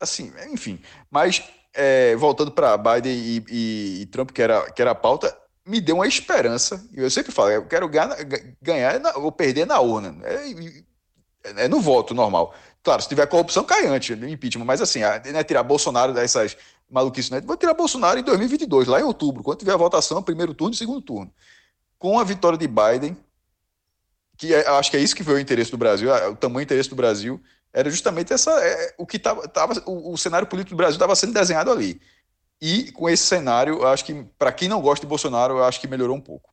[0.00, 0.80] assim, enfim.
[1.10, 1.42] Mas,
[1.74, 5.36] é, voltando para Biden e, e- e Trump, que era, que era a pauta,
[5.66, 6.86] me deu uma esperança.
[6.94, 8.16] Eu sempre falo, eu quero ganhar,
[8.62, 10.16] ganhar ou perder na urna.
[10.26, 10.84] É, e-
[11.44, 12.54] é no voto normal.
[12.82, 14.64] Claro, se tiver corrupção, cai antes do impeachment.
[14.64, 16.56] Mas assim, a- não é tirar Bolsonaro dessas
[16.90, 17.40] maluquices, né?
[17.40, 20.76] Vou tirar Bolsonaro em 2022, lá em outubro, quando tiver a votação, primeiro turno e
[20.76, 21.32] segundo turno.
[21.98, 23.16] Com a vitória de Biden,
[24.36, 26.88] que é- acho que é isso que foi o interesse do Brasil, o tamanho interesse
[26.88, 27.40] do Brasil,
[27.72, 31.14] era justamente essa, é, o que estava, tava, o, o cenário político do Brasil estava
[31.14, 32.00] sendo desenhado ali.
[32.60, 36.16] E com esse cenário, acho que, para quem não gosta de Bolsonaro, acho que melhorou
[36.16, 36.50] um pouco.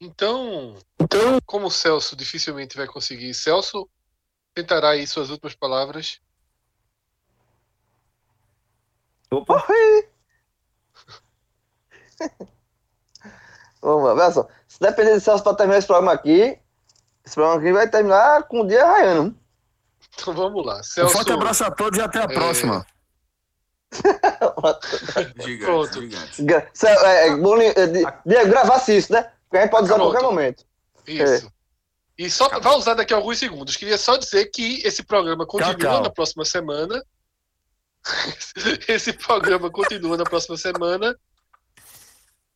[0.00, 0.76] Então,
[1.44, 3.86] como o Celso dificilmente vai conseguir, Celso
[4.54, 6.20] tentará aí suas últimas palavras.
[9.30, 9.62] Opa!
[13.82, 14.46] Vamos lá, olha só.
[14.66, 16.58] Se depender de Celso para terminar esse programa aqui,
[17.24, 19.34] esse programa aqui vai terminar com o dia raiando.
[20.14, 20.80] Então vamos lá.
[20.80, 22.84] Um Celso, forte abraço a todos e até a próxima.
[25.40, 26.00] Gigante, Pronto.
[26.00, 26.68] gigante.
[26.74, 29.32] Cel- é, é, é, Di- Diego, gravasse isso, né?
[29.50, 30.64] Porque a gente pode usar a qualquer momento.
[31.04, 31.52] Isso.
[32.16, 33.74] E só vai usar daqui a alguns segundos.
[33.74, 36.02] Queria só dizer que esse programa continua Cacau.
[36.02, 37.04] na próxima semana.
[38.86, 41.18] esse programa continua na próxima semana.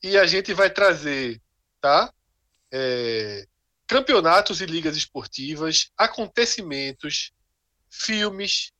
[0.00, 1.40] E a gente vai trazer,
[1.80, 2.12] tá?
[2.72, 3.44] É,
[3.88, 7.32] campeonatos e ligas esportivas, acontecimentos,
[7.90, 8.70] filmes,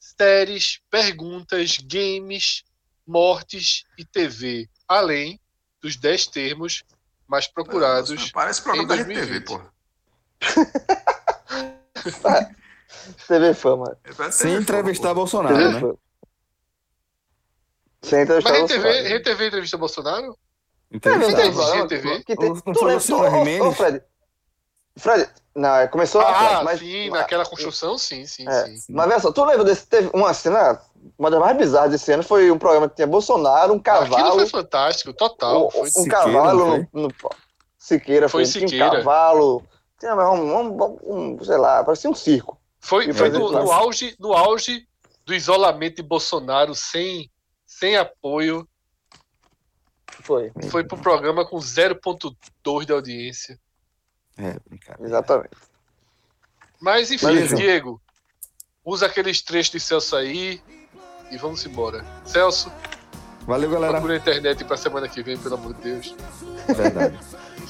[0.00, 2.64] séries, perguntas, games,
[3.06, 5.38] mortes e TV, além
[5.80, 6.82] dos 10 termos
[7.26, 8.30] mais procurados.
[8.32, 9.44] Parece programa da RTV, 2020.
[9.46, 9.60] pô.
[13.26, 13.96] TV Fama.
[14.30, 15.80] Sem entrevistar Bolsonaro, TV né?
[15.80, 15.96] Fama.
[18.02, 18.88] Sem entrevistar Mas Bolsonaro.
[18.90, 20.38] RTV, RTV entrevista Bolsonaro?
[20.90, 21.82] Não tem Bolsonaro.
[21.88, 22.24] GTV?
[22.24, 23.60] Que tem- Não tu foi lembra- o senhor ô, ô, Jimenez?
[23.62, 23.72] ô,
[24.96, 25.28] Fred.
[25.56, 28.92] Não, começou lá Ah, atrás, mas, sim, naquela construção, sim, sim, é, sim.
[28.92, 30.80] mas veja só, tu lembra desse, teve uma cena,
[31.16, 34.32] uma das mais bizarras desse ano foi um programa que tinha Bolsonaro, um Aquilo cavalo,
[34.40, 35.66] foi fantástico, total.
[35.66, 37.14] um, Foi um Siqueira, cavalo no, no-
[37.78, 38.90] Siqueira, Foi foi, tinha um Siqueira.
[38.96, 39.64] cavalo,
[40.00, 40.98] tinha um, um,
[41.36, 42.60] um, sei lá, parecia um circo.
[42.80, 44.88] Foi, foi no, no auge, no auge
[45.24, 47.30] do isolamento de Bolsonaro sem,
[47.64, 48.68] sem apoio.
[50.22, 53.56] Foi, Foi pro programa com 0.2 de audiência.
[54.38, 55.06] É, brincadeira.
[55.08, 55.56] exatamente.
[56.80, 57.54] Mas enfim, Mas.
[57.54, 58.00] Diego,
[58.84, 60.60] usa aqueles trechos de Celso aí
[61.30, 62.04] e vamos embora.
[62.24, 62.70] Celso,
[63.46, 63.92] Valeu, galera.
[63.92, 66.14] procura a internet pra semana que vem, pelo amor de Deus.
[66.66, 67.18] Verdade.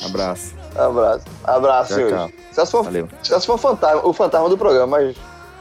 [0.04, 0.54] Abraço.
[0.74, 2.30] Abraço, abraço, Tchau, tchau.
[2.52, 3.08] Celso foi, Valeu.
[3.22, 5.16] Celso foi um fantasma, o fantasma do programa, mas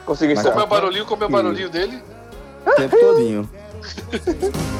[0.06, 0.50] consegui Mas ser.
[0.50, 2.02] Como é o barulhinho, como é o barulhinho dele?
[2.66, 3.50] O tempo todinho.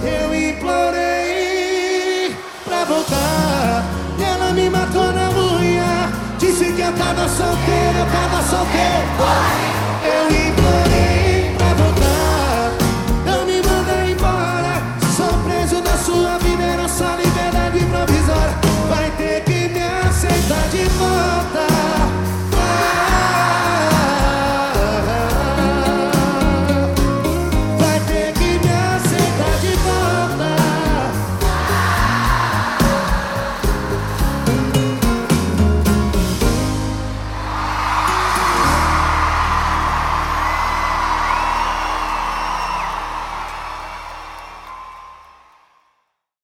[0.04, 3.84] Eu implorei pra voltar
[4.18, 5.03] e ela me matou
[6.54, 9.08] disse que é eu tava solteiro, eu tava solteiro.
[10.04, 10.83] Eu implorei.